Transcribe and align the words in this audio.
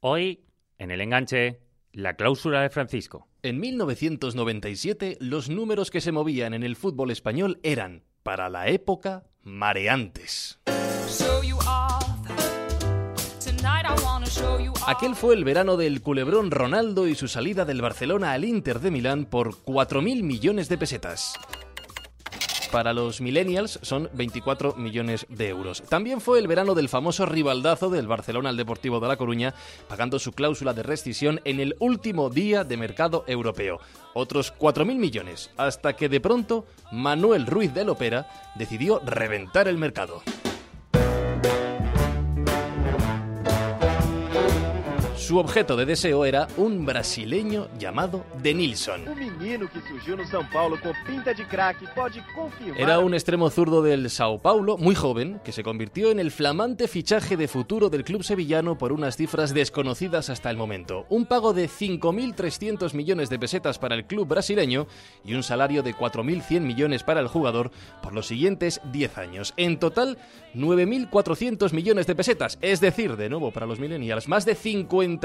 Hoy, 0.00 0.44
en 0.78 0.92
el 0.92 1.00
enganche, 1.00 1.58
la 1.92 2.14
cláusula 2.14 2.62
de 2.62 2.70
Francisco. 2.70 3.26
En 3.42 3.58
1997, 3.58 5.16
los 5.20 5.48
números 5.48 5.90
que 5.90 6.00
se 6.00 6.12
movían 6.12 6.54
en 6.54 6.62
el 6.62 6.76
fútbol 6.76 7.10
español 7.10 7.58
eran, 7.64 8.04
para 8.22 8.48
la 8.48 8.68
época, 8.68 9.24
mareantes. 9.42 10.60
Aquel 14.86 15.16
fue 15.16 15.34
el 15.34 15.44
verano 15.44 15.76
del 15.76 16.00
culebrón 16.00 16.52
Ronaldo 16.52 17.08
y 17.08 17.16
su 17.16 17.26
salida 17.26 17.64
del 17.64 17.82
Barcelona 17.82 18.32
al 18.32 18.44
Inter 18.44 18.78
de 18.78 18.92
Milán 18.92 19.24
por 19.24 19.50
4.000 19.64 20.22
millones 20.22 20.68
de 20.68 20.78
pesetas. 20.78 21.34
Para 22.72 22.92
los 22.92 23.22
millennials 23.22 23.78
son 23.82 24.10
24 24.12 24.74
millones 24.74 25.26
de 25.30 25.48
euros. 25.48 25.82
También 25.88 26.20
fue 26.20 26.38
el 26.38 26.46
verano 26.46 26.74
del 26.74 26.90
famoso 26.90 27.24
rivaldazo 27.24 27.88
del 27.88 28.06
Barcelona 28.06 28.50
al 28.50 28.58
Deportivo 28.58 29.00
de 29.00 29.08
La 29.08 29.16
Coruña, 29.16 29.54
pagando 29.88 30.18
su 30.18 30.32
cláusula 30.32 30.74
de 30.74 30.82
rescisión 30.82 31.40
en 31.44 31.60
el 31.60 31.76
último 31.78 32.28
día 32.28 32.64
de 32.64 32.76
mercado 32.76 33.24
europeo. 33.26 33.80
Otros 34.12 34.52
4.000 34.58 34.96
millones, 34.96 35.50
hasta 35.56 35.94
que 35.96 36.10
de 36.10 36.20
pronto 36.20 36.66
Manuel 36.92 37.46
Ruiz 37.46 37.72
de 37.72 37.84
Lopera 37.84 38.28
decidió 38.56 39.00
reventar 39.04 39.66
el 39.66 39.78
mercado. 39.78 40.22
Su 45.28 45.36
objeto 45.36 45.76
de 45.76 45.84
deseo 45.84 46.24
era 46.24 46.48
un 46.56 46.86
brasileño 46.86 47.68
llamado 47.78 48.24
Denilson. 48.42 49.02
Era 52.78 52.98
un 53.00 53.12
extremo 53.12 53.50
zurdo 53.50 53.82
del 53.82 54.08
Sao 54.08 54.38
Paulo, 54.38 54.78
muy 54.78 54.94
joven, 54.94 55.38
que 55.44 55.52
se 55.52 55.62
convirtió 55.62 56.10
en 56.10 56.18
el 56.18 56.30
flamante 56.30 56.88
fichaje 56.88 57.36
de 57.36 57.46
futuro 57.46 57.90
del 57.90 58.04
club 58.04 58.22
sevillano 58.22 58.78
por 58.78 58.90
unas 58.90 59.18
cifras 59.18 59.52
desconocidas 59.52 60.30
hasta 60.30 60.48
el 60.48 60.56
momento. 60.56 61.04
Un 61.10 61.26
pago 61.26 61.52
de 61.52 61.68
5.300 61.68 62.94
millones 62.94 63.28
de 63.28 63.38
pesetas 63.38 63.78
para 63.78 63.96
el 63.96 64.06
club 64.06 64.28
brasileño 64.28 64.86
y 65.26 65.34
un 65.34 65.42
salario 65.42 65.82
de 65.82 65.94
4.100 65.94 66.60
millones 66.62 67.02
para 67.02 67.20
el 67.20 67.28
jugador 67.28 67.70
por 68.02 68.14
los 68.14 68.26
siguientes 68.26 68.80
10 68.92 69.18
años. 69.18 69.52
En 69.58 69.78
total, 69.78 70.16
9.400 70.54 71.74
millones 71.74 72.06
de 72.06 72.14
pesetas, 72.14 72.56
es 72.62 72.80
decir, 72.80 73.16
de 73.16 73.28
nuevo 73.28 73.50
para 73.50 73.66
los 73.66 73.78
millennials, 73.78 74.26
más 74.26 74.46
de 74.46 74.54
50 74.54 75.17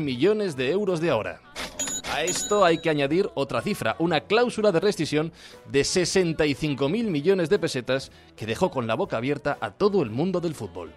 millones 0.00 0.56
de 0.56 0.70
euros 0.70 1.00
de 1.00 1.10
ahora. 1.10 1.40
A 2.12 2.22
esto 2.22 2.64
hay 2.64 2.78
que 2.78 2.90
añadir 2.90 3.30
otra 3.34 3.60
cifra, 3.60 3.96
una 3.98 4.20
cláusula 4.20 4.72
de 4.72 4.80
rescisión 4.80 5.32
de 5.70 5.82
65.000 5.82 6.88
millones 6.88 7.50
de 7.50 7.58
pesetas 7.58 8.12
que 8.36 8.46
dejó 8.46 8.70
con 8.70 8.86
la 8.86 8.94
boca 8.94 9.16
abierta 9.16 9.58
a 9.60 9.70
todo 9.72 10.02
el 10.02 10.10
mundo 10.10 10.40
del 10.40 10.54
fútbol. 10.54 10.92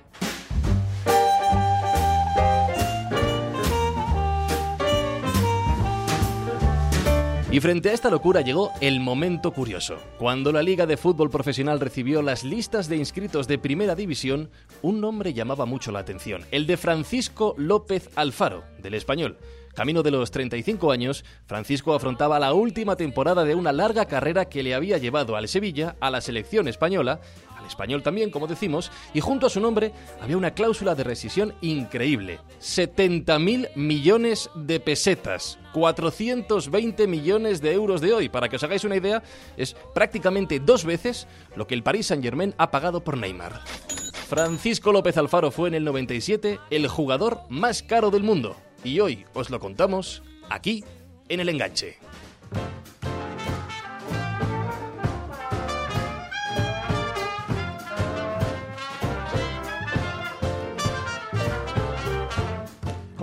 Y 7.50 7.62
frente 7.62 7.90
a 7.90 7.94
esta 7.94 8.09
locura 8.09 8.42
llegó 8.42 8.73
el 8.81 9.00
momento 9.00 9.53
curioso. 9.53 9.95
Cuando 10.17 10.52
la 10.52 10.62
Liga 10.62 10.86
de 10.86 10.98
Fútbol 10.98 11.30
Profesional 11.30 11.80
recibió 11.80 12.22
las 12.22 12.44
listas 12.44 12.90
de 12.90 12.98
inscritos 12.98 13.48
de 13.48 13.58
Primera 13.58 13.95
División, 13.95 14.50
un 14.81 15.00
nombre 15.00 15.34
llamaba 15.34 15.66
mucho 15.66 15.94
la 15.94 16.00
atención, 16.00 16.44
el 16.52 16.68
de 16.68 16.75
Francisco 16.75 17.56
López 17.58 18.09
Alfaro, 18.16 18.66
del 18.80 18.95
español. 18.95 19.38
Camino 19.78 20.03
de 20.03 20.12
los 20.12 20.31
35 20.31 20.92
años, 20.92 21.23
Francisco 21.45 21.94
afrontaba 21.94 22.38
la 22.40 22.52
última 22.52 22.98
temporada 22.98 23.45
de 23.45 23.56
una 23.56 23.72
larga 23.72 24.08
carrera 24.08 24.45
que 24.45 24.64
le 24.64 24.73
había 24.73 24.98
llevado 24.98 25.38
al 25.38 25.48
Sevilla, 25.48 25.95
a 26.02 26.12
la 26.12 26.20
selección 26.20 26.68
española, 26.68 27.22
español 27.68 28.04
también, 28.04 28.32
como 28.32 28.48
decimos, 28.48 28.92
y 29.14 29.20
junto 29.20 29.48
a 29.48 29.50
su 29.50 29.60
nombre 29.60 29.94
había 30.22 30.38
una 30.38 30.54
cláusula 30.54 30.96
de 30.96 31.04
rescisión 31.04 31.54
increíble. 31.62 32.40
70.000 32.59 33.76
millones 33.76 34.50
de 34.56 34.80
pesetas, 34.80 35.59
420 35.74 37.08
millones 37.08 37.62
de 37.62 37.74
euros 37.74 38.02
de 38.02 38.14
hoy. 38.14 38.30
Para 38.30 38.50
que 38.50 38.56
os 38.56 38.64
hagáis 38.64 38.84
una 38.84 38.96
idea, 38.96 39.22
es 39.58 39.76
prácticamente 39.94 40.59
dos 40.59 40.86
veces 40.86 41.28
lo 41.56 41.68
que 41.68 41.75
el 41.75 41.84
Paris 41.84 42.08
Saint-Germain 42.08 42.56
ha 42.58 42.72
pagado 42.72 43.03
por 43.03 43.18
Neymar. 43.18 43.62
Francisco 44.28 44.91
López 44.91 45.18
Alfaro 45.18 45.52
fue 45.52 45.70
en 45.70 45.75
el 45.75 45.86
97 45.86 46.59
el 46.70 46.88
jugador 46.88 47.40
más 47.50 47.81
caro 47.81 48.12
del 48.12 48.24
mundo 48.24 48.58
y 48.84 49.00
hoy 49.00 49.25
os 49.34 49.50
lo 49.50 49.59
contamos 49.59 50.22
aquí 50.50 50.84
en 51.30 51.40
el 51.40 51.50
enganche. 51.50 51.97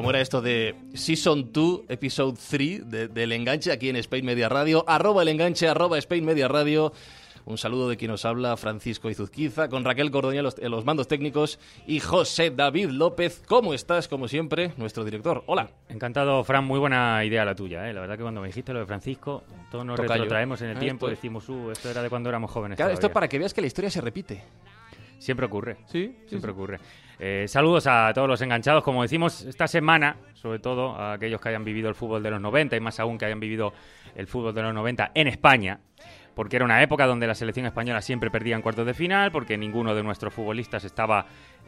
¿Cómo 0.05 0.11
era 0.11 0.21
esto 0.21 0.43
de 0.43 0.75
Season 0.93 1.51
2, 1.51 1.85
Episode 1.89 2.39
3 2.51 3.15
del 3.15 3.33
enganche 3.33 3.73
aquí 3.73 3.89
en 3.89 3.97
Spain 3.97 4.27
Media 4.27 4.51
Radio? 4.51 4.85
Arroba 4.87 5.23
el 5.23 5.29
enganche, 5.29 5.67
arroba 5.67 5.97
Spain 5.97 6.27
Media 6.27 6.47
Radio. 6.47 6.93
Un 7.47 7.57
saludo 7.57 7.89
de 7.89 7.97
quien 7.97 8.11
nos 8.11 8.27
habla, 8.27 8.55
Francisco 8.59 9.09
Izuzquiza, 9.09 9.71
con 9.71 9.83
Raquel 9.83 10.11
Cordoña 10.11 10.43
en 10.59 10.71
los 10.71 10.85
mandos 10.85 11.09
técnicos 11.09 11.59
y 11.87 12.01
José 12.01 12.51
David 12.51 12.91
López. 12.91 13.43
¿Cómo 13.49 13.73
estás, 13.73 14.07
como 14.07 14.29
siempre, 14.29 14.75
nuestro 14.77 15.05
director? 15.05 15.43
Hola. 15.47 15.71
Encantado, 15.89 16.45
Fran. 16.45 16.67
Muy 16.67 16.79
buena 16.79 17.25
idea 17.25 17.47
la 17.47 17.55
tuya. 17.55 17.89
¿eh? 17.89 17.95
La 17.95 18.03
verdad 18.03 18.19
que 18.19 18.25
cuando 18.25 18.43
me 18.43 18.49
dijiste 18.49 18.75
lo 18.75 18.81
de 18.81 18.87
Francisco, 18.87 19.45
todos 19.71 19.87
nos 19.87 19.99
retrotraemos 19.99 20.61
en 20.61 20.69
el 20.69 20.77
ah, 20.77 20.81
tiempo 20.81 21.07
y 21.07 21.13
decimos, 21.13 21.49
uh, 21.49 21.71
esto 21.71 21.89
era 21.89 22.03
de 22.03 22.11
cuando 22.11 22.29
éramos 22.29 22.51
jóvenes. 22.51 22.77
Claro, 22.77 22.93
esto 22.93 23.07
es 23.07 23.13
para 23.15 23.27
que 23.27 23.39
veas 23.39 23.55
que 23.55 23.63
la 23.63 23.69
historia 23.69 23.89
se 23.89 24.03
repite. 24.03 24.43
Siempre 25.25 25.47
ocurre. 25.47 25.79
Sí, 25.87 26.15
siempre 26.27 26.51
ocurre. 26.51 26.79
Eh, 27.19 27.47
saludos 27.49 27.87
a 27.87 28.12
todos 28.15 28.29
los 28.29 28.43
enganchados. 28.43 28.85
Como 28.85 29.01
decimos, 29.01 29.41
esta 29.41 29.67
semana, 29.67 30.19
sobre 30.35 30.59
todo 30.59 30.95
a 30.95 31.15
aquellos 31.15 31.41
que 31.41 31.49
hayan 31.49 31.65
vivido 31.65 31.89
el 31.89 31.95
fútbol 31.95 32.23
de 32.23 32.31
los 32.31 32.43
90 32.43 32.77
y 32.77 32.81
más 32.81 33.01
aún 33.01 33.17
que 33.17 33.25
hayan 33.25 33.41
vivido 33.41 33.73
el 34.15 34.27
fútbol 34.27 34.55
de 34.55 34.61
los 34.61 34.75
90 34.75 35.12
en 35.15 35.27
España, 35.29 35.81
porque 36.35 36.57
era 36.57 36.67
una 36.67 36.83
época 36.83 37.07
donde 37.07 37.27
la 37.27 37.35
selección 37.35 37.65
española 37.65 38.03
siempre 38.03 38.31
perdía 38.31 38.55
en 38.55 38.61
cuartos 38.61 38.85
de 38.85 38.93
final, 38.93 39.33
porque 39.33 39.57
ninguno 39.57 39.95
de 39.95 40.03
nuestros 40.03 40.35
futbolistas 40.35 40.85
estaba 40.85 41.25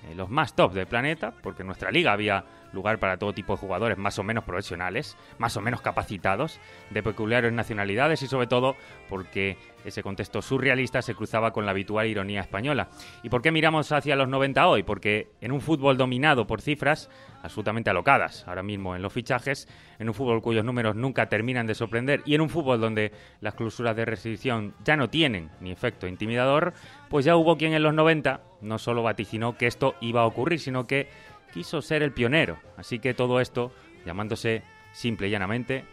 en 0.09 0.17
los 0.17 0.31
más 0.31 0.55
top 0.55 0.73
del 0.73 0.87
planeta, 0.87 1.33
porque 1.43 1.63
en 1.63 1.67
nuestra 1.67 1.91
liga 1.91 2.13
había 2.13 2.45
lugar 2.73 2.99
para 2.99 3.17
todo 3.17 3.33
tipo 3.33 3.55
de 3.55 3.59
jugadores 3.59 3.99
más 3.99 4.19
o 4.19 4.23
menos 4.23 4.45
profesionales, 4.45 5.17
más 5.39 5.57
o 5.57 5.61
menos 5.61 5.81
capacitados, 5.81 6.61
de 6.91 7.03
peculiares 7.03 7.53
nacionalidades 7.53 8.23
y 8.23 8.27
sobre 8.27 8.47
todo 8.47 8.77
porque 9.09 9.57
ese 9.85 10.03
contexto 10.03 10.43
surrealista 10.43 11.01
se 11.01 11.15
cruzaba 11.15 11.53
con 11.53 11.65
la 11.65 11.71
habitual 11.71 12.07
ironía 12.07 12.41
española. 12.41 12.89
¿Y 13.23 13.29
por 13.29 13.41
qué 13.41 13.53
miramos 13.53 13.93
hacia 13.93 14.17
los 14.17 14.29
90 14.29 14.67
hoy? 14.67 14.83
Porque 14.83 15.31
en 15.41 15.53
un 15.53 15.61
fútbol 15.61 15.97
dominado 15.97 16.47
por 16.47 16.61
cifras 16.61 17.09
absolutamente 17.43 17.91
alocadas 17.91 18.47
ahora 18.49 18.65
mismo 18.65 18.97
en 18.97 19.03
los 19.03 19.13
fichajes, 19.13 19.69
en 19.99 20.09
un 20.09 20.15
fútbol 20.15 20.43
cuyos 20.43 20.65
números 20.65 20.97
nunca 20.97 21.29
terminan 21.29 21.67
de 21.67 21.75
sorprender 21.75 22.23
y 22.25 22.35
en 22.35 22.41
un 22.41 22.51
fútbol 22.51 22.81
donde 22.81 23.13
las 23.41 23.55
clausuras 23.55 23.95
de 23.95 24.05
restricción 24.05 24.75
ya 24.85 24.97
no 24.97 25.09
tienen 25.09 25.51
ni 25.61 25.71
efecto 25.71 26.09
intimidador, 26.09 26.75
pues 27.09 27.25
ya 27.25 27.37
hubo 27.37 27.57
quien 27.57 27.73
en 27.73 27.83
los 27.83 27.95
90 27.95 28.41
no 28.61 28.79
solo 28.79 29.03
vaticinó 29.03 29.57
que 29.57 29.67
esto 29.67 29.95
iba 30.01 30.23
a 30.23 30.27
ocurrir, 30.27 30.61
sino 30.61 30.87
que 30.87 31.09
quiso 31.53 31.83
ser 31.83 32.03
el 32.03 32.13
pionero. 32.13 32.59
Así 32.77 32.99
que 32.99 33.15
todo 33.15 33.41
esto 33.41 33.73
llamándose 34.05 34.63
simple 34.93 35.29
y 35.29 35.31
llanamente 35.31 35.85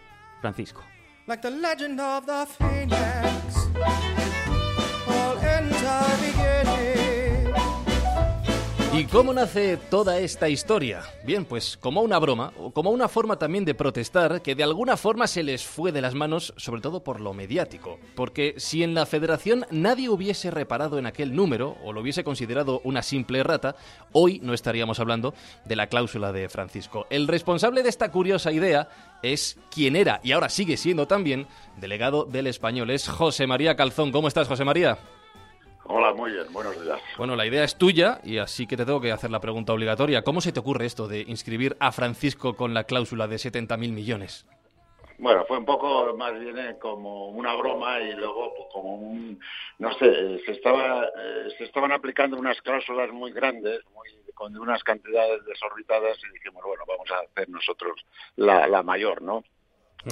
Francisco. 0.42 0.84
¿Y 8.96 9.06
cómo 9.06 9.34
nace 9.34 9.78
toda 9.78 10.20
esta 10.20 10.50
historia? 10.50 11.02
Bien, 11.26 11.46
pues 11.46 11.78
como 11.78 12.04
una 12.04 12.20
broma, 12.20 12.54
o 12.60 12.70
como 12.70 12.92
una 12.92 13.08
forma 13.08 13.40
también 13.40 13.66
de 13.66 13.74
protestar 13.74 14.44
que 14.44 14.54
de 14.54 14.64
alguna 14.64 14.98
forma 14.98 15.26
se 15.26 15.42
les 15.42 15.66
fue 15.66 15.92
de 15.92 16.00
las 16.00 16.14
manos, 16.14 16.54
sobre 16.58 16.80
todo 16.80 17.04
por 17.04 17.20
lo 17.20 17.34
mediático. 17.34 17.98
Porque 18.14 18.54
si 18.58 18.84
en 18.84 18.94
la 18.94 19.08
federación 19.08 19.66
nadie 19.72 20.10
hubiese 20.10 20.52
reparado 20.52 21.00
en 21.00 21.08
aquel 21.08 21.36
número, 21.36 21.76
o 21.84 21.92
lo 21.92 22.02
hubiese 22.02 22.24
considerado 22.24 22.82
una 22.84 23.02
simple 23.02 23.40
errata, 23.40 23.76
hoy 24.12 24.40
no 24.44 24.54
estaríamos 24.54 25.00
hablando 25.00 25.34
de 25.66 25.76
la 25.76 25.88
cláusula 25.88 26.32
de 26.32 26.48
Francisco. 26.48 27.08
El 27.10 27.28
responsable 27.28 27.82
de 27.82 27.90
esta 27.90 28.12
curiosa 28.12 28.52
idea 28.52 28.90
es 29.24 29.58
quien 29.72 29.96
era, 29.96 30.22
y 30.24 30.34
ahora 30.34 30.50
sigue 30.50 30.78
siendo 30.78 31.08
también, 31.08 31.48
delegado 31.78 32.26
del 32.26 32.46
español. 32.46 32.92
Es 32.92 33.08
José 33.08 33.48
María 33.48 33.76
Calzón. 33.76 34.12
¿Cómo 34.12 34.28
estás, 34.28 34.48
José 34.48 34.64
María? 34.64 35.00
Hola, 35.96 36.12
muy 36.12 36.32
bien, 36.32 36.52
buenos 36.52 36.84
días. 36.84 37.00
Bueno, 37.20 37.36
la 37.36 37.46
idea 37.46 37.64
es 37.64 37.78
tuya 37.78 38.20
y 38.24 38.40
así 38.40 38.66
que 38.66 38.76
te 38.76 38.84
tengo 38.84 39.00
que 39.00 39.12
hacer 39.12 39.30
la 39.30 39.40
pregunta 39.40 39.74
obligatoria. 39.74 40.24
¿Cómo 40.24 40.42
se 40.42 40.52
te 40.52 40.60
ocurre 40.60 40.88
esto 40.88 41.08
de 41.08 41.22
inscribir 41.22 41.78
a 41.80 41.92
Francisco 41.92 42.56
con 42.56 42.74
la 42.74 42.86
cláusula 42.86 43.28
de 43.28 43.36
70.000 43.36 43.78
millones? 43.92 44.48
Bueno, 45.20 45.46
fue 45.48 45.60
un 45.60 45.66
poco 45.66 46.12
más 46.18 46.34
bien 46.40 46.58
eh, 46.58 46.78
como 46.82 47.30
una 47.30 47.54
broma 47.54 48.00
y 48.00 48.12
luego 48.14 48.56
pues, 48.56 48.70
como 48.74 48.96
un, 48.96 49.40
no 49.78 49.94
sé, 50.00 50.40
se 50.44 50.54
estaba, 50.54 51.06
eh, 51.06 51.50
se 51.60 51.66
estaban 51.66 51.92
aplicando 51.92 52.38
unas 52.38 52.60
cláusulas 52.64 53.12
muy 53.12 53.32
grandes, 53.32 53.82
muy, 53.94 54.10
con 54.34 54.58
unas 54.58 54.84
cantidades 54.84 55.46
desorbitadas 55.46 56.18
y 56.28 56.34
dijimos, 56.34 56.64
bueno, 56.66 56.86
vamos 56.88 57.12
a 57.12 57.20
hacer 57.20 57.48
nosotros 57.50 58.04
la, 58.36 58.68
la 58.68 58.82
mayor, 58.82 59.22
¿no? 59.22 59.44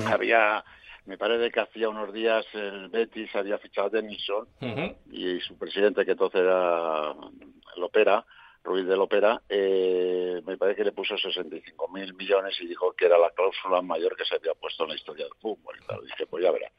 Había 0.06 0.64
me 1.06 1.18
parece 1.18 1.52
que 1.52 1.60
hacía 1.60 1.90
unos 1.90 2.14
días 2.14 2.46
el 2.54 2.90
Betis 2.90 3.36
había 3.36 3.58
fichado 3.58 3.88
a 3.88 3.90
Denison 3.90 4.48
y 5.12 5.40
su 5.40 5.58
presidente, 5.58 6.06
que 6.06 6.12
entonces 6.12 6.42
era 6.42 7.14
Lopera, 7.78 8.26
Ruiz 8.64 8.86
del 8.86 9.02
Opera, 9.02 9.42
eh, 9.50 10.40
me 10.46 10.56
parece 10.56 10.78
que 10.78 10.84
le 10.86 10.92
puso 10.92 11.18
65 11.18 11.88
mil 11.88 12.14
millones 12.14 12.56
y 12.62 12.68
dijo 12.68 12.94
que 12.94 13.06
era 13.06 13.18
la 13.18 13.32
cláusula 13.32 13.82
mayor 13.82 14.16
que 14.16 14.24
se 14.24 14.36
había 14.36 14.54
puesto 14.54 14.84
en 14.84 14.90
la 14.90 14.96
historia 14.96 15.26
del 15.26 15.34
fútbol. 15.42 15.76
Y 15.82 15.86
tal. 15.88 16.06
Dije, 16.06 16.28
pues 16.28 16.44
ya 16.44 16.52
verá. 16.52 16.72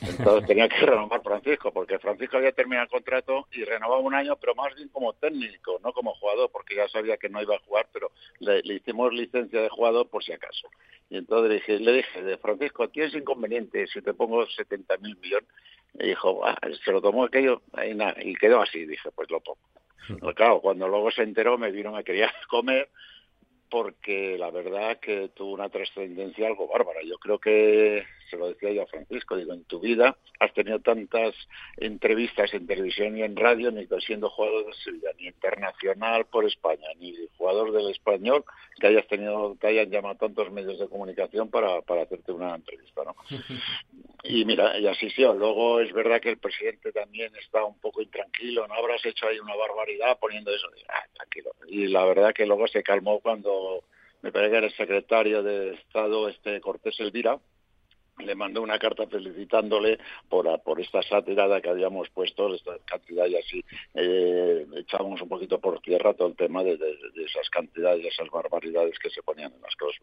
Entonces 0.00 0.48
tenía 0.48 0.68
que 0.68 0.84
renovar 0.84 1.22
Francisco, 1.22 1.72
porque 1.72 1.98
Francisco 1.98 2.38
había 2.38 2.52
terminado 2.52 2.84
el 2.84 2.90
contrato 2.90 3.46
y 3.52 3.64
renovaba 3.64 4.00
un 4.00 4.14
año, 4.14 4.36
pero 4.36 4.54
más 4.56 4.74
bien 4.74 4.88
como 4.88 5.12
técnico, 5.12 5.78
no 5.82 5.92
como 5.92 6.14
jugador, 6.14 6.50
porque 6.50 6.74
ya 6.74 6.88
sabía 6.88 7.16
que 7.16 7.28
no 7.28 7.40
iba 7.40 7.54
a 7.54 7.60
jugar, 7.60 7.88
pero 7.92 8.10
le, 8.40 8.60
hicimos 8.74 9.12
licencia 9.12 9.62
de 9.62 9.68
jugador 9.68 10.08
por 10.08 10.24
si 10.24 10.32
acaso. 10.32 10.68
Y 11.08 11.18
entonces 11.18 11.48
le 11.48 11.54
dije, 11.54 11.78
le 11.78 11.92
dije 11.92 12.22
de 12.22 12.36
Francisco, 12.38 12.88
tienes 12.88 13.14
inconveniente 13.14 13.86
si 13.86 14.02
te 14.02 14.12
pongo 14.12 14.44
70 14.46 14.96
mil 14.98 15.16
millones. 15.18 15.48
Y 15.94 16.08
dijo, 16.08 16.42
se 16.84 16.92
lo 16.92 17.00
tomó 17.00 17.24
aquello 17.24 17.62
y, 17.84 18.30
y 18.30 18.34
quedó 18.34 18.60
así. 18.60 18.86
Dije, 18.86 19.10
pues 19.14 19.30
lo 19.30 19.40
pongo. 19.40 20.34
claro, 20.34 20.60
cuando 20.60 20.88
luego 20.88 21.10
se 21.10 21.22
enteró 21.22 21.58
me 21.58 21.70
vino, 21.70 21.92
me 21.92 22.04
quería 22.04 22.32
comer 22.48 22.88
porque 23.70 24.36
la 24.38 24.50
verdad 24.50 24.98
que 24.98 25.28
tuvo 25.34 25.52
una 25.52 25.68
trascendencia 25.68 26.46
algo 26.46 26.68
bárbara. 26.68 27.00
Yo 27.04 27.18
creo 27.18 27.38
que, 27.38 28.04
se 28.28 28.36
lo 28.36 28.48
decía 28.48 28.72
yo 28.72 28.82
a 28.82 28.86
Francisco, 28.86 29.36
digo, 29.36 29.52
en 29.52 29.64
tu 29.64 29.80
vida 29.80 30.16
has 30.40 30.52
tenido 30.54 30.80
tantas 30.80 31.34
entrevistas 31.76 32.52
en 32.54 32.66
televisión 32.66 33.16
y 33.16 33.22
en 33.22 33.36
radio, 33.36 33.70
ni 33.70 33.86
siendo 34.00 34.30
jugador 34.30 34.66
de 34.66 34.72
Sevilla, 34.74 35.10
ni 35.18 35.26
internacional 35.26 36.26
por 36.26 36.44
España, 36.44 36.88
ni 36.98 37.14
jugador 37.36 37.72
del 37.72 37.90
español, 37.90 38.44
que 38.80 38.86
hayas 38.86 39.06
tenido, 39.08 39.56
que 39.60 39.66
hayan 39.66 39.90
llamado 39.90 40.16
tantos 40.16 40.50
medios 40.52 40.78
de 40.78 40.88
comunicación 40.88 41.50
para, 41.50 41.82
para 41.82 42.02
hacerte 42.02 42.32
una 42.32 42.54
entrevista, 42.54 43.02
¿no? 43.04 43.16
Y 44.24 44.44
mira, 44.44 44.76
y 44.78 44.86
así 44.86 45.08
sí. 45.10 45.22
Luego 45.22 45.80
es 45.80 45.92
verdad 45.92 46.20
que 46.20 46.30
el 46.30 46.38
presidente 46.38 46.92
también 46.92 47.32
está 47.36 47.64
un 47.64 47.78
poco 47.78 48.02
intranquilo, 48.02 48.66
¿no? 48.66 48.74
Habrás 48.74 49.04
hecho 49.06 49.26
ahí 49.26 49.38
una 49.38 49.54
barbaridad 49.54 50.18
poniendo 50.18 50.52
eso. 50.52 50.66
Ah, 50.88 51.06
tranquilo. 51.14 51.52
Y 51.68 51.86
la 51.86 52.04
verdad 52.04 52.34
que 52.34 52.44
luego 52.44 52.66
se 52.66 52.82
calmó 52.82 53.20
cuando 53.20 53.84
me 54.22 54.32
parece 54.32 54.50
que 54.50 54.56
era 54.58 54.66
el 54.66 54.74
secretario 54.74 55.42
de 55.42 55.74
Estado, 55.74 56.28
este 56.28 56.60
Cortés 56.60 56.98
Elvira, 56.98 57.38
le 58.24 58.34
mandó 58.34 58.62
una 58.62 58.78
carta 58.78 59.06
felicitándole 59.06 59.98
por, 60.28 60.60
por 60.62 60.80
esta 60.80 61.02
satirada 61.02 61.60
que 61.60 61.68
habíamos 61.68 62.08
puesto, 62.10 62.54
esta 62.54 62.72
cantidad 62.84 63.26
y 63.26 63.36
así 63.36 63.64
eh, 63.94 64.66
echábamos 64.76 65.20
un 65.22 65.28
poquito 65.28 65.58
por 65.58 65.80
tierra 65.80 66.14
todo 66.14 66.28
el 66.28 66.36
tema 66.36 66.62
de, 66.62 66.78
esas 67.24 67.48
cantidades, 67.50 68.04
y 68.04 68.08
esas 68.08 68.28
barbaridades 68.30 68.98
que 68.98 69.10
se 69.10 69.22
ponían 69.22 69.52
en 69.52 69.60
las 69.62 69.74
cosas. 69.76 70.02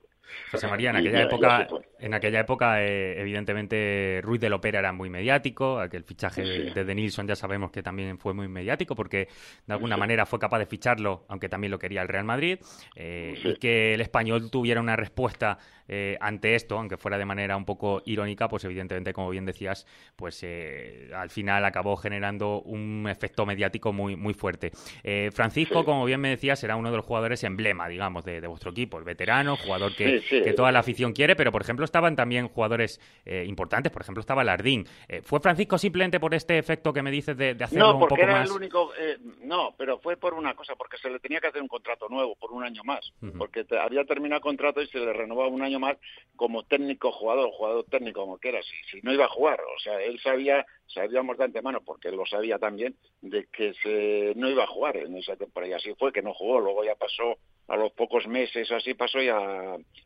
José 0.52 0.68
María, 0.68 0.90
en 0.92 0.98
aquella 0.98 1.22
época, 1.24 1.68
en 2.00 2.14
aquella 2.14 2.40
época 2.40 2.84
eh, 2.84 3.22
evidentemente 3.22 4.22
Ruiz 4.24 4.40
del 4.42 4.54
Opera 4.54 4.80
era 4.80 4.92
muy 4.92 5.10
mediático, 5.10 5.80
aquel 5.80 6.04
fichaje 6.04 6.44
de 6.44 6.86
Denilson 6.86 7.28
ya 7.28 7.36
sabemos 7.36 7.72
que 7.72 7.84
también 7.84 8.18
fue 8.18 8.34
muy 8.34 8.48
mediático 8.48 8.96
porque 8.96 9.28
de 9.66 9.74
alguna 9.74 9.98
manera 9.98 10.26
fue 10.26 10.40
capaz 10.40 10.60
de 10.60 10.66
ficharlo, 10.66 11.26
aunque 11.28 11.50
también 11.50 11.72
lo 11.72 11.80
quería 11.80 12.02
el 12.02 12.08
Real 12.08 12.26
Madrid, 12.26 12.60
eh, 12.96 13.36
y 13.44 13.56
que 13.56 13.94
el 13.94 14.02
español 14.02 14.50
tuviera 14.50 14.80
una 14.80 14.96
respuesta 14.96 15.58
eh, 15.88 16.18
ante 16.20 16.56
esto, 16.56 16.78
aunque 16.78 16.98
fuera 16.98 17.18
de 17.18 17.26
manera 17.26 17.56
un 17.56 17.66
poco 17.66 18.02
irónica, 18.06 18.48
pues 18.48 18.64
evidentemente, 18.66 19.14
como 19.14 19.30
bien 19.30 19.46
decías, 19.46 19.86
pues 20.16 20.42
eh, 20.44 21.10
al 21.16 21.30
final 21.30 21.66
acabó 21.66 21.96
generando 21.98 22.62
un 22.62 23.08
efecto 23.10 23.46
mediático 23.46 23.94
muy, 23.94 24.16
muy 24.16 24.34
fuerte. 24.34 24.72
Eh, 25.04 25.30
Francisco, 25.34 25.84
como 25.84 26.06
bien 26.06 26.22
me 26.22 26.30
decías, 26.30 26.64
era 26.64 26.76
uno 26.76 26.92
de 26.92 26.98
los 26.98 27.06
jugadores 27.06 27.44
emblema, 27.44 27.88
digamos, 27.88 28.26
de, 28.26 28.46
vuestro 28.46 28.72
equipo, 28.72 28.98
el 28.98 29.04
veterano, 29.04 29.58
jugador 29.58 29.96
que, 29.96 30.22
toda 30.56 30.72
la 30.72 30.80
afición 30.80 31.14
quiere, 31.14 31.36
pero 31.36 31.52
por 31.52 31.62
ejemplo 31.62 31.84
estaban 31.84 32.16
también 32.16 32.48
jugadores 32.48 33.02
importantes, 33.26 33.92
por 33.92 34.02
ejemplo 34.02 34.22
estaba 34.22 34.44
Lardín. 34.44 34.88
¿Fue 35.24 35.40
Francisco 35.40 35.78
simplemente 35.78 36.20
por 36.20 36.34
este 36.34 36.58
efecto 36.58 36.94
que 36.94 37.02
me 37.02 37.12
dices 37.12 37.36
de, 37.36 37.58
hacerlo 37.60 37.96
un 37.96 38.00
poco 38.02 38.18
era 38.18 38.34
más? 38.34 38.50
El 38.50 38.56
único, 38.56 38.92
no, 39.44 39.74
pero 39.78 40.00
fue 40.00 40.16
por 40.18 40.34
una 40.34 40.54
cosa, 40.54 40.76
porque 40.76 40.98
se 40.98 41.10
le 41.10 41.20
tenía 41.20 41.42
que 41.42 41.48
hacer 41.48 41.62
un 41.62 41.68
contrato 41.68 42.08
nuevo 42.10 42.36
por 42.36 42.52
un 42.52 42.64
año 42.64 42.84
más, 42.84 43.12
porque 43.38 43.66
había 43.80 44.06
terminado 44.06 44.38
el 44.38 44.44
contrato 44.44 44.82
y 44.82 44.88
se 44.88 45.00
le 45.00 45.12
renovaba 45.12 45.50
un 45.50 45.62
año 45.62 45.80
más 45.80 45.98
como 46.36 46.64
técnico 46.64 47.12
jugador, 47.12 47.50
jugador 47.52 47.86
técnico 47.98 48.22
como 48.22 48.38
quieras, 48.38 48.66
si, 48.66 48.98
si 48.98 49.02
no 49.04 49.14
iba 49.14 49.26
a 49.26 49.30
jugar, 49.30 49.60
o 49.62 49.80
sea, 49.80 50.02
él 50.02 50.20
sabía, 50.20 50.66
sabíamos 50.88 51.38
de 51.38 51.46
antemano, 51.46 51.82
porque 51.86 52.10
él 52.10 52.16
lo 52.16 52.26
sabía 52.26 52.60
también, 52.60 52.96
de 53.22 53.48
que 53.52 53.74
se, 53.76 54.34
no 54.36 54.50
iba 54.50 54.64
a 54.64 54.68
jugar 54.68 54.98
en 54.98 55.16
esa 55.18 55.36
temporada, 55.36 55.72
y 55.72 55.74
así 55.74 55.94
fue, 55.96 56.12
que 56.12 56.22
no 56.22 56.34
jugó, 56.34 56.60
luego 56.60 56.84
ya 56.84 56.96
pasó 56.96 57.38
a 57.68 57.76
los 57.76 57.92
pocos 57.94 58.28
meses 58.28 58.72
así 58.72 58.94
pasó 58.94 59.22
ya 59.22 59.38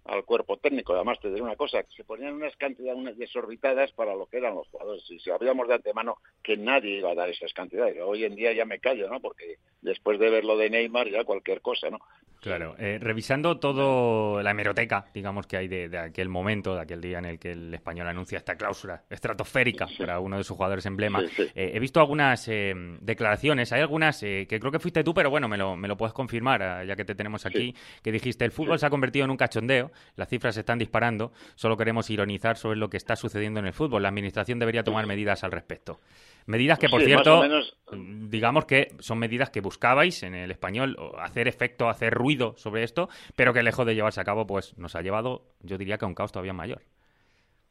al 0.06 0.26
cuerpo 0.26 0.58
técnico. 0.58 0.94
Además, 0.94 1.20
te 1.20 1.30
diré 1.30 1.42
una 1.42 1.56
cosa, 1.56 1.84
se 1.96 2.04
ponían 2.04 2.34
unas 2.34 2.56
cantidades 2.56 3.00
unas 3.00 3.18
desorbitadas 3.18 3.92
para 3.92 4.16
lo 4.16 4.28
que 4.28 4.38
eran 4.38 4.56
los 4.56 4.68
jugadores. 4.70 5.04
Y 5.10 5.20
sabíamos 5.20 5.68
de 5.68 5.76
antemano 5.76 6.18
que 6.44 6.58
nadie 6.58 6.98
iba 6.98 7.12
a 7.12 7.16
dar 7.16 7.30
esas 7.30 7.54
cantidades. 7.54 7.98
Hoy 8.02 8.24
en 8.24 8.36
día 8.36 8.54
ya 8.54 8.66
me 8.66 8.80
callo, 8.80 9.10
¿no? 9.10 9.20
Porque 9.20 9.58
después 9.82 10.20
de 10.20 10.30
ver 10.30 10.46
lo 10.46 10.58
de 10.58 10.70
Neymar 10.70 11.10
ya 11.10 11.24
cualquier 11.24 11.62
cosa, 11.62 11.90
¿no? 11.90 12.00
Claro, 12.42 12.76
eh, 12.80 13.00
revisando 13.02 13.60
todo 13.60 14.42
la 14.42 14.52
hemeroteca, 14.52 15.08
digamos, 15.14 15.46
que 15.46 15.58
hay 15.58 15.68
de, 15.68 15.98
aquel 15.98 16.30
momento, 16.30 16.74
de 16.74 16.82
aquel 16.82 17.02
día 17.02 17.20
en 17.20 17.26
el 17.26 17.38
que 17.40 17.52
el 17.52 17.74
español 17.74 18.08
anuncia 18.08 18.38
esta 18.38 18.56
cláusula 18.56 19.04
estratosférica 19.10 19.88
para 19.98 20.22
uno 20.22 20.38
de 20.38 20.46
sus 20.46 20.56
jugadores 20.56 20.86
emblema, 20.86 21.22
eh, 21.38 21.72
he 21.74 21.80
visto 21.80 22.00
algunas 22.00 22.48
eh, 22.48 22.74
declaraciones, 23.02 23.74
hay 23.74 23.82
algunas 23.82 24.22
que 24.22 24.48
creo 24.48 24.72
que 24.72 24.80
fuiste 24.80 25.04
tú, 25.04 25.14
pero 25.14 25.30
bueno, 25.30 25.50
me 25.50 25.58
lo, 25.58 25.76
me 25.76 25.90
lo 25.90 25.98
puedes 25.98 26.14
confirmar, 26.14 26.86
ya 26.86 26.96
que 26.96 27.04
te 27.04 27.14
tenemos 27.14 27.46
aquí, 27.46 27.49
que 27.50 28.12
dijiste, 28.12 28.46
el 28.46 28.52
fútbol 28.52 28.80
se 28.80 28.86
ha 28.86 28.90
convertido 28.90 29.26
en 29.26 29.32
un 29.32 29.38
cachondeo, 29.38 29.92
las 30.16 30.30
cifras 30.30 30.56
se 30.56 30.62
están 30.62 30.80
disparando, 30.80 31.32
solo 31.56 31.78
queremos 31.78 32.10
ironizar 32.10 32.58
sobre 32.58 32.78
lo 32.78 32.90
que 32.90 32.98
está 32.98 33.16
sucediendo 33.16 33.60
en 33.60 33.68
el 33.68 33.74
fútbol, 33.74 34.04
la 34.04 34.10
administración 34.10 34.60
debería 34.60 34.84
tomar 34.84 35.06
medidas 35.08 35.44
al 35.44 35.52
respecto. 35.52 36.00
Medidas 36.46 36.80
que, 36.80 36.90
por 36.90 37.04
cierto, 37.04 37.44
digamos 37.92 38.66
que 38.66 38.94
son 39.00 39.20
medidas 39.20 39.52
que 39.52 39.62
buscabais 39.62 40.24
en 40.24 40.34
el 40.34 40.50
español 40.50 40.98
hacer 41.20 41.48
efecto, 41.48 41.90
hacer 41.90 42.14
ruido 42.14 42.56
sobre 42.58 42.84
esto, 42.84 43.08
pero 43.36 43.54
que 43.54 43.62
lejos 43.62 43.86
de 43.86 43.94
llevarse 43.94 44.20
a 44.20 44.24
cabo, 44.24 44.48
pues 44.48 44.76
nos 44.78 44.96
ha 44.96 45.02
llevado, 45.02 45.44
yo 45.62 45.78
diría 45.78 45.98
que 45.98 46.06
a 46.06 46.08
un 46.08 46.16
caos 46.16 46.32
todavía 46.32 46.54
mayor. 46.54 46.82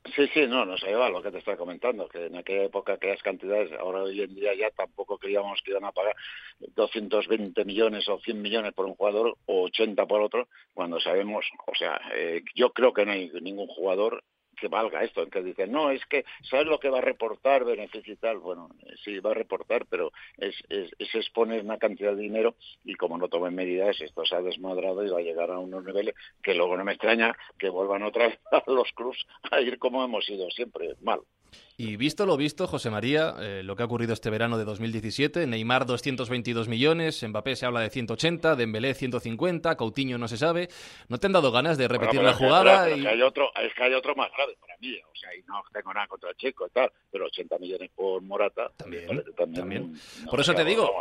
Sí, 0.04 0.26
sí, 0.32 0.46
no, 0.46 0.64
nos 0.64 0.82
ha 0.82 0.86
llevado 0.86 1.10
lo 1.10 1.22
que 1.22 1.30
te 1.30 1.38
estaba 1.38 1.56
comentando, 1.56 2.08
que 2.08 2.26
en 2.26 2.36
aquella 2.36 2.64
época 2.64 2.94
aquellas 2.94 3.22
cantidades, 3.22 3.70
ahora 3.78 4.02
hoy 4.02 4.22
en 4.22 4.34
día 4.34 4.54
ya 4.54 4.70
tampoco 4.70 5.18
creíamos 5.18 5.60
que 5.62 5.72
iban 5.72 5.84
a 5.84 5.92
pagar 5.92 6.14
220 6.60 7.64
millones 7.64 8.08
o 8.08 8.18
100 8.18 8.40
millones 8.40 8.72
por 8.72 8.86
un 8.86 8.94
jugador 8.94 9.36
o 9.46 9.64
80 9.64 10.06
por 10.06 10.22
otro, 10.22 10.48
cuando 10.72 10.98
sabemos, 10.98 11.44
o 11.66 11.74
sea, 11.74 12.00
eh, 12.14 12.42
yo 12.54 12.72
creo 12.72 12.92
que 12.92 13.04
no 13.04 13.12
hay 13.12 13.30
ningún 13.40 13.66
jugador 13.66 14.24
que 14.60 14.68
valga 14.68 15.02
esto, 15.02 15.22
en 15.22 15.30
que 15.30 15.42
dicen, 15.42 15.72
no, 15.72 15.90
es 15.90 16.04
que, 16.06 16.24
¿sabes 16.42 16.66
lo 16.66 16.78
que 16.78 16.90
va 16.90 16.98
a 16.98 17.02
reportar, 17.02 17.64
beneficio 17.64 18.14
y 18.14 18.16
tal? 18.16 18.38
Bueno, 18.38 18.70
sí, 19.04 19.18
va 19.20 19.30
a 19.30 19.34
reportar, 19.34 19.86
pero 19.86 20.12
es, 20.36 20.54
es, 20.68 21.14
exponer 21.14 21.62
una 21.62 21.78
cantidad 21.78 22.14
de 22.14 22.22
dinero 22.22 22.54
y 22.84 22.94
como 22.94 23.18
no 23.18 23.28
tomen 23.28 23.54
medidas, 23.54 24.00
esto 24.00 24.24
se 24.24 24.36
ha 24.36 24.42
desmadrado 24.42 25.04
y 25.04 25.10
va 25.10 25.18
a 25.18 25.22
llegar 25.22 25.50
a 25.50 25.58
unos 25.58 25.84
niveles 25.84 26.14
que 26.42 26.54
luego 26.54 26.76
no 26.76 26.84
me 26.84 26.92
extraña 26.92 27.36
que 27.58 27.68
vuelvan 27.68 28.02
otra 28.02 28.28
vez 28.28 28.38
a 28.52 28.62
los 28.66 28.90
clubs 28.92 29.26
a 29.50 29.60
ir 29.60 29.78
como 29.78 30.04
hemos 30.04 30.28
ido 30.28 30.48
siempre, 30.50 30.94
mal. 31.00 31.20
Y 31.80 31.96
visto 31.96 32.26
lo 32.26 32.36
visto, 32.36 32.66
José 32.66 32.90
María, 32.90 33.36
eh, 33.38 33.62
lo 33.62 33.76
que 33.76 33.84
ha 33.84 33.86
ocurrido 33.86 34.12
este 34.12 34.30
verano 34.30 34.58
de 34.58 34.64
2017, 34.64 35.46
Neymar 35.46 35.86
222 35.86 36.66
millones, 36.66 37.22
Mbappé 37.22 37.54
se 37.54 37.66
habla 37.66 37.78
de 37.82 37.88
180, 37.88 38.56
Dembélé 38.56 38.94
150, 38.94 39.76
Coutinho 39.76 40.18
no 40.18 40.26
se 40.26 40.36
sabe. 40.38 40.68
¿No 41.08 41.18
te 41.18 41.28
han 41.28 41.34
dado 41.34 41.52
ganas 41.52 41.78
de 41.78 41.86
repetir 41.86 42.20
la 42.20 42.34
jugada? 42.34 42.88
es, 42.88 43.00
que 43.00 43.08
hay 43.08 43.22
otro, 43.22 43.52
es 43.62 43.72
que 43.74 43.84
hay 43.84 43.94
otro 43.94 44.16
más 44.16 44.28
grave 44.36 44.56
para 44.60 44.76
mí, 44.78 44.96
o 44.96 45.14
sea, 45.14 45.32
y 45.36 45.42
no 45.42 45.62
tengo 45.72 45.94
nada 45.94 46.08
contra 46.08 46.30
el 46.30 46.36
chico 46.36 46.66
y 46.66 46.70
tal, 46.70 46.90
pero 47.12 47.26
80 47.26 47.58
millones 47.60 47.90
por 47.94 48.22
Morata... 48.22 48.72
También, 48.76 49.22
también. 49.54 49.94
por 50.28 50.40
eso 50.40 50.54
te 50.54 50.64
digo, 50.64 50.92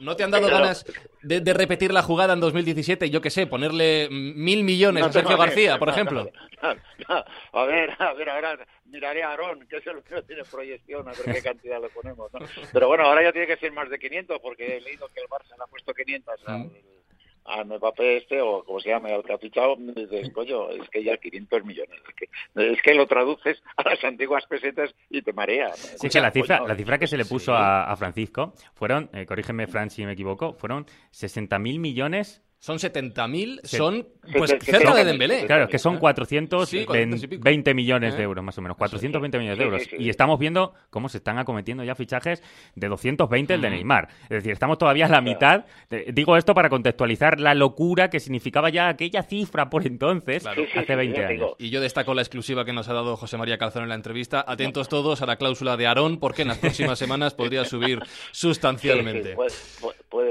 ¿no 0.00 0.16
te 0.16 0.24
han 0.24 0.32
dado 0.32 0.48
ganas 0.48 0.84
de, 1.22 1.54
repetir 1.54 1.92
la 1.92 2.02
jugada 2.02 2.32
en 2.32 2.40
2017? 2.40 3.08
Yo 3.08 3.20
qué 3.20 3.30
sé, 3.30 3.46
ponerle 3.46 4.08
mil 4.10 4.64
millones 4.64 5.04
a 5.04 5.12
Sergio 5.12 5.36
García, 5.36 5.78
por 5.78 5.90
ejemplo. 5.90 6.28
a 7.52 7.64
ver, 7.66 7.94
a 8.00 8.12
ver, 8.14 8.30
ahora 8.30 8.58
miraré 8.94 9.24
a 9.24 9.30
Aarón, 9.30 9.66
que 9.66 9.78
es 9.78 9.86
el 9.86 10.02
que 10.04 10.22
tiene 10.22 10.44
proyección, 10.44 11.08
a 11.08 11.12
ver 11.12 11.34
qué 11.34 11.42
cantidad 11.42 11.82
le 11.82 11.88
ponemos. 11.88 12.32
¿no? 12.32 12.38
Pero 12.72 12.88
bueno, 12.88 13.04
ahora 13.04 13.22
ya 13.22 13.32
tiene 13.32 13.48
que 13.48 13.56
ser 13.56 13.72
más 13.72 13.90
de 13.90 13.98
500, 13.98 14.40
porque 14.40 14.76
he 14.76 14.80
leído 14.80 15.08
que 15.08 15.20
el 15.20 15.28
Barça 15.28 15.56
le 15.56 15.64
ha 15.64 15.66
puesto 15.66 15.92
500 15.92 16.34
al, 16.46 16.70
al 17.44 17.66
Mbappé 17.66 18.18
este, 18.18 18.40
o 18.40 18.62
como 18.64 18.80
se 18.80 18.90
llama, 18.90 19.08
al 19.08 19.24
que 19.24 19.32
ha 19.32 19.38
fichado, 19.38 19.76
dices, 19.76 20.30
coño, 20.32 20.70
es 20.70 20.88
que 20.90 21.02
ya 21.02 21.16
500 21.16 21.64
millones. 21.64 22.00
Es 22.08 22.14
que, 22.14 22.72
es 22.72 22.82
que 22.82 22.94
lo 22.94 23.06
traduces 23.06 23.60
a 23.76 23.90
las 23.90 24.02
antiguas 24.04 24.46
pesetas 24.46 24.94
y 25.10 25.22
te 25.22 25.32
mareas. 25.32 25.96
Sí, 26.00 26.08
que 26.08 26.20
la 26.20 26.30
cifra, 26.30 26.60
la 26.60 26.76
cifra 26.76 26.98
que 26.98 27.08
se 27.08 27.16
le 27.16 27.24
puso 27.24 27.52
a, 27.54 27.94
Francisco 27.96 28.54
fueron, 28.74 29.10
eh, 29.12 29.26
corrígeme, 29.26 29.66
Fran, 29.66 29.90
si 29.90 30.06
me 30.06 30.12
equivoco, 30.12 30.54
fueron 30.54 30.86
60.000 31.12 31.78
millones 31.78 32.42
son 32.64 32.78
70.000, 32.78 33.60
son 33.64 34.08
pues 34.32 34.56
cerca 34.62 34.94
de 34.94 35.04
Dembélé. 35.04 35.44
Claro, 35.44 35.68
que 35.68 35.78
son 35.78 35.98
420 35.98 37.74
millones 37.74 38.16
de 38.16 38.22
euros, 38.22 38.42
más 38.42 38.56
o 38.56 38.62
menos. 38.62 38.78
420 38.78 39.38
millones 39.38 39.58
de 39.58 39.64
euros. 39.64 39.82
Y 39.98 40.08
estamos 40.08 40.38
viendo 40.38 40.72
cómo 40.88 41.10
se 41.10 41.18
están 41.18 41.38
acometiendo 41.38 41.84
ya 41.84 41.94
fichajes 41.94 42.42
de 42.74 42.88
220 42.88 43.52
el 43.52 43.60
de 43.60 43.68
Neymar. 43.68 44.08
Es 44.22 44.30
decir, 44.30 44.52
estamos 44.52 44.78
todavía 44.78 45.04
a 45.04 45.08
la 45.10 45.20
mitad. 45.20 45.66
Digo 46.14 46.38
esto 46.38 46.54
para 46.54 46.70
contextualizar 46.70 47.38
la 47.38 47.52
locura 47.54 48.08
que 48.08 48.18
significaba 48.18 48.70
ya 48.70 48.88
aquella 48.88 49.22
cifra 49.24 49.68
por 49.68 49.86
entonces, 49.86 50.46
hace 50.46 50.96
20 50.96 51.22
años. 51.22 51.50
Y 51.58 51.68
yo 51.68 51.82
destaco 51.82 52.14
la 52.14 52.22
exclusiva 52.22 52.64
que 52.64 52.72
nos 52.72 52.88
ha 52.88 52.94
dado 52.94 53.18
José 53.18 53.36
María 53.36 53.58
Calzón 53.58 53.82
en 53.82 53.90
la 53.90 53.94
entrevista. 53.94 54.42
Atentos 54.48 54.88
todos 54.88 55.20
a 55.20 55.26
la 55.26 55.36
cláusula 55.36 55.76
de 55.76 55.86
Aarón, 55.86 56.18
porque 56.18 56.40
en 56.40 56.48
las 56.48 56.56
próximas 56.56 56.98
semanas 56.98 57.34
podría 57.34 57.66
subir 57.66 57.98
sustancialmente. 58.32 59.34
Puede, 59.34 59.52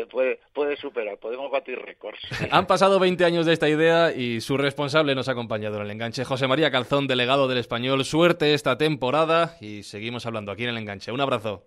puede, 0.06 0.34
puede, 0.34 0.40
puede 0.54 0.78
superar, 0.78 1.18
podemos 1.18 1.52
batir 1.52 1.80
récords. 1.80 2.20
Han 2.52 2.68
pasado 2.68 3.00
20 3.00 3.26
años 3.26 3.46
de 3.46 3.54
esta 3.54 3.70
idea 3.70 4.14
y 4.14 4.42
su 4.42 4.58
responsable 4.58 5.16
nos 5.16 5.28
ha 5.30 5.34
acompañado 5.34 5.78
en 5.78 5.84
el 5.84 5.92
enganche, 5.92 6.26
José 6.26 6.48
María 6.48 6.72
Calzón, 6.72 7.08
delegado 7.08 7.48
del 7.48 7.58
Español. 7.58 8.04
Suerte 8.06 8.54
esta 8.54 8.78
temporada 8.78 9.56
y 9.62 9.84
seguimos 9.84 10.26
hablando 10.26 10.52
aquí 10.52 10.64
en 10.64 10.70
el 10.70 10.78
enganche. 10.78 11.12
Un 11.12 11.22
abrazo. 11.22 11.66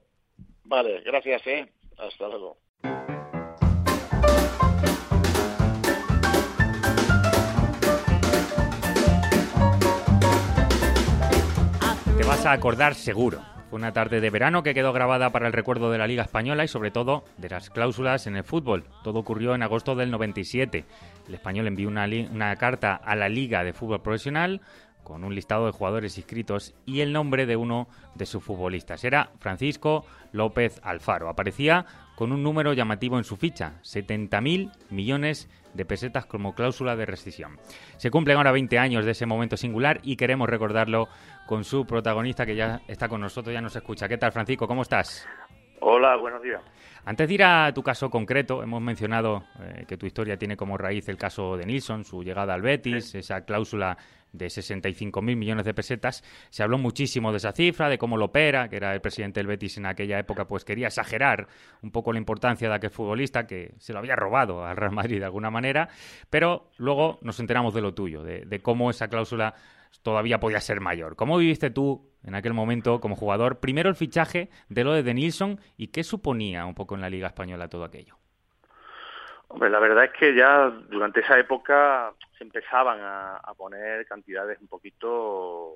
Vale, 0.64 1.00
gracias, 1.00 1.46
¿eh? 1.46 1.66
Hasta 1.98 2.28
luego. 2.28 2.56
Te 12.16 12.24
vas 12.24 12.46
a 12.46 12.52
acordar 12.52 12.94
seguro. 12.94 13.55
Una 13.76 13.92
tarde 13.92 14.22
de 14.22 14.30
verano 14.30 14.62
que 14.62 14.72
quedó 14.72 14.94
grabada 14.94 15.28
para 15.32 15.48
el 15.48 15.52
recuerdo 15.52 15.90
de 15.90 15.98
la 15.98 16.06
Liga 16.06 16.22
Española 16.22 16.64
y 16.64 16.68
sobre 16.68 16.90
todo 16.90 17.24
de 17.36 17.50
las 17.50 17.68
cláusulas 17.68 18.26
en 18.26 18.34
el 18.34 18.42
fútbol. 18.42 18.84
Todo 19.04 19.18
ocurrió 19.18 19.54
en 19.54 19.62
agosto 19.62 19.94
del 19.94 20.10
97. 20.10 20.86
El 21.28 21.34
español 21.34 21.66
envió 21.66 21.86
una, 21.86 22.06
una 22.32 22.56
carta 22.56 22.94
a 22.94 23.14
la 23.16 23.28
Liga 23.28 23.64
de 23.64 23.74
Fútbol 23.74 24.00
Profesional 24.00 24.62
con 25.02 25.24
un 25.24 25.34
listado 25.34 25.66
de 25.66 25.72
jugadores 25.72 26.16
inscritos 26.16 26.74
y 26.86 27.00
el 27.00 27.12
nombre 27.12 27.44
de 27.44 27.56
uno 27.56 27.86
de 28.14 28.24
sus 28.24 28.42
futbolistas. 28.42 29.04
Era 29.04 29.30
Francisco 29.40 30.06
López 30.32 30.80
Alfaro. 30.82 31.28
Aparecía 31.28 31.84
con 32.16 32.32
un 32.32 32.42
número 32.42 32.72
llamativo 32.72 33.18
en 33.18 33.24
su 33.24 33.36
ficha, 33.36 33.74
70.000 33.82 34.72
millones 34.88 35.50
de 35.74 35.84
pesetas 35.84 36.26
como 36.26 36.54
cláusula 36.54 36.96
de 36.96 37.06
rescisión. 37.06 37.58
Se 37.98 38.10
cumplen 38.10 38.38
ahora 38.38 38.52
20 38.52 38.78
años 38.78 39.04
de 39.04 39.10
ese 39.12 39.26
momento 39.26 39.56
singular 39.56 40.00
y 40.02 40.16
queremos 40.16 40.48
recordarlo 40.48 41.08
con 41.46 41.64
su 41.64 41.86
protagonista 41.86 42.44
que 42.44 42.56
ya 42.56 42.82
está 42.86 43.08
con 43.08 43.20
nosotros, 43.20 43.54
ya 43.54 43.60
nos 43.60 43.74
escucha. 43.76 44.08
¿Qué 44.08 44.18
tal, 44.18 44.32
Francisco? 44.32 44.66
¿Cómo 44.66 44.82
estás? 44.82 45.26
Hola, 45.80 46.16
buenos 46.16 46.42
días. 46.42 46.60
Antes 47.04 47.28
de 47.28 47.34
ir 47.34 47.44
a 47.44 47.72
tu 47.72 47.82
caso 47.82 48.10
concreto, 48.10 48.62
hemos 48.62 48.82
mencionado 48.82 49.44
eh, 49.60 49.84
que 49.86 49.96
tu 49.96 50.06
historia 50.06 50.36
tiene 50.36 50.56
como 50.56 50.76
raíz 50.76 51.08
el 51.08 51.16
caso 51.16 51.56
de 51.56 51.64
Nilsson, 51.64 52.04
su 52.04 52.24
llegada 52.24 52.54
al 52.54 52.62
Betis, 52.62 53.14
esa 53.14 53.42
cláusula 53.44 53.96
de 54.32 54.46
65.000 54.46 55.36
millones 55.36 55.64
de 55.64 55.74
pesetas. 55.74 56.24
Se 56.50 56.62
habló 56.62 56.78
muchísimo 56.78 57.30
de 57.30 57.36
esa 57.36 57.52
cifra, 57.52 57.88
de 57.88 57.98
cómo 57.98 58.16
lo 58.16 58.26
opera, 58.26 58.68
que 58.68 58.76
era 58.76 58.92
el 58.92 59.00
presidente 59.00 59.38
del 59.40 59.46
Betis 59.46 59.76
en 59.76 59.86
aquella 59.86 60.18
época, 60.18 60.46
pues 60.46 60.64
quería 60.64 60.88
exagerar 60.88 61.46
un 61.82 61.92
poco 61.92 62.12
la 62.12 62.18
importancia 62.18 62.68
de 62.68 62.74
aquel 62.74 62.90
futbolista 62.90 63.46
que 63.46 63.74
se 63.78 63.92
lo 63.92 64.00
había 64.00 64.16
robado 64.16 64.64
al 64.64 64.76
Real 64.76 64.92
Madrid 64.92 65.20
de 65.20 65.26
alguna 65.26 65.50
manera, 65.50 65.88
pero 66.28 66.70
luego 66.78 67.18
nos 67.22 67.38
enteramos 67.38 67.72
de 67.74 67.82
lo 67.82 67.94
tuyo, 67.94 68.22
de, 68.22 68.44
de 68.46 68.60
cómo 68.60 68.90
esa 68.90 69.08
cláusula 69.08 69.54
todavía 70.02 70.40
podía 70.40 70.60
ser 70.60 70.80
mayor. 70.80 71.16
¿Cómo 71.16 71.38
viviste 71.38 71.70
tú 71.70 72.10
en 72.24 72.34
aquel 72.34 72.54
momento 72.54 73.00
como 73.00 73.16
jugador? 73.16 73.60
Primero 73.60 73.88
el 73.88 73.96
fichaje 73.96 74.50
de 74.68 74.84
lo 74.84 74.92
de 74.92 75.02
Denilson 75.02 75.60
y 75.76 75.88
qué 75.88 76.04
suponía 76.04 76.66
un 76.66 76.74
poco 76.74 76.94
en 76.94 77.00
la 77.00 77.10
Liga 77.10 77.28
Española 77.28 77.68
todo 77.68 77.84
aquello. 77.84 78.16
Hombre, 79.48 79.70
la 79.70 79.78
verdad 79.78 80.04
es 80.04 80.12
que 80.12 80.34
ya 80.34 80.70
durante 80.70 81.20
esa 81.20 81.38
época 81.38 82.12
se 82.36 82.44
empezaban 82.44 82.98
a, 83.00 83.40
poner 83.56 84.04
cantidades 84.06 84.58
un 84.60 84.68
poquito 84.68 85.72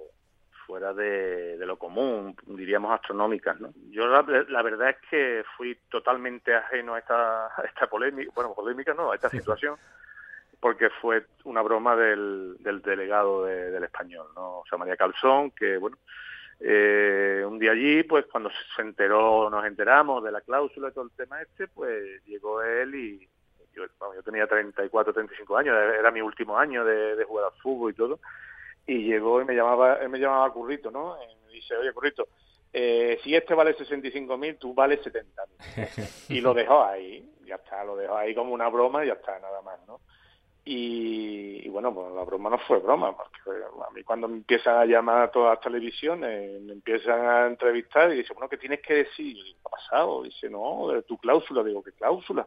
fuera 0.66 0.92
de, 0.92 1.56
lo 1.60 1.78
común, 1.78 2.36
diríamos 2.46 2.92
astronómicas, 2.92 3.60
¿no? 3.60 3.72
Yo 3.90 4.06
la, 4.06 4.62
verdad 4.62 4.90
es 4.90 4.96
que 5.08 5.44
fui 5.56 5.76
totalmente 5.88 6.54
ajeno 6.54 6.94
a 6.94 6.98
esta, 6.98 7.48
esta 7.64 7.86
polémica, 7.88 8.30
bueno, 8.34 8.54
polémica 8.54 8.92
no, 8.92 9.12
a 9.12 9.14
esta 9.14 9.28
situación, 9.28 9.76
porque 10.60 10.90
fue 11.00 11.24
una 11.44 11.62
broma 11.62 11.96
del, 11.96 12.56
del 12.60 12.82
delegado 12.82 13.44
del 13.44 13.82
español, 13.82 14.28
¿no? 14.36 14.58
O 14.60 14.64
sea, 14.68 14.78
María 14.78 14.96
Calzón, 14.96 15.50
que, 15.52 15.78
bueno, 15.78 15.96
eh, 16.60 17.42
un 17.46 17.58
día 17.58 17.72
allí, 17.72 18.02
pues 18.02 18.26
cuando 18.26 18.50
se 18.76 18.82
enteró, 18.82 19.48
nos 19.48 19.64
enteramos 19.64 20.22
de 20.22 20.30
la 20.30 20.42
cláusula 20.42 20.88
y 20.88 20.92
todo 20.92 21.04
el 21.04 21.10
tema 21.12 21.40
este, 21.40 21.68
pues 21.68 22.22
llegó 22.26 22.62
él 22.62 22.94
y 22.94 23.28
yo, 23.74 23.84
yo 24.14 24.22
tenía 24.22 24.46
34, 24.46 25.14
35 25.14 25.56
años, 25.56 25.74
era 25.98 26.10
mi 26.10 26.20
último 26.20 26.58
año 26.58 26.84
de, 26.84 27.24
jugar 27.24 27.46
al 27.46 27.60
fútbol 27.62 27.92
y 27.92 27.94
todo, 27.94 28.20
y 28.86 29.04
llegó 29.04 29.40
y 29.40 29.46
me 29.46 29.54
llamaba, 29.54 29.94
él 29.94 30.10
me 30.10 30.18
llamaba 30.18 30.52
Currito, 30.52 30.90
¿no? 30.90 31.16
Y 31.22 31.46
me 31.46 31.52
dice, 31.54 31.74
oye, 31.76 31.92
Currito, 31.94 32.28
eh, 32.72 33.18
si 33.22 33.34
este 33.34 33.54
vale 33.54 33.74
65.000, 33.74 34.58
tú 34.58 34.74
vales 34.74 35.00
70.000. 35.02 36.26
y 36.28 36.40
lo 36.42 36.52
dejó 36.52 36.84
ahí, 36.84 37.26
ya 37.46 37.54
está, 37.54 37.84
lo 37.84 37.96
dejó 37.96 38.16
ahí 38.16 38.34
como 38.34 38.52
una 38.52 38.68
broma 38.68 39.02
y 39.02 39.08
ya 39.08 39.14
está, 39.14 39.38
nada 39.38 39.62
más, 39.62 39.78
¿no? 39.86 40.00
Y, 40.64 41.68
bueno, 41.70 41.94
pues 41.94 42.12
la 42.12 42.22
broma 42.24 42.50
no 42.50 42.58
fue 42.58 42.78
broma, 42.80 43.16
porque 43.16 43.40
a 43.50 43.90
mí 43.92 44.02
cuando 44.04 44.28
me 44.28 44.36
empiezan 44.36 44.76
a 44.76 44.84
llamar 44.84 45.22
a 45.22 45.30
todas 45.30 45.54
las 45.54 45.64
televisiones, 45.64 46.60
me 46.60 46.74
empiezan 46.74 47.26
a 47.26 47.46
entrevistar 47.46 48.12
y 48.12 48.16
dicen, 48.16 48.34
bueno, 48.34 48.48
¿qué 48.48 48.58
tienes 48.58 48.80
que 48.80 48.94
decir? 48.94 49.36
¿Qué 49.42 49.56
ha 49.64 49.70
pasado? 49.70 50.22
Dice, 50.22 50.50
no, 50.50 50.88
de 50.88 51.02
tu 51.02 51.16
cláusula. 51.18 51.64
Digo, 51.64 51.82
¿qué 51.82 51.92
cláusula? 51.92 52.46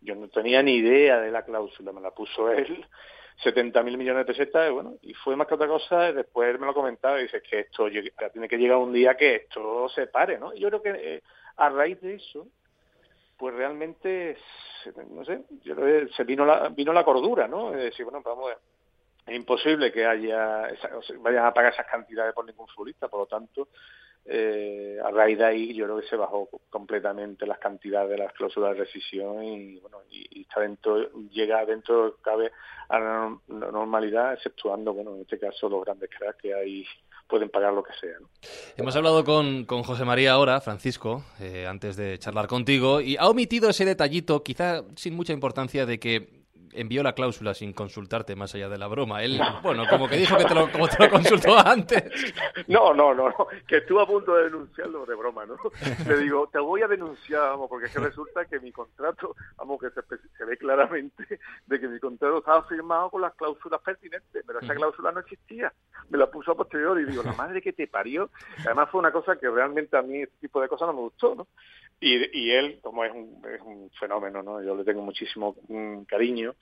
Yo 0.00 0.14
no 0.14 0.28
tenía 0.28 0.62
ni 0.62 0.76
idea 0.76 1.20
de 1.20 1.30
la 1.30 1.42
cláusula, 1.42 1.92
me 1.92 2.00
la 2.00 2.10
puso 2.10 2.50
él, 2.50 2.86
70 3.42 3.82
mil 3.82 3.96
millones 3.96 4.26
de 4.26 4.32
pesetas, 4.32 4.68
y 4.68 4.72
bueno, 4.72 4.94
y 5.02 5.14
fue 5.14 5.34
más 5.34 5.46
que 5.46 5.54
otra 5.54 5.68
cosa, 5.68 6.12
después 6.12 6.50
él 6.50 6.58
me 6.58 6.66
lo 6.66 6.74
comentaba 6.74 7.18
y 7.18 7.22
dice 7.22 7.40
que 7.40 7.60
esto, 7.60 7.88
tiene 8.32 8.48
que 8.48 8.58
llegar 8.58 8.78
un 8.78 8.92
día 8.92 9.16
que 9.16 9.36
esto 9.36 9.88
se 9.88 10.06
pare, 10.06 10.38
¿no? 10.38 10.52
Y 10.54 10.60
yo 10.60 10.68
creo 10.68 10.82
que 10.82 10.90
eh, 10.90 11.22
a 11.56 11.68
raíz 11.70 12.00
de 12.00 12.14
eso, 12.16 12.48
pues 13.38 13.54
realmente, 13.54 14.36
no 15.10 15.24
sé, 15.24 15.44
yo 15.62 15.74
se 16.14 16.24
vino 16.24 16.44
la, 16.44 16.68
vino 16.70 16.92
la 16.92 17.04
cordura, 17.04 17.46
¿no? 17.46 17.72
Es 17.72 17.84
decir, 17.84 18.04
bueno, 18.04 18.20
vamos 18.22 18.46
a 18.46 18.48
ver, 18.48 18.58
es 19.26 19.36
imposible 19.36 19.92
que 19.92 20.04
haya 20.04 20.68
vayan 21.20 21.46
a 21.46 21.54
pagar 21.54 21.72
esas 21.72 21.86
cantidades 21.86 22.34
por 22.34 22.44
ningún 22.44 22.66
futbolista, 22.66 23.08
por 23.08 23.20
lo 23.20 23.26
tanto, 23.26 23.68
eh, 24.30 24.98
a 25.02 25.10
raíz 25.10 25.38
de 25.38 25.44
ahí 25.44 25.74
yo 25.74 25.86
creo 25.86 26.00
que 26.00 26.06
se 26.06 26.16
bajó 26.16 26.50
completamente 26.68 27.46
las 27.46 27.58
cantidades 27.58 28.10
de 28.10 28.18
las 28.18 28.32
cláusulas 28.34 28.72
de 28.72 28.84
rescisión 28.84 29.42
y 29.42 29.78
bueno 29.80 30.02
y, 30.10 30.42
está 30.42 30.60
dentro 30.60 31.10
llega 31.30 31.64
dentro 31.64 32.16
cabe 32.20 32.52
a 32.90 32.98
la 32.98 33.38
normalidad 33.48 34.34
exceptuando 34.34 34.92
bueno 34.92 35.14
en 35.14 35.22
este 35.22 35.38
caso 35.38 35.70
los 35.70 35.82
grandes 35.82 36.10
cracks 36.10 36.42
que 36.42 36.52
hay 36.52 36.86
pueden 37.26 37.50
pagar 37.50 37.74
lo 37.74 37.82
que 37.82 37.92
sea. 38.00 38.16
Hemos 38.78 38.96
hablado 38.96 39.22
con, 39.22 39.66
con, 39.66 39.82
José 39.82 40.06
María 40.06 40.32
ahora, 40.32 40.62
Francisco, 40.62 41.22
eh, 41.38 41.66
antes 41.66 41.94
de 41.94 42.18
charlar 42.18 42.46
contigo, 42.46 43.02
y 43.02 43.18
ha 43.18 43.28
omitido 43.28 43.68
ese 43.68 43.84
detallito, 43.84 44.42
quizá 44.42 44.82
sin 44.96 45.14
mucha 45.14 45.34
importancia, 45.34 45.84
de 45.84 46.00
que 46.00 46.37
envió 46.72 47.02
la 47.02 47.14
cláusula 47.14 47.54
sin 47.54 47.72
consultarte 47.72 48.36
más 48.36 48.54
allá 48.54 48.68
de 48.68 48.78
la 48.78 48.86
broma. 48.88 49.22
Él, 49.22 49.38
bueno, 49.62 49.84
como 49.88 50.08
que 50.08 50.16
dijo 50.16 50.36
que 50.36 50.44
te 50.44 50.54
lo, 50.54 50.70
como 50.70 50.88
te 50.88 51.04
lo 51.04 51.10
consultó 51.10 51.58
antes. 51.66 52.04
No, 52.66 52.92
no, 52.92 53.14
no, 53.14 53.28
no, 53.28 53.46
que 53.66 53.78
estuvo 53.78 54.00
a 54.00 54.06
punto 54.06 54.34
de 54.34 54.44
denunciarlo 54.44 55.06
de 55.06 55.14
broma, 55.14 55.46
¿no? 55.46 55.56
Le 56.06 56.18
digo, 56.18 56.48
te 56.52 56.58
voy 56.58 56.82
a 56.82 56.88
denunciar, 56.88 57.50
vamos, 57.50 57.68
porque 57.68 57.86
es 57.86 57.92
que 57.92 58.00
resulta 58.00 58.44
que 58.44 58.60
mi 58.60 58.72
contrato, 58.72 59.34
vamos, 59.56 59.80
que 59.80 59.90
se, 59.90 60.44
ve 60.44 60.56
claramente 60.56 61.40
de 61.66 61.80
que 61.80 61.88
mi 61.88 61.98
contrato 61.98 62.38
estaba 62.38 62.62
firmado 62.64 63.10
con 63.10 63.22
las 63.22 63.34
cláusulas 63.34 63.80
pertinentes, 63.82 64.44
pero 64.46 64.60
esa 64.60 64.74
cláusula 64.74 65.12
no 65.12 65.20
existía. 65.20 65.72
Me 66.10 66.18
la 66.18 66.30
puso 66.30 66.52
a 66.52 66.56
posteriori 66.56 67.02
y 67.02 67.06
digo, 67.06 67.22
la 67.22 67.32
madre 67.32 67.60
que 67.60 67.72
te 67.72 67.86
parió. 67.86 68.30
Además 68.64 68.88
fue 68.90 69.00
una 69.00 69.12
cosa 69.12 69.36
que 69.36 69.48
realmente 69.48 69.96
a 69.96 70.02
mí 70.02 70.22
este 70.22 70.36
tipo 70.40 70.60
de 70.60 70.68
cosas 70.68 70.88
no 70.88 70.94
me 70.94 71.00
gustó, 71.00 71.34
¿no? 71.34 71.46
Y, 72.00 72.38
y 72.38 72.52
él, 72.52 72.78
como 72.80 73.04
es 73.04 73.12
un, 73.12 73.42
es 73.52 73.60
un 73.60 73.90
fenómeno, 73.98 74.42
¿no? 74.42 74.62
Yo 74.62 74.76
le 74.76 74.84
tengo 74.84 75.02
muchísimo 75.02 75.56
mm, 75.68 76.02
cariño, 76.02 76.54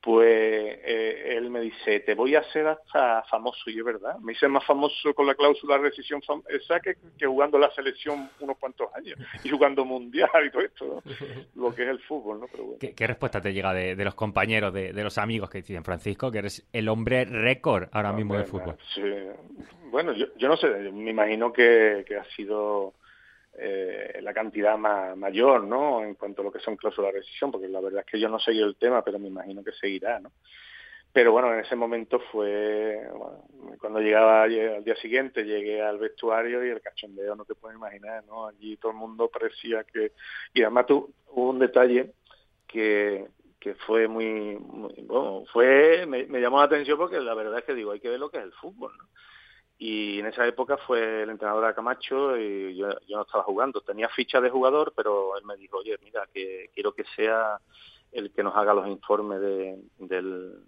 pues 0.00 0.26
eh, 0.26 1.36
él 1.36 1.50
me 1.50 1.60
dice, 1.60 2.00
te 2.00 2.14
voy 2.14 2.34
a 2.34 2.40
hacer 2.40 2.66
hasta 2.66 3.22
famoso, 3.24 3.68
y 3.68 3.78
es 3.78 3.84
verdad, 3.84 4.18
me 4.20 4.32
hice 4.32 4.48
más 4.48 4.64
famoso 4.64 5.12
con 5.14 5.26
la 5.26 5.34
cláusula 5.34 5.76
de 5.76 5.82
rescisión 5.82 6.22
esa 6.48 6.80
que, 6.80 6.94
que, 7.18 7.26
jugando 7.26 7.58
la 7.58 7.70
selección 7.72 8.30
unos 8.40 8.56
cuantos 8.56 8.88
años, 8.94 9.18
y 9.44 9.50
jugando 9.50 9.84
mundial 9.84 10.30
y 10.46 10.50
todo 10.50 10.62
esto, 10.62 11.02
lo 11.54 11.74
que 11.74 11.82
es 11.82 11.88
el 11.90 12.00
fútbol, 12.00 12.40
¿no? 12.40 12.46
Pero 12.50 12.64
bueno. 12.64 12.78
¿Qué, 12.80 13.06
respuesta 13.06 13.42
te 13.42 13.52
llega 13.52 13.74
de, 13.74 13.94
los 13.96 14.14
compañeros, 14.14 14.72
de, 14.72 14.92
los 14.94 15.18
amigos 15.18 15.50
que 15.50 15.58
dicen, 15.58 15.84
Francisco, 15.84 16.30
que 16.30 16.38
eres 16.38 16.66
el 16.72 16.88
hombre 16.88 17.26
récord 17.26 17.88
ahora 17.92 18.12
mismo 18.12 18.36
del 18.36 18.46
fútbol? 18.46 18.76
Sí. 18.94 19.02
Bueno, 19.90 20.12
yo, 20.14 20.26
yo 20.36 20.48
no 20.48 20.56
sé, 20.56 20.68
me 20.68 21.10
imagino 21.10 21.52
que, 21.52 22.04
que 22.06 22.16
ha 22.16 22.24
sido 22.36 22.94
eh, 23.62 24.20
la 24.22 24.32
cantidad 24.32 24.78
mayor, 24.78 25.64
¿no? 25.64 26.02
En 26.02 26.14
cuanto 26.14 26.40
a 26.40 26.44
lo 26.46 26.50
que 26.50 26.60
son 26.60 26.76
cláusulas 26.76 27.12
de 27.12 27.20
rescisión, 27.20 27.52
porque 27.52 27.68
la 27.68 27.80
verdad 27.80 28.00
es 28.00 28.10
que 28.10 28.18
yo 28.18 28.30
no 28.30 28.38
seguí 28.38 28.62
el 28.62 28.76
tema, 28.76 29.04
pero 29.04 29.18
me 29.18 29.28
imagino 29.28 29.62
que 29.62 29.72
seguirá, 29.72 30.18
¿no? 30.18 30.32
Pero 31.12 31.32
bueno, 31.32 31.52
en 31.52 31.60
ese 31.60 31.76
momento 31.76 32.20
fue, 32.32 33.00
cuando 33.80 34.00
llegaba 34.00 34.44
al 34.44 34.84
día 34.84 34.96
siguiente, 34.96 35.44
llegué 35.44 35.82
al 35.82 35.98
vestuario 35.98 36.64
y 36.64 36.70
el 36.70 36.80
cachondeo, 36.80 37.34
no 37.34 37.44
te 37.44 37.54
puedes 37.54 37.76
imaginar, 37.76 38.24
¿no? 38.24 38.46
Allí 38.46 38.76
todo 38.78 38.92
el 38.92 38.98
mundo 38.98 39.28
parecía 39.28 39.84
que... 39.84 40.12
Y 40.54 40.62
además 40.62 40.86
tuvo 40.86 41.12
un 41.34 41.58
detalle 41.58 42.12
que, 42.66 43.26
que 43.58 43.74
fue 43.74 44.08
muy, 44.08 44.54
bueno, 44.54 45.44
fue, 45.52 46.06
me, 46.06 46.24
me, 46.26 46.40
llamó 46.40 46.58
la 46.58 46.64
atención 46.64 46.96
porque 46.96 47.20
la 47.20 47.34
verdad 47.34 47.58
es 47.58 47.64
que 47.64 47.74
digo, 47.74 47.90
hay 47.90 48.00
que 48.00 48.08
ver 48.08 48.20
lo 48.20 48.30
que 48.30 48.38
es 48.38 48.44
el 48.44 48.52
fútbol, 48.52 48.96
¿no? 48.96 49.04
Y 49.82 50.18
en 50.18 50.26
esa 50.26 50.46
época 50.46 50.76
fue 50.76 51.22
el 51.22 51.30
entrenador 51.30 51.66
de 51.66 51.74
Camacho 51.74 52.36
y 52.36 52.76
yo, 52.76 52.88
no 53.08 53.22
estaba 53.22 53.44
jugando. 53.44 53.80
Tenía 53.80 54.10
ficha 54.10 54.38
de 54.38 54.50
jugador, 54.50 54.92
pero 54.94 55.38
él 55.38 55.44
me 55.46 55.56
dijo, 55.56 55.78
oye, 55.78 55.96
mira, 56.04 56.28
que 56.34 56.70
quiero 56.74 56.92
que 56.92 57.04
sea 57.16 57.58
el 58.12 58.30
que 58.30 58.42
nos 58.42 58.54
haga 58.54 58.74
los 58.74 58.86
informes 58.88 59.40
de, 59.40 59.78
del, 60.00 60.58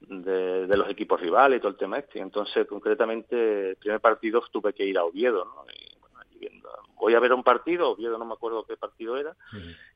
de, 0.00 0.74
los 0.74 0.88
equipos 0.88 1.20
rivales 1.20 1.58
y 1.58 1.60
todo 1.60 1.72
el 1.72 1.76
tema 1.76 1.98
este. 1.98 2.18
Entonces, 2.18 2.66
concretamente, 2.66 3.72
el 3.72 3.76
primer 3.76 4.00
partido 4.00 4.42
tuve 4.50 4.72
que 4.72 4.86
ir 4.86 4.96
a 4.96 5.04
Oviedo, 5.04 5.44
¿no? 5.44 5.66
Y, 5.70 5.98
bueno, 6.00 6.70
voy 6.94 7.12
a 7.12 7.20
ver 7.20 7.34
un 7.34 7.42
partido, 7.44 7.90
Oviedo 7.90 8.16
no 8.16 8.24
me 8.24 8.32
acuerdo 8.32 8.64
qué 8.64 8.78
partido 8.78 9.18
era, 9.18 9.36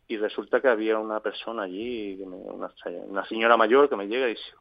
y 0.06 0.18
resulta 0.18 0.60
que 0.60 0.68
había 0.68 0.98
una 0.98 1.20
persona 1.20 1.62
allí, 1.62 2.20
una, 2.20 2.70
una 3.06 3.24
señora 3.24 3.56
mayor 3.56 3.88
que 3.88 3.96
me 3.96 4.06
llega 4.06 4.26
y 4.26 4.34
dice, 4.34 4.52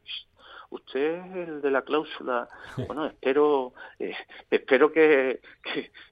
usted 0.70 1.26
es 1.26 1.48
el 1.48 1.62
de 1.62 1.72
la 1.72 1.82
cláusula, 1.82 2.48
bueno, 2.88 3.06
espero 3.06 3.74
eh, 3.98 4.16
espero 4.50 4.92
que, 4.92 5.40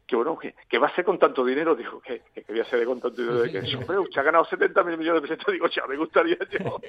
que, 0.06 0.16
bueno, 0.16 0.38
que, 0.38 0.78
va 0.78 0.88
a 0.88 0.96
ser 0.96 1.06
con 1.06 1.20
tanto 1.20 1.46
dinero, 1.46 1.76
digo, 1.76 2.02
que, 2.02 2.22
que 2.34 2.44
voy 2.48 2.60
a 2.60 2.66
ser 2.66 2.86
con 2.86 3.00
tanto 3.00 3.22
dinero, 3.22 3.42
de 3.42 3.52
que, 3.52 3.76
hombre, 3.76 4.00
usted 4.00 4.22
ha 4.22 4.24
ganado 4.24 4.46
70 4.46 4.84
mil 4.84 4.98
millones 4.98 5.22
de 5.24 5.36
pesos, 5.36 5.54
digo, 5.54 5.68
ya 5.68 5.86
me 5.88 5.98
gustaría 5.98 6.38
yo 6.52 6.80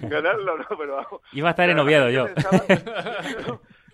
ganarlo, 0.08 0.58
¿no? 0.58 0.66
Pero 0.78 0.96
vamos. 0.96 1.20
Iba 1.32 1.48
a 1.48 1.50
estar 1.50 1.68
en 1.68 1.78
Oviedo 1.78 2.10
yo. 2.10 2.26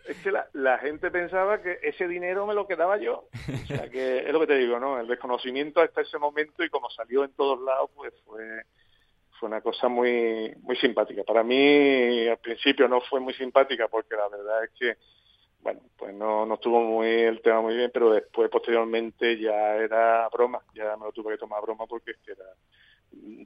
es 0.07 0.17
que 0.23 0.31
la, 0.31 0.47
la, 0.53 0.79
gente 0.79 1.11
pensaba 1.11 1.61
que 1.63 1.79
ese 1.83 2.07
dinero 2.07 2.47
me 2.47 2.55
lo 2.55 2.67
quedaba 2.67 2.99
yo. 2.99 3.29
O 3.49 3.67
sea, 3.67 3.89
que 3.91 4.19
es 4.19 4.33
lo 4.33 4.41
que 4.41 4.47
te 4.47 4.59
digo, 4.59 4.79
¿no? 4.79 5.01
El 5.01 5.07
desconocimiento 5.07 5.81
hasta 5.81 6.03
ese 6.03 6.19
momento 6.19 6.63
y 6.63 6.69
como 6.69 6.91
salió 6.91 7.25
en 7.25 7.33
todos 7.33 7.61
lados, 7.63 7.91
pues 7.95 8.13
fue 8.25 8.65
una 9.47 9.61
cosa 9.61 9.89
muy 9.89 10.55
muy 10.63 10.77
simpática. 10.77 11.23
Para 11.25 11.43
mí 11.43 12.29
al 12.29 12.39
principio 12.39 12.89
no 12.89 13.01
fue 13.03 13.21
muy 13.21 13.35
simpática 13.35 13.89
porque 13.89 14.17
la 14.17 14.29
verdad 14.29 14.65
es 14.65 14.71
que 14.79 14.97
bueno, 15.61 15.81
pues 15.97 16.15
no, 16.15 16.45
no 16.45 16.55
estuvo 16.55 16.81
muy 16.81 17.09
el 17.09 17.41
tema 17.41 17.63
muy 17.63 17.75
bien, 17.75 17.91
pero 17.93 18.11
después 18.11 18.51
posteriormente 18.51 19.39
ya 19.39 19.77
era 19.77 20.29
broma, 20.29 20.61
ya 20.75 20.95
me 20.97 21.07
lo 21.07 21.13
tuve 21.13 21.33
que 21.33 21.39
tomar 21.39 21.63
broma 21.63 21.87
porque 21.87 22.13
era 22.27 22.45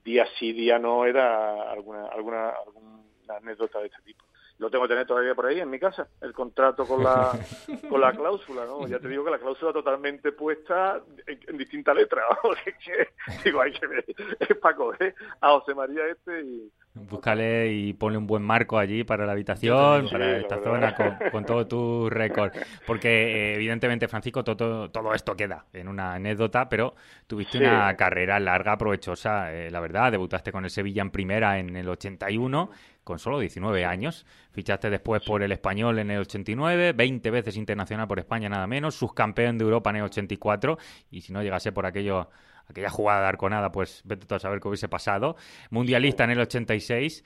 día 0.04 0.26
sí, 0.38 0.52
día 0.52 0.78
no, 0.78 1.04
era 1.04 1.70
alguna 1.70 2.08
alguna 2.08 2.50
alguna 2.50 3.02
anécdota 3.28 3.78
de 3.80 3.86
este 3.86 4.02
tipo 4.02 4.24
lo 4.58 4.70
tengo 4.70 4.84
que 4.84 4.88
tener 4.88 5.06
todavía 5.06 5.34
por 5.34 5.46
ahí 5.46 5.60
en 5.60 5.70
mi 5.70 5.78
casa, 5.78 6.08
el 6.20 6.32
contrato 6.32 6.84
con 6.84 7.02
la, 7.02 7.30
con 7.88 8.00
la 8.00 8.12
cláusula, 8.12 8.64
¿no? 8.64 8.86
Ya 8.88 8.98
te 8.98 9.08
digo 9.08 9.24
que 9.24 9.30
la 9.30 9.38
cláusula 9.38 9.72
totalmente 9.72 10.32
puesta 10.32 11.00
en, 11.26 11.56
distintas 11.56 11.94
letras, 11.94 12.24
digo, 13.44 13.60
hay 13.60 13.72
que 13.72 13.86
ver, 13.86 14.04
es 14.40 14.56
para 14.58 14.76
coger 14.76 15.14
a 15.40 15.50
José 15.50 15.74
María 15.74 16.06
este 16.06 16.42
y... 16.42 16.72
Búscale 16.94 17.72
y 17.72 17.92
ponle 17.92 18.18
un 18.18 18.26
buen 18.26 18.42
marco 18.42 18.76
allí 18.76 19.04
para 19.04 19.24
la 19.24 19.32
habitación, 19.32 20.08
para 20.10 20.38
esta 20.38 20.60
zona, 20.60 20.96
con, 21.30 21.44
todo 21.44 21.64
tu 21.64 22.10
récord. 22.10 22.50
Porque, 22.86 23.08
eh, 23.08 23.54
evidentemente, 23.54 24.08
Francisco, 24.08 24.42
todo, 24.42 24.90
todo 24.90 25.14
esto 25.14 25.36
queda 25.36 25.66
en 25.72 25.86
una 25.86 26.14
anécdota, 26.14 26.68
pero 26.68 26.96
tuviste 27.28 27.58
una 27.58 27.94
carrera 27.96 28.40
larga, 28.40 28.76
provechosa, 28.76 29.52
eh, 29.52 29.70
la 29.70 29.78
verdad. 29.78 30.10
Debutaste 30.10 30.50
con 30.50 30.64
el 30.64 30.70
Sevilla 30.70 31.02
en 31.02 31.10
primera 31.10 31.60
en 31.60 31.76
el 31.76 31.88
81 31.88 32.70
con 33.08 33.18
solo 33.18 33.38
19 33.40 33.86
años. 33.86 34.26
Fichaste 34.50 34.90
después 34.90 35.22
por 35.24 35.42
el 35.42 35.50
Español 35.50 35.98
en 35.98 36.10
el 36.10 36.20
89, 36.20 36.92
20 36.92 37.30
veces 37.30 37.56
internacional 37.56 38.06
por 38.06 38.18
España 38.18 38.50
nada 38.50 38.66
menos, 38.66 38.96
subcampeón 38.96 39.56
de 39.56 39.64
Europa 39.64 39.88
en 39.88 39.96
el 39.96 40.02
84 40.02 40.76
y 41.10 41.22
si 41.22 41.32
no 41.32 41.42
llegase 41.42 41.72
por 41.72 41.86
aquello 41.86 42.28
aquella 42.68 42.90
jugada 42.90 43.22
de 43.22 43.28
arconada, 43.28 43.72
pues 43.72 44.02
vete 44.04 44.34
a 44.34 44.38
saber 44.38 44.60
qué 44.60 44.68
hubiese 44.68 44.90
pasado. 44.90 45.36
Mundialista 45.70 46.24
en 46.24 46.32
el 46.32 46.40
86 46.40 47.24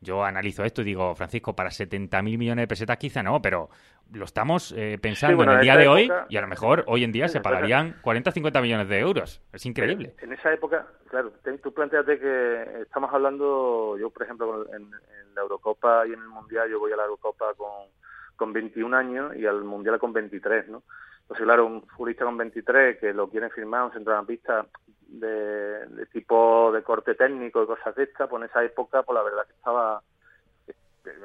yo 0.00 0.24
analizo 0.24 0.64
esto 0.64 0.80
y 0.80 0.84
digo, 0.84 1.14
Francisco, 1.14 1.54
para 1.54 1.70
70.000 1.70 2.22
millones 2.38 2.62
de 2.62 2.68
pesetas 2.68 2.96
quizá 2.96 3.22
no, 3.22 3.42
pero 3.42 3.68
lo 4.12 4.24
estamos 4.24 4.72
eh, 4.76 4.98
pensando 5.00 5.42
en 5.44 5.50
el 5.50 5.60
día 5.60 5.76
de 5.76 5.88
hoy 5.88 6.10
y 6.28 6.36
a 6.36 6.40
lo 6.40 6.48
mejor 6.48 6.84
hoy 6.86 7.04
en 7.04 7.12
día 7.12 7.28
se 7.28 7.40
pagarían 7.40 7.96
40 8.02 8.32
50 8.32 8.60
millones 8.62 8.88
de 8.88 8.98
euros. 8.98 9.42
Es 9.52 9.66
increíble. 9.66 10.14
En 10.20 10.32
esa 10.32 10.52
época, 10.52 10.86
claro, 11.08 11.32
tú 11.62 11.72
planteate 11.72 12.18
que 12.18 12.82
estamos 12.82 13.12
hablando, 13.12 13.96
yo 13.98 14.10
por 14.10 14.22
ejemplo, 14.22 14.66
en, 14.74 14.90
la 15.34 15.42
Eurocopa 15.42 16.06
y 16.08 16.12
en 16.12 16.18
el 16.18 16.28
Mundial, 16.28 16.68
yo 16.68 16.80
voy 16.80 16.92
a 16.92 16.96
la 16.96 17.04
Eurocopa 17.04 17.54
con, 17.54 17.88
con 18.34 18.52
21 18.52 18.96
años 18.96 19.36
y 19.36 19.46
al 19.46 19.62
Mundial 19.62 19.98
con 20.00 20.12
23, 20.12 20.68
¿no? 20.68 20.82
Entonces, 21.22 21.44
claro, 21.44 21.66
un 21.66 21.86
futbolista 21.86 22.24
con 22.24 22.36
23 22.36 22.98
que 22.98 23.14
lo 23.14 23.30
quiere 23.30 23.48
firmar, 23.50 23.84
un 23.84 23.92
centrocampista 23.92 24.66
de, 25.10 25.86
de 25.86 26.06
tipo 26.06 26.70
de 26.72 26.82
corte 26.82 27.14
técnico 27.14 27.62
y 27.62 27.66
cosas 27.66 27.94
de 27.94 28.04
estas, 28.04 28.28
pues 28.28 28.42
en 28.42 28.48
esa 28.48 28.64
época, 28.64 29.02
pues 29.02 29.14
la 29.14 29.22
verdad 29.22 29.46
que 29.46 29.52
estaba 29.52 30.02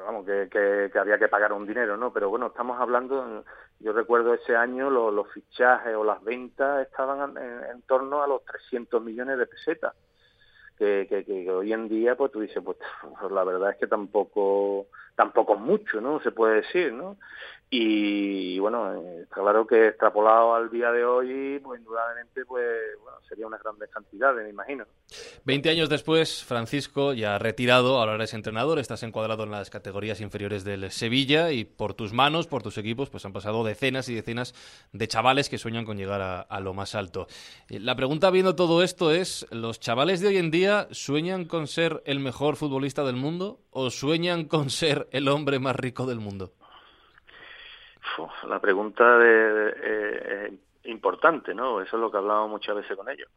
vamos, 0.05 0.25
que, 0.25 0.49
que, 0.91 0.99
había 0.99 1.17
que 1.17 1.27
pagar 1.27 1.53
un 1.53 1.65
dinero, 1.67 1.97
¿no? 1.97 2.11
Pero 2.13 2.29
bueno, 2.29 2.47
estamos 2.47 2.79
hablando, 2.79 3.43
yo 3.79 3.93
recuerdo 3.93 4.33
ese 4.33 4.55
año 4.55 4.89
los, 4.89 5.31
fichajes 5.31 5.95
o 5.95 6.03
las 6.03 6.23
ventas 6.23 6.87
estaban 6.87 7.37
en, 7.37 7.81
torno 7.83 8.23
a 8.23 8.27
los 8.27 8.43
300 8.45 9.01
millones 9.03 9.37
de 9.37 9.47
pesetas, 9.47 9.93
que, 10.77 11.07
que, 11.07 11.51
hoy 11.51 11.73
en 11.73 11.87
día, 11.87 12.15
pues 12.15 12.31
tú 12.31 12.41
dices, 12.41 12.61
pues 12.63 12.77
la 13.31 13.43
verdad 13.43 13.71
es 13.71 13.77
que 13.77 13.87
tampoco, 13.87 14.87
tampoco 15.15 15.55
es 15.55 15.61
mucho, 15.61 16.01
¿no? 16.01 16.19
Se 16.21 16.31
puede 16.31 16.61
decir, 16.61 16.93
¿no? 16.93 17.17
Y, 17.69 18.59
bueno, 18.59 18.93
eh, 18.93 19.23
está 19.23 19.41
claro 19.41 19.65
que 19.65 19.87
extrapolado 19.87 20.53
al 20.53 20.69
día 20.69 20.91
de 20.91 21.03
hoy, 21.03 21.59
pues 21.63 21.79
indudablemente 21.79 22.45
pues, 22.45 22.63
bueno, 23.01 23.17
sería 23.27 23.47
unas 23.47 23.61
grandes 23.61 23.89
cantidades, 23.89 24.43
me 24.43 24.51
imagino. 24.51 24.85
Veinte 25.43 25.69
años 25.69 25.89
después, 25.89 26.43
Francisco, 26.43 27.13
ya 27.13 27.39
retirado, 27.39 27.97
ahora 27.97 28.15
eres 28.15 28.33
entrenador, 28.33 28.77
estás 28.77 29.03
encuadrado 29.03 29.43
en 29.43 29.51
las 29.51 29.71
categorías 29.71 30.21
inferiores 30.21 30.63
del 30.63 30.91
Sevilla 30.91 31.51
y 31.51 31.65
por 31.65 31.95
tus 31.95 32.13
manos, 32.13 32.47
por 32.47 32.61
tus 32.61 32.77
equipos, 32.77 33.09
pues 33.09 33.25
han 33.25 33.33
pasado 33.33 33.63
decenas 33.63 34.09
y 34.09 34.15
decenas 34.15 34.53
de 34.93 35.07
chavales 35.07 35.49
que 35.49 35.57
sueñan 35.57 35.85
con 35.85 35.97
llegar 35.97 36.21
a, 36.21 36.41
a 36.41 36.59
lo 36.59 36.73
más 36.73 36.93
alto. 36.93 37.27
Eh, 37.67 37.79
la 37.79 37.95
pregunta 37.95 38.29
viendo 38.29 38.55
todo 38.55 38.83
esto 38.83 39.11
es, 39.11 39.47
¿los 39.51 39.79
chavales 39.79 40.21
de 40.21 40.27
hoy 40.27 40.37
en 40.37 40.51
día 40.51 40.87
sueñan 40.91 41.45
con 41.45 41.67
ser 41.67 42.03
el 42.05 42.19
mejor 42.19 42.57
futbolista 42.57 43.03
del 43.03 43.15
mundo 43.15 43.59
o 43.71 43.89
sueñan 43.89 44.45
con 44.45 44.69
ser 44.69 45.09
el 45.11 45.27
hombre 45.27 45.59
más 45.59 45.75
rico 45.75 46.05
del 46.05 46.19
mundo? 46.19 46.53
La 48.47 48.59
pregunta 48.59 49.17
de, 49.17 49.73
eh, 49.77 50.59
es 50.83 50.91
importante, 50.91 51.53
¿no? 51.53 51.81
Eso 51.81 51.95
es 51.97 52.01
lo 52.01 52.11
que 52.11 52.17
hablamos 52.17 52.49
muchas 52.49 52.75
veces 52.75 52.95
con 52.95 53.09
ellos. 53.09 53.29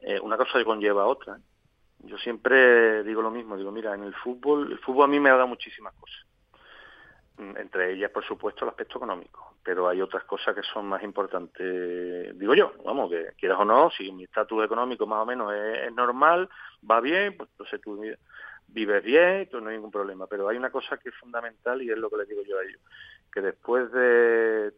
Eh, 0.00 0.18
una 0.20 0.36
cosa 0.36 0.62
conlleva 0.64 1.02
a 1.02 1.06
otra. 1.06 1.38
Yo 2.00 2.18
siempre 2.18 3.04
digo 3.04 3.22
lo 3.22 3.30
mismo, 3.30 3.56
digo, 3.56 3.70
mira, 3.70 3.94
en 3.94 4.02
el 4.02 4.14
fútbol, 4.14 4.72
el 4.72 4.78
fútbol 4.78 5.04
a 5.04 5.08
mí 5.08 5.20
me 5.20 5.30
ha 5.30 5.34
dado 5.34 5.46
muchísimas 5.46 5.94
cosas. 5.94 6.26
Mm, 7.38 7.56
entre 7.56 7.92
ellas, 7.92 8.10
por 8.10 8.24
supuesto, 8.24 8.64
el 8.64 8.70
aspecto 8.70 8.98
económico, 8.98 9.56
pero 9.64 9.88
hay 9.88 10.02
otras 10.02 10.24
cosas 10.24 10.54
que 10.54 10.62
son 10.62 10.86
más 10.86 11.02
importantes, 11.02 12.38
digo 12.38 12.54
yo, 12.54 12.74
vamos, 12.84 13.10
que 13.10 13.32
quieras 13.38 13.58
o 13.60 13.64
no, 13.64 13.90
si 13.90 14.12
mi 14.12 14.24
estatus 14.24 14.64
económico 14.64 15.06
más 15.06 15.22
o 15.22 15.26
menos 15.26 15.52
es, 15.54 15.92
normal, 15.94 16.50
va 16.88 17.00
bien, 17.00 17.36
pues 17.36 17.48
entonces 17.52 17.80
tú 17.80 17.98
vives 18.68 19.02
bien, 19.02 19.48
no 19.52 19.68
hay 19.68 19.76
ningún 19.76 19.90
problema, 19.90 20.26
pero 20.26 20.48
hay 20.48 20.58
una 20.58 20.70
cosa 20.70 20.98
que 20.98 21.08
es 21.08 21.14
fundamental 21.14 21.80
y 21.80 21.90
es 21.90 21.96
lo 21.96 22.10
que 22.10 22.18
les 22.18 22.28
digo 22.28 22.42
yo 22.42 22.58
a 22.58 22.64
ellos, 22.64 22.80
que 23.32 23.40
después 23.40 23.90
de 23.92 24.72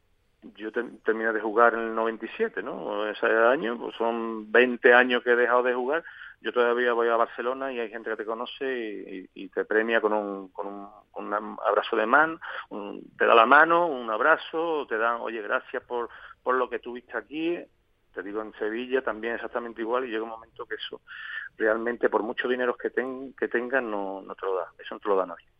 yo 0.57 0.71
terminé 0.73 1.33
de 1.33 1.41
jugar 1.41 1.75
en 1.75 1.81
el 1.81 1.95
97, 1.95 2.63
¿no? 2.63 3.07
Ese 3.09 3.27
año, 3.27 3.79
pues 3.79 3.97
son 3.97 4.51
20 4.53 4.93
años 4.93 5.23
que 5.23 5.31
he 5.31 5.37
dejado 5.37 5.63
de 5.63 5.75
jugar. 5.75 6.05
Yo 6.41 6.53
todavía 6.53 6.93
voy 6.93 7.09
a 7.09 7.17
Barcelona 7.17 7.73
y 7.73 7.81
hay 7.81 7.89
gente 7.89 8.11
que 8.11 8.17
te 8.17 8.27
conoce 8.27 9.29
y, 9.35 9.49
te 9.49 9.65
premia 9.65 10.01
con 10.01 10.13
un, 10.13 10.49
con 10.49 10.67
un, 10.67 11.59
abrazo 11.65 11.97
de 11.97 12.05
man, 12.05 12.39
te 13.17 13.25
da 13.25 13.35
la 13.35 13.47
mano, 13.47 13.87
un 13.87 14.11
abrazo, 14.11 14.87
te 14.87 14.99
dan, 14.99 15.21
oye, 15.21 15.41
gracias 15.41 15.83
por, 15.85 16.11
por 16.43 16.57
lo 16.57 16.69
que 16.69 16.81
tuviste 16.81 17.17
aquí. 17.17 17.59
Te 18.13 18.23
digo, 18.23 18.43
en 18.43 18.53
Sevilla 18.55 19.03
también 19.03 19.35
exactamente 19.35 19.81
igual 19.81 20.05
y 20.05 20.09
llega 20.09 20.23
un 20.23 20.29
momento 20.29 20.67
que 20.67 20.75
eso 20.75 21.01
realmente, 21.57 22.11
por 22.11 22.23
mucho 22.23 22.47
dinero 22.47 22.77
que, 22.77 22.91
ten, 22.91 23.33
que 23.35 23.49
tengan, 23.49 23.91
no, 23.91 24.21
no 24.21 24.35
te 24.35 24.45
lo 24.45 24.57
da. 24.57 24.67
Eso 24.79 24.95
no 24.95 25.01
te 25.01 25.09
lo 25.09 25.17
da 25.17 25.27
nadie 25.27 25.54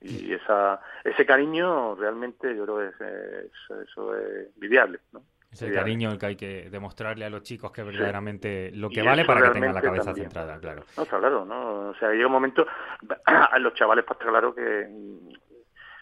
y 0.00 0.32
esa 0.32 0.80
ese 1.04 1.26
cariño 1.26 1.94
realmente 1.94 2.56
yo 2.56 2.64
creo 2.64 2.78
que 2.78 2.86
es, 2.88 3.88
eso 3.88 4.16
es 4.16 4.48
viviable 4.56 5.00
¿no? 5.12 5.22
Ese 5.52 5.72
cariño 5.72 6.16
que 6.16 6.26
hay 6.26 6.36
que 6.36 6.70
demostrarle 6.70 7.24
a 7.24 7.30
los 7.30 7.42
chicos 7.42 7.72
que 7.72 7.82
verdaderamente 7.82 8.70
lo 8.72 8.88
que 8.88 9.02
vale 9.02 9.24
para 9.24 9.42
que 9.42 9.50
tengan 9.50 9.74
la 9.74 9.82
cabeza 9.82 10.14
centrada, 10.14 10.60
claro. 10.60 10.84
No, 10.96 11.02
está 11.02 11.18
claro, 11.18 11.44
¿no? 11.44 11.88
O 11.88 11.94
sea, 11.96 12.12
llega 12.12 12.26
un 12.26 12.32
momento, 12.32 12.64
a 13.26 13.58
los 13.58 13.74
chavales, 13.74 14.04
pues 14.04 14.16
está 14.20 14.30
claro 14.30 14.54
que 14.54 14.86
mm, 14.88 15.28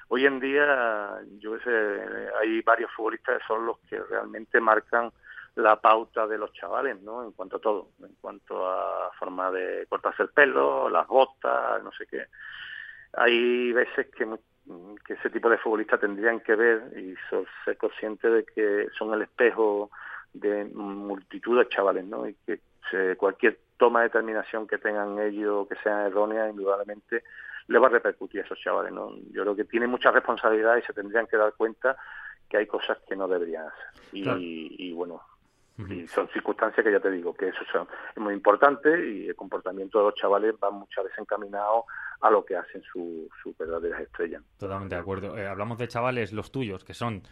hoy 0.08 0.26
en 0.26 0.38
día, 0.38 1.18
yo 1.38 1.58
sé, 1.61 1.70
hay 2.38 2.61
varios 2.61 2.90
futbolistas 2.92 3.38
que 3.38 3.46
son 3.46 3.64
los 3.64 3.78
que 3.88 3.98
realmente 3.98 4.61
marcan 4.61 5.11
la 5.54 5.76
pauta 5.80 6.26
de 6.26 6.37
los 6.37 6.52
chavales, 6.52 7.00
¿no? 7.00 7.24
En 7.24 7.32
cuanto 7.32 7.56
a 7.56 7.61
todo, 7.61 7.88
en 8.02 8.14
cuanto 8.20 8.68
a 8.68 9.11
forma 9.18 9.50
de 9.50 9.87
cortarse 9.88 10.24
el 10.24 10.28
pelo, 10.28 10.90
las 10.90 11.06
botas, 11.06 11.82
no 11.82 11.90
sé 11.92 12.06
qué 12.06 12.26
hay 13.14 13.73
veces 13.73 14.07
que, 14.14 14.27
que 15.07 15.14
ese 15.14 15.31
tipo 15.31 15.49
de 15.49 15.59
futbolistas 15.59 16.01
tendrían 16.01 16.40
que 16.40 16.55
ver 16.55 16.92
y 16.99 17.14
ser 17.64 17.77
conscientes 17.77 18.33
de 18.33 18.44
que 18.44 18.87
son 18.97 19.12
el 19.14 19.23
espejo 19.23 19.90
de 20.33 20.64
multitud 20.66 21.59
de 21.59 21.68
chavales, 21.68 22.05
¿no? 22.05 22.29
Y 22.29 22.35
que 22.47 22.61
cualquier 23.16 23.59
toma 23.77 24.01
de 24.01 24.09
determinación 24.09 24.66
que 24.66 24.79
tengan 24.79 25.18
ellos 25.18 25.68
que 25.68 25.77
sea 25.77 26.07
errónea, 26.07 26.49
indudablemente 26.49 27.23
le 27.68 27.79
va 27.79 27.87
a 27.87 27.90
repercutir 27.90 28.40
a 28.40 28.44
esos 28.44 28.59
chavales, 28.59 28.92
¿no? 28.92 29.14
Yo 29.31 29.42
creo 29.42 29.57
que 29.57 29.64
tienen 29.64 29.90
mucha 29.90 30.11
responsabilidad 30.11 30.77
y 30.77 30.83
se 30.83 30.94
tendrían 30.94 31.27
que 31.27 31.37
dar 31.37 31.53
cuenta 31.53 31.97
que 32.49 32.57
hay 32.57 32.66
cosas 32.66 32.99
que 33.07 33.14
no 33.14 33.29
deberían 33.29 33.66
hacer. 33.66 34.03
Y, 34.12 34.75
y 34.79 34.92
bueno, 34.92 35.21
y 35.78 36.06
son 36.08 36.28
circunstancias 36.28 36.84
que 36.84 36.92
ya 36.92 37.00
te 37.00 37.10
digo 37.10 37.34
que 37.34 37.48
eso 37.48 37.60
es 37.62 38.20
muy 38.20 38.34
importante 38.34 38.88
y 39.08 39.28
el 39.28 39.36
comportamiento 39.36 39.98
de 39.98 40.04
los 40.06 40.14
chavales 40.14 40.54
va 40.62 40.70
muchas 40.70 41.04
veces 41.04 41.18
encaminado 41.20 41.84
a 42.20 42.30
lo 42.30 42.44
que 42.44 42.56
hacen 42.56 42.82
sus 42.82 43.28
su 43.42 43.54
verdaderas 43.58 44.00
estrellas. 44.00 44.42
Totalmente 44.58 44.96
de 44.96 45.00
acuerdo. 45.00 45.38
Eh, 45.38 45.46
hablamos 45.46 45.78
de 45.78 45.86
chavales, 45.86 46.32
los 46.32 46.50
tuyos, 46.50 46.84
que 46.84 46.94
son 46.94 47.22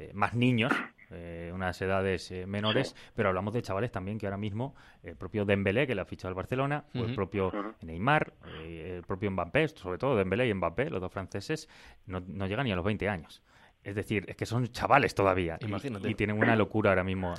eh, 0.00 0.12
más 0.14 0.32
niños, 0.32 0.72
eh, 1.10 1.50
unas 1.52 1.80
edades 1.82 2.30
eh, 2.30 2.46
menores, 2.46 2.96
pero 3.14 3.28
hablamos 3.28 3.52
de 3.52 3.60
chavales 3.60 3.92
también 3.92 4.18
que 4.18 4.26
ahora 4.26 4.38
mismo, 4.38 4.74
el 5.02 5.14
propio 5.14 5.44
Dembélé, 5.44 5.86
que 5.86 5.94
le 5.94 6.00
ha 6.00 6.06
fichado 6.06 6.28
al 6.28 6.34
Barcelona, 6.34 6.84
o 6.94 7.04
el 7.04 7.14
propio 7.14 7.52
Neymar, 7.82 8.32
el 8.64 9.02
propio 9.02 9.30
Mbappé, 9.30 9.68
sobre 9.68 9.98
todo 9.98 10.16
Dembélé 10.16 10.48
y 10.48 10.54
Mbappé, 10.54 10.88
los 10.88 11.02
dos 11.02 11.12
franceses, 11.12 11.68
no, 12.06 12.20
no 12.20 12.46
llegan 12.46 12.64
ni 12.64 12.72
a 12.72 12.76
los 12.76 12.84
20 12.84 13.10
años. 13.10 13.42
Es 13.82 13.94
decir, 13.94 14.24
es 14.28 14.36
que 14.36 14.44
son 14.46 14.66
chavales 14.68 15.14
todavía 15.14 15.58
Y, 15.60 16.14
tienen 16.14 16.38
una 16.38 16.54
locura 16.54 16.90
ahora 16.90 17.04
mismo 17.04 17.34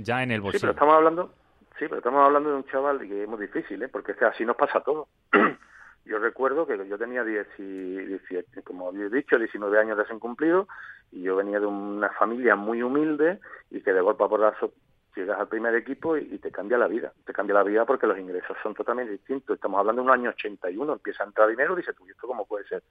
ya 0.00 0.22
en 0.22 0.30
el 0.30 0.40
bolsillo. 0.40 0.58
Sí, 0.58 0.62
pero 0.62 0.72
estamos 0.72 0.94
hablando, 0.94 1.34
sí, 1.78 1.84
pero 1.86 1.98
estamos 1.98 2.24
hablando 2.24 2.50
de 2.50 2.56
un 2.56 2.64
chaval 2.64 3.00
que 3.00 3.22
es 3.22 3.28
muy 3.28 3.40
difícil, 3.40 3.82
¿eh? 3.82 3.88
porque 3.88 4.12
es 4.12 4.18
que 4.18 4.24
así 4.24 4.44
nos 4.44 4.56
pasa 4.56 4.80
todo. 4.80 5.08
Yo 6.04 6.18
recuerdo 6.18 6.66
que 6.66 6.76
yo 6.88 6.98
tenía 6.98 7.22
10 7.22 7.46
y 7.58 8.62
como 8.64 8.88
había 8.88 9.08
dicho, 9.08 9.38
19 9.38 9.78
años 9.78 9.96
de 9.96 10.18
cumplido 10.18 10.66
y 11.12 11.22
yo 11.22 11.36
venía 11.36 11.60
de 11.60 11.66
una 11.66 12.08
familia 12.10 12.56
muy 12.56 12.82
humilde 12.82 13.38
y 13.70 13.80
que 13.82 13.92
de 13.92 14.00
golpe 14.00 14.24
a 14.24 14.28
porrazo 14.28 14.72
llegas 15.14 15.38
al 15.38 15.48
primer 15.48 15.74
equipo 15.74 16.16
y, 16.16 16.38
te 16.38 16.50
cambia 16.50 16.78
la 16.78 16.88
vida. 16.88 17.12
Te 17.24 17.32
cambia 17.32 17.54
la 17.54 17.62
vida 17.62 17.84
porque 17.84 18.06
los 18.06 18.18
ingresos 18.18 18.56
son 18.62 18.74
totalmente 18.74 19.12
distintos. 19.12 19.54
Estamos 19.54 19.78
hablando 19.78 20.02
de 20.02 20.08
un 20.08 20.12
año 20.12 20.30
81, 20.30 20.92
empieza 20.92 21.22
a 21.22 21.26
entrar 21.26 21.48
dinero 21.48 21.74
y 21.74 21.76
dices 21.76 21.94
tú, 21.94 22.06
¿y 22.06 22.10
esto 22.10 22.26
cómo 22.26 22.46
puede 22.46 22.66
ser? 22.66 22.82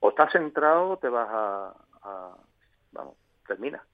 O 0.00 0.10
estás 0.10 0.32
centrado 0.32 0.90
o 0.90 0.96
te 0.98 1.08
vas 1.08 1.28
a, 1.30 1.74
a 2.04 2.36
vamos, 2.92 3.16
termina. 3.46 3.84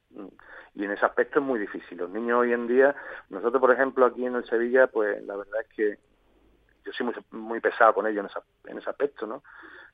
Y 0.74 0.84
en 0.84 0.90
ese 0.90 1.06
aspecto 1.06 1.38
es 1.38 1.44
muy 1.44 1.58
difícil. 1.58 1.98
Los 1.98 2.10
niños 2.10 2.40
hoy 2.40 2.52
en 2.52 2.66
día, 2.66 2.94
nosotros 3.28 3.60
por 3.60 3.72
ejemplo 3.72 4.06
aquí 4.06 4.24
en 4.24 4.36
el 4.36 4.44
Sevilla, 4.44 4.86
pues 4.86 5.22
la 5.24 5.36
verdad 5.36 5.60
es 5.62 5.68
que 5.74 5.98
yo 6.84 6.92
soy 6.92 7.06
muy, 7.06 7.14
muy 7.30 7.60
pesado 7.60 7.94
con 7.94 8.06
ellos 8.06 8.26
en, 8.64 8.72
en 8.72 8.78
ese 8.78 8.90
aspecto, 8.90 9.26
¿no? 9.26 9.42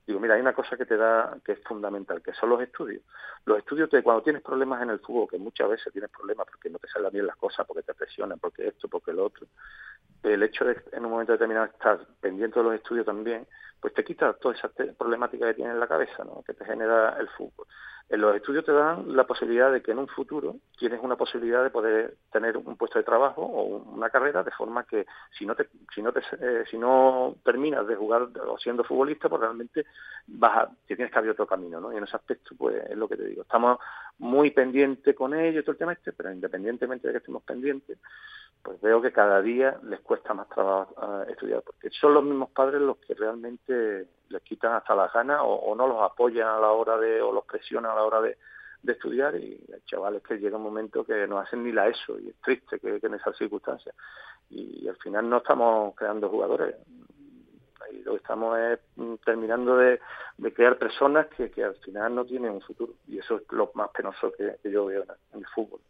Digo, 0.06 0.20
mira, 0.20 0.34
hay 0.34 0.40
una 0.40 0.52
cosa 0.52 0.76
que 0.76 0.86
te 0.86 0.96
da, 0.96 1.36
que 1.44 1.52
es 1.52 1.62
fundamental, 1.64 2.22
que 2.22 2.32
son 2.34 2.50
los 2.50 2.62
estudios. 2.62 3.02
Los 3.44 3.58
estudios, 3.58 3.90
te, 3.90 4.04
cuando 4.04 4.22
tienes 4.22 4.40
problemas 4.40 4.80
en 4.82 4.90
el 4.90 5.00
fútbol, 5.00 5.28
que 5.28 5.36
muchas 5.36 5.68
veces 5.68 5.92
tienes 5.92 6.10
problemas 6.10 6.46
porque 6.46 6.70
no 6.70 6.78
te 6.78 6.86
salen 6.86 7.10
bien 7.10 7.26
las 7.26 7.34
cosas, 7.36 7.66
porque 7.66 7.82
te 7.82 7.92
presionan, 7.92 8.38
porque 8.38 8.68
esto, 8.68 8.88
porque 8.88 9.12
lo 9.12 9.24
otro, 9.24 9.48
el 10.22 10.42
hecho 10.44 10.64
de 10.64 10.80
en 10.92 11.04
un 11.04 11.10
momento 11.10 11.32
determinado 11.32 11.66
estar 11.66 11.98
pendiente 12.20 12.60
de 12.60 12.64
los 12.64 12.74
estudios 12.74 13.04
también, 13.04 13.48
pues 13.86 13.94
te 13.94 14.02
quita 14.02 14.32
toda 14.32 14.52
esa 14.52 14.68
problemática 14.98 15.46
que 15.46 15.54
tienes 15.54 15.74
en 15.74 15.78
la 15.78 15.86
cabeza, 15.86 16.24
¿no? 16.24 16.42
que 16.44 16.54
te 16.54 16.64
genera 16.64 17.16
el 17.20 17.28
fútbol. 17.28 17.68
En 18.08 18.20
los 18.20 18.34
estudios 18.34 18.64
te 18.64 18.72
dan 18.72 19.14
la 19.14 19.28
posibilidad 19.28 19.70
de 19.70 19.80
que 19.80 19.92
en 19.92 20.00
un 20.00 20.08
futuro 20.08 20.56
tienes 20.76 20.98
una 21.00 21.14
posibilidad 21.14 21.62
de 21.62 21.70
poder 21.70 22.16
tener 22.32 22.56
un 22.56 22.76
puesto 22.76 22.98
de 22.98 23.04
trabajo 23.04 23.42
o 23.42 23.76
una 23.76 24.10
carrera 24.10 24.42
de 24.42 24.50
forma 24.50 24.82
que 24.82 25.06
si 25.38 25.46
no 25.46 25.54
te, 25.54 25.68
si 25.94 26.02
no 26.02 26.12
te, 26.12 26.18
eh, 26.18 26.64
si 26.68 26.76
no 26.78 27.36
terminas 27.44 27.86
de 27.86 27.94
jugar 27.94 28.22
o 28.48 28.58
siendo 28.58 28.82
futbolista, 28.82 29.28
pues 29.28 29.42
realmente 29.42 29.86
vas 30.26 30.64
a, 30.64 30.70
tienes 30.84 31.12
que 31.12 31.18
abrir 31.18 31.30
otro 31.30 31.46
camino, 31.46 31.80
¿no? 31.80 31.92
Y 31.92 31.96
en 31.96 32.02
ese 32.02 32.16
aspecto, 32.16 32.56
pues 32.58 32.90
es 32.90 32.96
lo 32.96 33.06
que 33.08 33.16
te 33.16 33.26
digo. 33.26 33.42
Estamos 33.42 33.78
muy 34.18 34.50
pendientes 34.50 35.14
con 35.14 35.32
ello, 35.32 35.62
todo 35.62 35.72
el 35.72 35.78
tema 35.78 35.92
este, 35.92 36.12
pero 36.12 36.32
independientemente 36.32 37.06
de 37.06 37.12
que 37.12 37.18
estemos 37.18 37.44
pendientes, 37.44 37.98
pues 38.66 38.80
veo 38.80 39.00
que 39.00 39.12
cada 39.12 39.40
día 39.40 39.78
les 39.84 40.00
cuesta 40.00 40.34
más 40.34 40.48
trabajo 40.48 40.92
eh, 41.00 41.30
estudiar, 41.30 41.62
porque 41.62 41.88
son 41.90 42.14
los 42.14 42.24
mismos 42.24 42.50
padres 42.50 42.80
los 42.80 42.96
que 42.96 43.14
realmente 43.14 44.08
les 44.28 44.42
quitan 44.42 44.72
hasta 44.72 44.92
las 44.96 45.12
ganas 45.12 45.40
o, 45.44 45.72
no 45.76 45.86
los 45.86 46.02
apoyan 46.02 46.48
a 46.48 46.58
la 46.58 46.72
hora 46.72 46.98
de, 46.98 47.22
o 47.22 47.32
los 47.32 47.44
presionan 47.44 47.92
a 47.92 47.94
la 47.94 48.02
hora 48.02 48.20
de, 48.20 48.36
estudiar 48.88 49.34
y 49.34 49.64
chavales 49.86 50.22
que 50.22 50.38
llega 50.38 50.56
un 50.56 50.62
momento 50.62 51.04
que 51.04 51.26
no 51.26 51.40
hacen 51.40 51.64
ni 51.64 51.72
la 51.72 51.88
ESO 51.88 52.20
y 52.20 52.28
es 52.28 52.36
triste 52.40 52.78
que, 52.78 53.00
en 53.02 53.14
esas 53.14 53.36
circunstancias. 53.36 53.94
Y, 54.50 54.86
al 54.88 54.96
final 54.96 55.28
no 55.28 55.38
estamos 55.38 55.94
creando 55.96 56.28
jugadores. 56.28 56.76
Y 57.92 58.02
lo 58.02 58.12
que 58.12 58.18
estamos 58.18 58.58
es 58.58 58.78
mm, 58.94 59.14
terminando 59.24 59.76
de, 59.76 60.00
crear 60.54 60.78
personas 60.78 61.26
que, 61.28 61.50
que, 61.50 61.64
al 61.64 61.74
final 61.76 62.14
no 62.14 62.24
tienen 62.24 62.52
un 62.52 62.60
futuro. 62.60 62.94
Y 63.08 63.18
eso 63.18 63.36
es 63.36 63.42
lo 63.50 63.72
más 63.74 63.90
penoso 63.90 64.32
que, 64.32 64.56
yo 64.68 64.86
veo 64.86 65.04
en 65.32 65.38
el 65.40 65.46
fútbol. 65.48 65.80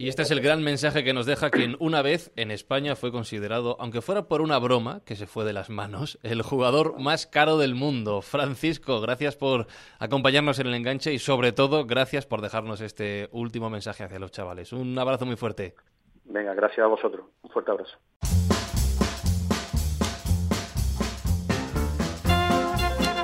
Y 0.00 0.08
este 0.08 0.22
es 0.22 0.30
el 0.30 0.40
gran 0.40 0.62
mensaje 0.62 1.02
que 1.02 1.12
nos 1.12 1.26
deja 1.26 1.50
quien 1.50 1.76
una 1.80 2.02
vez 2.02 2.30
en 2.36 2.52
España 2.52 2.94
fue 2.94 3.10
considerado, 3.10 3.76
aunque 3.80 4.00
fuera 4.00 4.28
por 4.28 4.42
una 4.42 4.56
broma 4.60 5.00
que 5.04 5.16
se 5.16 5.26
fue 5.26 5.44
de 5.44 5.52
las 5.52 5.70
manos, 5.70 6.20
el 6.22 6.42
jugador 6.42 7.00
más 7.00 7.26
caro 7.26 7.58
del 7.58 7.74
mundo. 7.74 8.22
Francisco, 8.22 9.00
gracias 9.00 9.34
por 9.34 9.66
acompañarnos 9.98 10.60
en 10.60 10.68
el 10.68 10.74
enganche 10.74 11.12
y 11.12 11.18
sobre 11.18 11.50
todo 11.50 11.84
gracias 11.84 12.26
por 12.26 12.42
dejarnos 12.42 12.80
este 12.80 13.28
último 13.32 13.70
mensaje 13.70 14.04
hacia 14.04 14.20
los 14.20 14.30
chavales. 14.30 14.72
Un 14.72 14.96
abrazo 14.96 15.26
muy 15.26 15.34
fuerte. 15.34 15.74
Venga, 16.26 16.54
gracias 16.54 16.84
a 16.84 16.86
vosotros. 16.86 17.26
Un 17.42 17.50
fuerte 17.50 17.72
abrazo. 17.72 17.98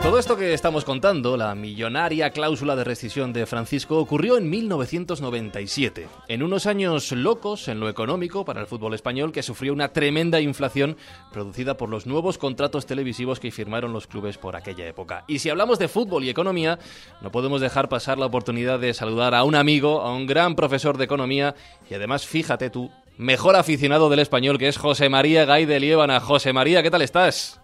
Todo 0.05 0.19
esto 0.19 0.37
que 0.37 0.53
estamos 0.53 0.85
contando, 0.85 1.39
la 1.39 1.55
millonaria 1.55 2.29
cláusula 2.29 2.77
de 2.77 2.85
rescisión 2.85 3.33
de 3.33 3.47
Francisco, 3.47 3.97
ocurrió 3.97 4.37
en 4.37 4.51
1997, 4.51 6.09
en 6.29 6.43
unos 6.43 6.67
años 6.67 7.11
locos 7.13 7.69
en 7.69 7.81
lo 7.81 7.89
económico 7.89 8.45
para 8.45 8.61
el 8.61 8.67
fútbol 8.67 8.93
español 8.93 9.33
que 9.33 9.43
sufrió 9.43 9.73
una 9.73 9.95
tremenda 9.95 10.43
inflación 10.43 10.99
producida 11.33 11.79
por 11.79 11.89
los 11.89 12.07
nuevos 12.07 12.37
contratos 12.37 12.85
televisivos 12.85 13.41
que 13.41 13.51
firmaron 13.51 13.95
los 13.95 14.07
clubes 14.07 14.37
por 14.37 14.57
aquella 14.57 14.87
época. 14.87 15.25
Y 15.27 15.39
si 15.39 15.49
hablamos 15.49 15.79
de 15.79 15.89
fútbol 15.89 16.23
y 16.25 16.29
economía, 16.29 16.79
no 17.23 17.33
podemos 17.33 17.63
dejar 17.63 17.89
pasar 17.89 18.19
la 18.19 18.27
oportunidad 18.27 18.79
de 18.79 18.93
saludar 18.93 19.35
a 19.35 19.43
un 19.43 19.55
amigo, 19.55 20.03
a 20.03 20.15
un 20.15 20.27
gran 20.27 20.55
profesor 20.55 20.99
de 20.99 21.05
economía 21.05 21.55
y 21.89 21.95
además, 21.95 22.27
fíjate 22.27 22.69
tú, 22.69 22.91
mejor 23.17 23.57
aficionado 23.57 24.11
del 24.11 24.21
español 24.21 24.59
que 24.59 24.69
es 24.69 24.77
José 24.77 25.09
María 25.09 25.47
Gay 25.47 25.65
de 25.65 25.81
Liébana. 25.81 26.21
José 26.21 26.53
María, 26.53 26.83
¿qué 26.83 26.91
tal 26.91 27.01
estás? 27.01 27.64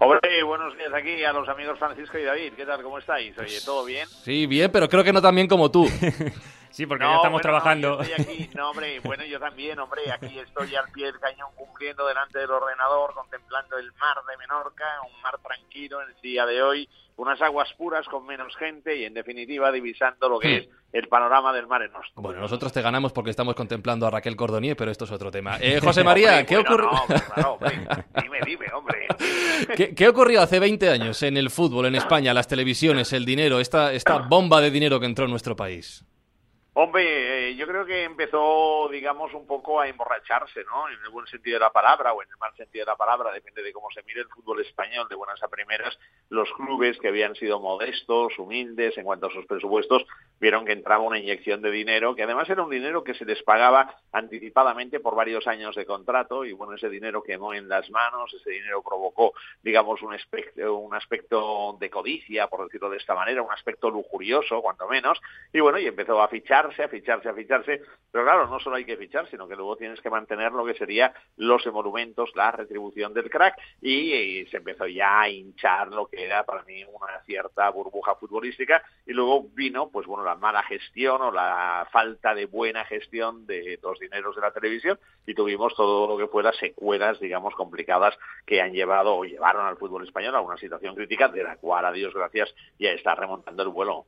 Hombre, 0.00 0.44
buenos 0.44 0.76
días 0.78 0.94
aquí 0.94 1.24
a 1.24 1.32
los 1.32 1.48
amigos 1.48 1.76
Francisco 1.76 2.16
y 2.18 2.22
David. 2.22 2.52
¿Qué 2.54 2.64
tal? 2.64 2.82
¿Cómo 2.84 2.98
estáis? 2.98 3.36
Oye, 3.36 3.60
¿todo 3.64 3.84
bien? 3.84 4.08
Sí, 4.08 4.46
bien, 4.46 4.70
pero 4.70 4.88
creo 4.88 5.02
que 5.02 5.12
no 5.12 5.20
tan 5.20 5.34
bien 5.34 5.48
como 5.48 5.72
tú. 5.72 5.88
sí, 6.70 6.86
porque 6.86 7.04
ya 7.04 7.16
estamos 7.16 7.42
trabajando. 7.42 7.96
No, 7.96 8.02
estoy 8.02 8.24
aquí. 8.24 8.50
no, 8.54 8.70
hombre, 8.70 9.00
bueno, 9.00 9.24
yo 9.24 9.40
también, 9.40 9.76
hombre. 9.80 10.02
Aquí 10.12 10.38
estoy 10.38 10.76
al 10.76 10.88
pie 10.92 11.06
del 11.06 11.18
cañón 11.18 11.48
cumpliendo 11.56 12.06
delante 12.06 12.38
del 12.38 12.50
ordenador, 12.50 13.12
contemplando 13.12 13.76
el 13.76 13.92
mar 13.94 14.18
de 14.30 14.36
Menorca, 14.36 14.84
un 15.02 15.20
mar 15.20 15.36
tranquilo 15.44 16.00
en 16.00 16.10
el 16.10 16.20
día 16.20 16.46
de 16.46 16.62
hoy 16.62 16.88
unas 17.18 17.42
aguas 17.42 17.68
puras 17.76 18.06
con 18.06 18.24
menos 18.24 18.54
gente 18.56 18.96
y 18.96 19.04
en 19.04 19.12
definitiva 19.12 19.72
divisando 19.72 20.28
lo 20.28 20.38
que 20.38 20.56
es 20.56 20.68
el 20.92 21.08
panorama 21.08 21.52
del 21.52 21.66
mar 21.66 21.82
en 21.82 21.92
nuestro. 21.92 22.22
Bueno, 22.22 22.40
nosotros 22.40 22.72
te 22.72 22.80
ganamos 22.80 23.12
porque 23.12 23.30
estamos 23.30 23.56
contemplando 23.56 24.06
a 24.06 24.10
Raquel 24.10 24.36
Cordonier, 24.36 24.76
pero 24.76 24.90
esto 24.90 25.04
es 25.04 25.10
otro 25.10 25.30
tema. 25.30 25.58
Eh, 25.68 25.80
José 25.82 26.04
María, 26.04 26.46
¿qué 26.46 26.56
ocurrió? 26.56 26.88
dime, 28.22 28.38
dime, 28.46 28.66
hombre. 28.72 29.06
¿Qué, 29.76 29.92
¿Qué, 29.92 30.08
ocurrió 30.08 30.40
hace 30.40 30.60
20 30.60 30.88
años 30.88 31.22
en 31.24 31.36
el 31.36 31.50
fútbol, 31.50 31.86
en 31.86 31.96
España, 31.96 32.32
las 32.32 32.46
televisiones, 32.46 33.12
el 33.12 33.24
dinero, 33.24 33.58
esta, 33.58 33.92
esta 33.92 34.18
bomba 34.18 34.60
de 34.60 34.70
dinero 34.70 35.00
que 35.00 35.06
entró 35.06 35.24
en 35.24 35.32
nuestro 35.32 35.56
país? 35.56 36.04
Hombre, 36.80 37.48
eh, 37.48 37.56
yo 37.56 37.66
creo 37.66 37.84
que 37.84 38.04
empezó, 38.04 38.88
digamos, 38.88 39.34
un 39.34 39.48
poco 39.48 39.80
a 39.80 39.88
emborracharse, 39.88 40.62
¿no? 40.62 40.88
En 40.88 40.94
el 41.04 41.10
buen 41.10 41.26
sentido 41.26 41.54
de 41.54 41.64
la 41.64 41.72
palabra 41.72 42.12
o 42.12 42.22
en 42.22 42.28
el 42.30 42.36
mal 42.36 42.54
sentido 42.54 42.84
de 42.84 42.92
la 42.92 42.96
palabra, 42.96 43.32
depende 43.32 43.64
de 43.64 43.72
cómo 43.72 43.90
se 43.90 44.04
mire 44.04 44.20
el 44.20 44.28
fútbol 44.28 44.60
español 44.60 45.08
de 45.08 45.16
buenas 45.16 45.42
a 45.42 45.48
primeras. 45.48 45.98
Los 46.28 46.48
clubes 46.52 46.96
que 47.00 47.08
habían 47.08 47.34
sido 47.34 47.58
modestos, 47.58 48.38
humildes 48.38 48.96
en 48.96 49.02
cuanto 49.02 49.26
a 49.26 49.32
sus 49.32 49.44
presupuestos, 49.46 50.06
vieron 50.38 50.64
que 50.64 50.70
entraba 50.70 51.02
una 51.02 51.18
inyección 51.18 51.62
de 51.62 51.72
dinero, 51.72 52.14
que 52.14 52.22
además 52.22 52.48
era 52.48 52.62
un 52.62 52.70
dinero 52.70 53.02
que 53.02 53.14
se 53.14 53.24
les 53.24 53.42
pagaba 53.42 53.96
anticipadamente 54.12 55.00
por 55.00 55.16
varios 55.16 55.48
años 55.48 55.74
de 55.74 55.84
contrato 55.84 56.44
y 56.44 56.52
bueno, 56.52 56.74
ese 56.74 56.88
dinero 56.88 57.24
quemó 57.24 57.54
en 57.54 57.68
las 57.68 57.90
manos, 57.90 58.32
ese 58.34 58.50
dinero 58.50 58.84
provocó, 58.84 59.32
digamos, 59.64 60.00
un 60.02 60.14
aspecto, 60.14 60.76
un 60.76 60.94
aspecto 60.94 61.76
de 61.80 61.90
codicia, 61.90 62.46
por 62.46 62.62
decirlo 62.62 62.88
de 62.88 62.98
esta 62.98 63.16
manera, 63.16 63.42
un 63.42 63.50
aspecto 63.50 63.90
lujurioso, 63.90 64.62
cuanto 64.62 64.86
menos, 64.86 65.20
y 65.52 65.58
bueno, 65.58 65.80
y 65.80 65.86
empezó 65.86 66.22
a 66.22 66.28
fichar 66.28 66.67
a 66.78 66.88
ficharse, 66.88 67.28
a 67.28 67.34
ficharse, 67.34 67.82
pero 68.10 68.24
claro, 68.24 68.46
no 68.46 68.58
solo 68.60 68.76
hay 68.76 68.84
que 68.84 68.96
fichar, 68.96 69.28
sino 69.30 69.48
que 69.48 69.56
luego 69.56 69.76
tienes 69.76 70.00
que 70.00 70.10
mantener 70.10 70.52
lo 70.52 70.64
que 70.64 70.74
sería 70.74 71.12
los 71.36 71.66
emolumentos, 71.66 72.30
la 72.34 72.50
retribución 72.50 73.12
del 73.14 73.30
crack, 73.30 73.54
y, 73.80 74.46
se 74.50 74.58
empezó 74.58 74.86
ya 74.86 75.20
a 75.20 75.28
hinchar 75.28 75.88
lo 75.88 76.06
que 76.06 76.24
era 76.24 76.44
para 76.44 76.62
mí 76.64 76.84
una 76.84 77.20
cierta 77.24 77.68
burbuja 77.70 78.14
futbolística, 78.14 78.82
y 79.06 79.12
luego 79.12 79.48
vino, 79.54 79.90
pues 79.90 80.06
bueno, 80.06 80.24
la 80.24 80.36
mala 80.36 80.62
gestión 80.62 81.20
o 81.22 81.30
la 81.30 81.86
falta 81.92 82.34
de 82.34 82.46
buena 82.46 82.84
gestión 82.84 83.46
de 83.46 83.78
los 83.82 83.98
dineros 83.98 84.34
de 84.36 84.42
la 84.42 84.52
televisión, 84.52 84.98
y 85.26 85.34
tuvimos 85.34 85.74
todo 85.74 86.06
lo 86.06 86.16
que 86.16 86.30
fuera 86.30 86.52
secuelas, 86.52 87.20
digamos, 87.20 87.54
complicadas 87.54 88.16
que 88.46 88.62
han 88.62 88.72
llevado 88.72 89.16
o 89.16 89.24
llevaron 89.24 89.66
al 89.66 89.76
fútbol 89.76 90.04
español 90.04 90.34
a 90.34 90.40
una 90.40 90.56
situación 90.56 90.94
crítica 90.94 91.28
de 91.28 91.42
la 91.42 91.56
cual, 91.56 91.84
a 91.84 91.92
Dios 91.92 92.14
gracias, 92.14 92.54
ya 92.78 92.90
está 92.90 93.14
remontando 93.14 93.62
el 93.62 93.68
vuelo. 93.68 94.06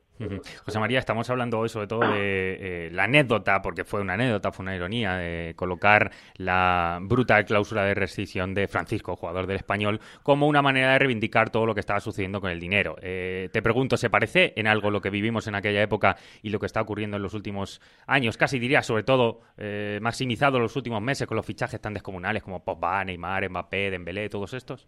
José 0.65 0.79
María, 0.79 0.99
estamos 0.99 1.29
hablando 1.29 1.59
hoy 1.59 1.69
sobre 1.69 1.87
todo 1.87 2.01
de 2.01 2.50
eh, 2.59 2.89
la 2.91 3.03
anécdota, 3.03 3.61
porque 3.61 3.83
fue 3.83 4.01
una 4.01 4.13
anécdota, 4.13 4.51
fue 4.51 4.63
una 4.63 4.75
ironía, 4.75 5.15
de 5.15 5.53
colocar 5.55 6.11
la 6.35 6.99
brutal 7.01 7.45
cláusula 7.45 7.83
de 7.83 7.93
rescisión 7.93 8.53
de 8.53 8.67
Francisco, 8.67 9.15
jugador 9.15 9.47
del 9.47 9.57
español, 9.57 9.99
como 10.23 10.47
una 10.47 10.61
manera 10.61 10.93
de 10.93 10.99
reivindicar 10.99 11.49
todo 11.49 11.65
lo 11.65 11.73
que 11.73 11.79
estaba 11.79 11.99
sucediendo 11.99 12.41
con 12.41 12.51
el 12.51 12.59
dinero. 12.59 12.95
Eh, 13.01 13.49
te 13.51 13.61
pregunto, 13.61 13.97
¿se 13.97 14.09
parece 14.09 14.53
en 14.55 14.67
algo 14.67 14.91
lo 14.91 15.01
que 15.01 15.09
vivimos 15.09 15.47
en 15.47 15.55
aquella 15.55 15.81
época 15.81 16.17
y 16.41 16.49
lo 16.49 16.59
que 16.59 16.65
está 16.65 16.81
ocurriendo 16.81 17.17
en 17.17 17.23
los 17.23 17.33
últimos 17.33 17.81
años? 18.07 18.37
Casi 18.37 18.59
diría, 18.59 18.81
sobre 18.81 19.03
todo, 19.03 19.41
eh, 19.57 19.99
maximizado 20.01 20.59
los 20.59 20.75
últimos 20.75 21.01
meses 21.01 21.27
con 21.27 21.37
los 21.37 21.45
fichajes 21.45 21.79
tan 21.79 21.93
descomunales 21.93 22.43
como 22.43 22.63
Pogba, 22.63 23.03
Neymar, 23.05 23.49
Mbappé, 23.49 23.91
Dembélé, 23.91 24.29
todos 24.29 24.53
estos. 24.53 24.87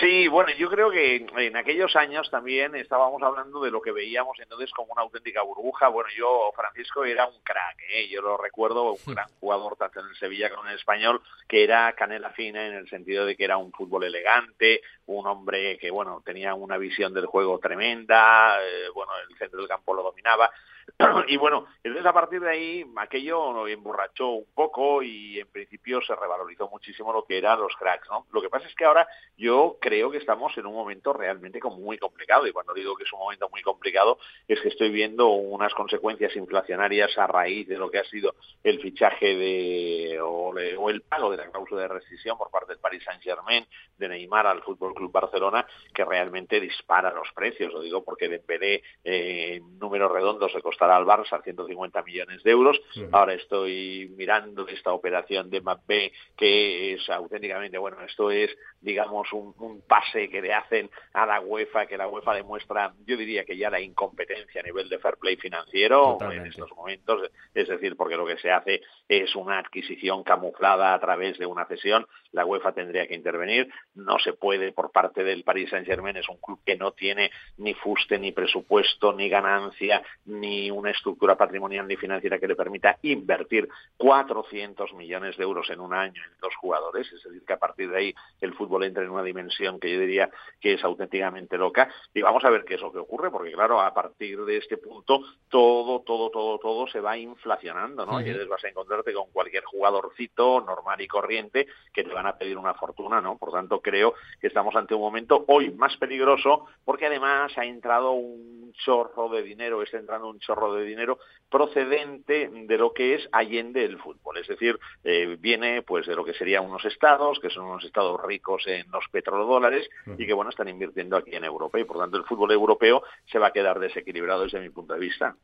Sí, 0.00 0.28
bueno, 0.28 0.50
yo 0.56 0.70
creo 0.70 0.90
que 0.90 1.26
en 1.36 1.56
aquellos 1.56 1.94
años 1.94 2.30
también 2.30 2.74
estábamos 2.74 3.22
hablando 3.22 3.62
de 3.62 3.70
lo 3.70 3.82
que 3.82 3.92
veíamos 3.92 4.38
entonces 4.40 4.70
como 4.70 4.92
una 4.92 5.02
auténtica 5.02 5.42
burbuja. 5.42 5.88
Bueno, 5.88 6.08
yo, 6.16 6.52
Francisco, 6.56 7.04
era 7.04 7.26
un 7.26 7.38
crack, 7.42 7.76
¿eh? 7.90 8.08
yo 8.08 8.22
lo 8.22 8.38
recuerdo, 8.38 8.92
un 8.92 9.14
gran 9.14 9.28
jugador 9.40 9.76
tanto 9.76 10.00
en 10.00 10.06
el 10.08 10.16
Sevilla 10.16 10.48
como 10.48 10.64
en 10.64 10.70
el 10.70 10.78
Español, 10.78 11.20
que 11.46 11.64
era 11.64 11.92
canela 11.92 12.30
fina 12.30 12.66
en 12.66 12.74
el 12.74 12.88
sentido 12.88 13.26
de 13.26 13.36
que 13.36 13.44
era 13.44 13.58
un 13.58 13.72
fútbol 13.72 14.04
elegante, 14.04 14.80
un 15.06 15.26
hombre 15.26 15.76
que, 15.76 15.90
bueno, 15.90 16.22
tenía 16.24 16.54
una 16.54 16.78
visión 16.78 17.12
del 17.12 17.26
juego 17.26 17.58
tremenda, 17.58 18.58
eh, 18.62 18.88
bueno, 18.94 19.12
el 19.28 19.36
centro 19.36 19.58
del 19.58 19.68
campo 19.68 19.92
lo 19.92 20.02
dominaba. 20.02 20.50
y 21.28 21.36
bueno, 21.36 21.66
entonces 21.82 22.06
a 22.06 22.12
partir 22.12 22.40
de 22.40 22.50
ahí 22.50 22.84
aquello 22.96 23.66
emborrachó 23.66 24.30
un 24.30 24.46
poco 24.54 25.02
y 25.02 25.40
en 25.40 25.48
principio 25.48 26.00
se 26.02 26.14
revalorizó 26.14 26.68
muchísimo 26.68 27.12
lo 27.12 27.24
que 27.24 27.38
eran 27.38 27.60
los 27.60 27.74
cracks, 27.76 28.08
¿no? 28.10 28.26
Lo 28.32 28.40
que 28.40 28.48
pasa 28.48 28.66
es 28.66 28.74
que 28.74 28.84
ahora 28.84 29.06
yo 29.36 29.78
creo 29.80 30.10
que 30.10 30.18
estamos 30.18 30.56
en 30.56 30.66
un 30.66 30.74
momento 30.74 31.12
realmente 31.12 31.60
como 31.60 31.78
muy 31.78 31.98
complicado 31.98 32.46
y 32.46 32.52
cuando 32.52 32.74
digo 32.74 32.94
que 32.96 33.04
es 33.04 33.12
un 33.12 33.20
momento 33.20 33.48
muy 33.50 33.62
complicado 33.62 34.18
es 34.46 34.60
que 34.60 34.68
estoy 34.68 34.90
viendo 34.90 35.28
unas 35.28 35.74
consecuencias 35.74 36.34
inflacionarias 36.36 37.16
a 37.18 37.26
raíz 37.26 37.66
de 37.66 37.78
lo 37.78 37.90
que 37.90 37.98
ha 37.98 38.04
sido 38.04 38.34
el 38.62 38.80
fichaje 38.80 39.34
de 39.34 40.20
o, 40.20 40.54
el 40.88 41.02
pago 41.02 41.30
de 41.30 41.38
la 41.38 41.50
cláusula 41.50 41.82
de 41.82 41.88
rescisión 41.88 42.38
por 42.38 42.50
parte 42.50 42.72
del 42.72 42.78
Paris 42.78 43.02
Saint-Germain 43.04 43.66
de 43.98 44.08
Neymar 44.08 44.46
al 44.46 44.62
Fútbol 44.62 44.94
Club 44.94 45.10
Barcelona 45.10 45.66
que 45.92 46.04
realmente 46.04 46.60
dispara 46.60 47.12
los 47.12 47.30
precios, 47.34 47.72
lo 47.72 47.80
digo 47.80 48.04
porque 48.04 48.28
Dembélé 48.28 48.82
eh, 49.02 49.54
en 49.56 49.78
números 49.78 50.12
redondos 50.12 50.52
se 50.52 50.62
costará 50.74 50.96
al 50.96 51.06
Barça 51.06 51.40
150 51.40 52.02
millones 52.02 52.42
de 52.42 52.50
euros. 52.50 52.80
Ahora 53.12 53.34
estoy 53.34 54.12
mirando 54.16 54.66
esta 54.66 54.92
operación 54.92 55.48
de 55.48 55.60
Mbappé 55.60 56.12
que 56.36 56.94
es 56.94 57.08
auténticamente, 57.08 57.78
bueno, 57.78 58.00
esto 58.02 58.30
es, 58.30 58.50
digamos, 58.80 59.32
un, 59.32 59.54
pase 59.86 60.28
que 60.28 60.42
le 60.42 60.52
hacen 60.52 60.90
a 61.12 61.26
la 61.26 61.40
UEFA, 61.40 61.86
que 61.86 61.96
la 61.96 62.08
UEFA 62.08 62.34
demuestra, 62.34 62.92
yo 63.06 63.16
diría 63.16 63.44
que 63.44 63.56
ya 63.56 63.70
la 63.70 63.80
incompetencia 63.80 64.60
a 64.60 64.64
nivel 64.64 64.88
de 64.88 64.98
fair 64.98 65.16
play 65.16 65.36
financiero 65.36 66.18
en 66.20 66.46
estos 66.46 66.70
momentos, 66.72 67.30
es 67.54 67.68
decir, 67.68 67.96
porque 67.96 68.16
lo 68.16 68.26
que 68.26 68.38
se 68.38 68.50
hace 68.50 68.82
es 69.08 69.34
una 69.36 69.58
adquisición 69.58 70.24
camuflada 70.24 70.94
a 70.94 71.00
través 71.00 71.38
de 71.38 71.46
una 71.46 71.66
cesión, 71.66 72.06
la 72.32 72.44
UEFA 72.44 72.72
tendría 72.72 73.06
que 73.06 73.14
intervenir, 73.14 73.68
no 73.94 74.18
se 74.18 74.32
puede 74.32 74.72
por 74.72 74.90
parte 74.90 75.22
del 75.22 75.44
Paris 75.44 75.70
Saint-Germain, 75.70 76.16
es 76.16 76.28
un 76.28 76.38
club 76.38 76.60
que 76.64 76.76
no 76.76 76.92
tiene 76.92 77.30
ni 77.58 77.74
fuste, 77.74 78.18
ni 78.18 78.32
presupuesto, 78.32 79.12
ni 79.12 79.28
ganancia, 79.28 80.02
ni 80.24 80.63
una 80.70 80.90
estructura 80.90 81.36
patrimonial 81.36 81.86
ni 81.86 81.96
financiera 81.96 82.38
que 82.38 82.48
le 82.48 82.56
permita 82.56 82.98
invertir 83.02 83.68
400 83.96 84.94
millones 84.94 85.36
de 85.36 85.44
euros 85.44 85.68
en 85.70 85.80
un 85.80 85.94
año 85.94 86.22
en 86.24 86.40
dos 86.40 86.54
jugadores, 86.56 87.10
es 87.12 87.22
decir, 87.22 87.44
que 87.44 87.52
a 87.52 87.58
partir 87.58 87.90
de 87.90 87.96
ahí 87.96 88.14
el 88.40 88.54
fútbol 88.54 88.84
entra 88.84 89.02
en 89.02 89.10
una 89.10 89.22
dimensión 89.22 89.80
que 89.80 89.92
yo 89.92 90.00
diría 90.00 90.30
que 90.60 90.74
es 90.74 90.84
auténticamente 90.84 91.58
loca. 91.58 91.88
Y 92.12 92.22
vamos 92.22 92.44
a 92.44 92.50
ver 92.50 92.64
qué 92.64 92.74
es 92.74 92.80
lo 92.80 92.92
que 92.92 92.98
ocurre, 92.98 93.30
porque 93.30 93.52
claro, 93.52 93.80
a 93.80 93.92
partir 93.92 94.44
de 94.44 94.56
este 94.56 94.76
punto 94.76 95.20
todo, 95.48 96.00
todo, 96.00 96.30
todo, 96.30 96.58
todo 96.58 96.86
se 96.88 97.00
va 97.00 97.16
inflacionando, 97.16 98.06
¿no? 98.06 98.20
Y 98.20 98.24
entonces 98.24 98.48
vas 98.48 98.64
a 98.64 98.68
encontrarte 98.68 99.12
con 99.12 99.30
cualquier 99.30 99.64
jugadorcito 99.64 100.60
normal 100.60 101.00
y 101.00 101.08
corriente 101.08 101.66
que 101.92 102.04
te 102.04 102.12
van 102.12 102.26
a 102.26 102.36
pedir 102.36 102.58
una 102.58 102.74
fortuna, 102.74 103.20
¿no? 103.20 103.38
Por 103.38 103.52
tanto, 103.52 103.80
creo 103.80 104.14
que 104.40 104.48
estamos 104.48 104.74
ante 104.74 104.94
un 104.94 105.00
momento 105.00 105.44
hoy 105.48 105.70
más 105.70 105.96
peligroso 105.96 106.66
porque 106.84 107.06
además 107.06 107.56
ha 107.56 107.64
entrado 107.64 108.12
un 108.12 108.72
chorro 108.84 109.28
de 109.28 109.42
dinero, 109.42 109.82
está 109.82 109.98
entrando 109.98 110.28
un 110.28 110.38
chorro 110.40 110.53
de 110.54 110.84
dinero 110.84 111.18
procedente 111.48 112.50
de 112.52 112.78
lo 112.78 112.92
que 112.92 113.14
es 113.14 113.28
allende 113.32 113.84
el 113.84 113.98
fútbol. 113.98 114.38
Es 114.38 114.48
decir, 114.48 114.78
eh, 115.04 115.36
viene 115.38 115.82
pues 115.82 116.06
de 116.06 116.16
lo 116.16 116.24
que 116.24 116.34
serían 116.34 116.64
unos 116.64 116.84
estados, 116.84 117.38
que 117.40 117.50
son 117.50 117.64
unos 117.64 117.84
estados 117.84 118.20
ricos 118.22 118.66
en 118.66 118.90
los 118.90 119.04
petrodólares 119.10 119.88
y 120.18 120.26
que 120.26 120.32
bueno, 120.32 120.50
están 120.50 120.68
invirtiendo 120.68 121.16
aquí 121.16 121.34
en 121.34 121.44
Europa 121.44 121.78
y 121.78 121.84
por 121.84 121.98
tanto 121.98 122.16
el 122.16 122.24
fútbol 122.24 122.52
europeo 122.52 123.02
se 123.26 123.38
va 123.38 123.48
a 123.48 123.52
quedar 123.52 123.78
desequilibrado 123.78 124.42
desde 124.42 124.60
mi 124.60 124.70
punto 124.70 124.94
de 124.94 125.00
vista. 125.00 125.36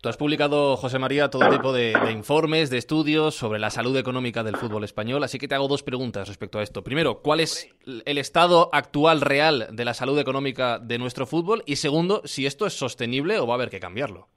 Tú 0.00 0.08
has 0.08 0.16
publicado, 0.16 0.78
José 0.78 0.98
María, 0.98 1.28
todo 1.28 1.50
tipo 1.50 1.74
de, 1.74 1.92
informes, 2.10 2.70
de 2.70 2.78
estudios 2.78 3.34
sobre 3.34 3.58
la 3.58 3.68
salud 3.68 3.94
económica 3.98 4.42
del 4.42 4.56
fútbol 4.56 4.82
español, 4.82 5.22
así 5.22 5.38
que 5.38 5.46
te 5.46 5.54
hago 5.54 5.68
dos 5.68 5.82
preguntas 5.82 6.26
respecto 6.26 6.58
a 6.58 6.62
esto. 6.62 6.82
Primero, 6.82 7.20
¿cuál 7.20 7.40
es 7.40 7.68
el 8.06 8.16
estado 8.16 8.70
actual 8.72 9.20
real 9.20 9.68
de 9.70 9.84
la 9.84 9.92
salud 9.92 10.18
económica 10.18 10.78
de 10.78 10.96
nuestro 10.96 11.26
fútbol? 11.26 11.62
Y 11.66 11.76
segundo, 11.76 12.22
si 12.24 12.46
esto 12.46 12.64
es 12.64 12.72
sostenible 12.72 13.38
o 13.40 13.46
va 13.46 13.52
a 13.52 13.56
haber 13.56 13.68
que 13.68 13.78
cambiarlo. 13.78 14.28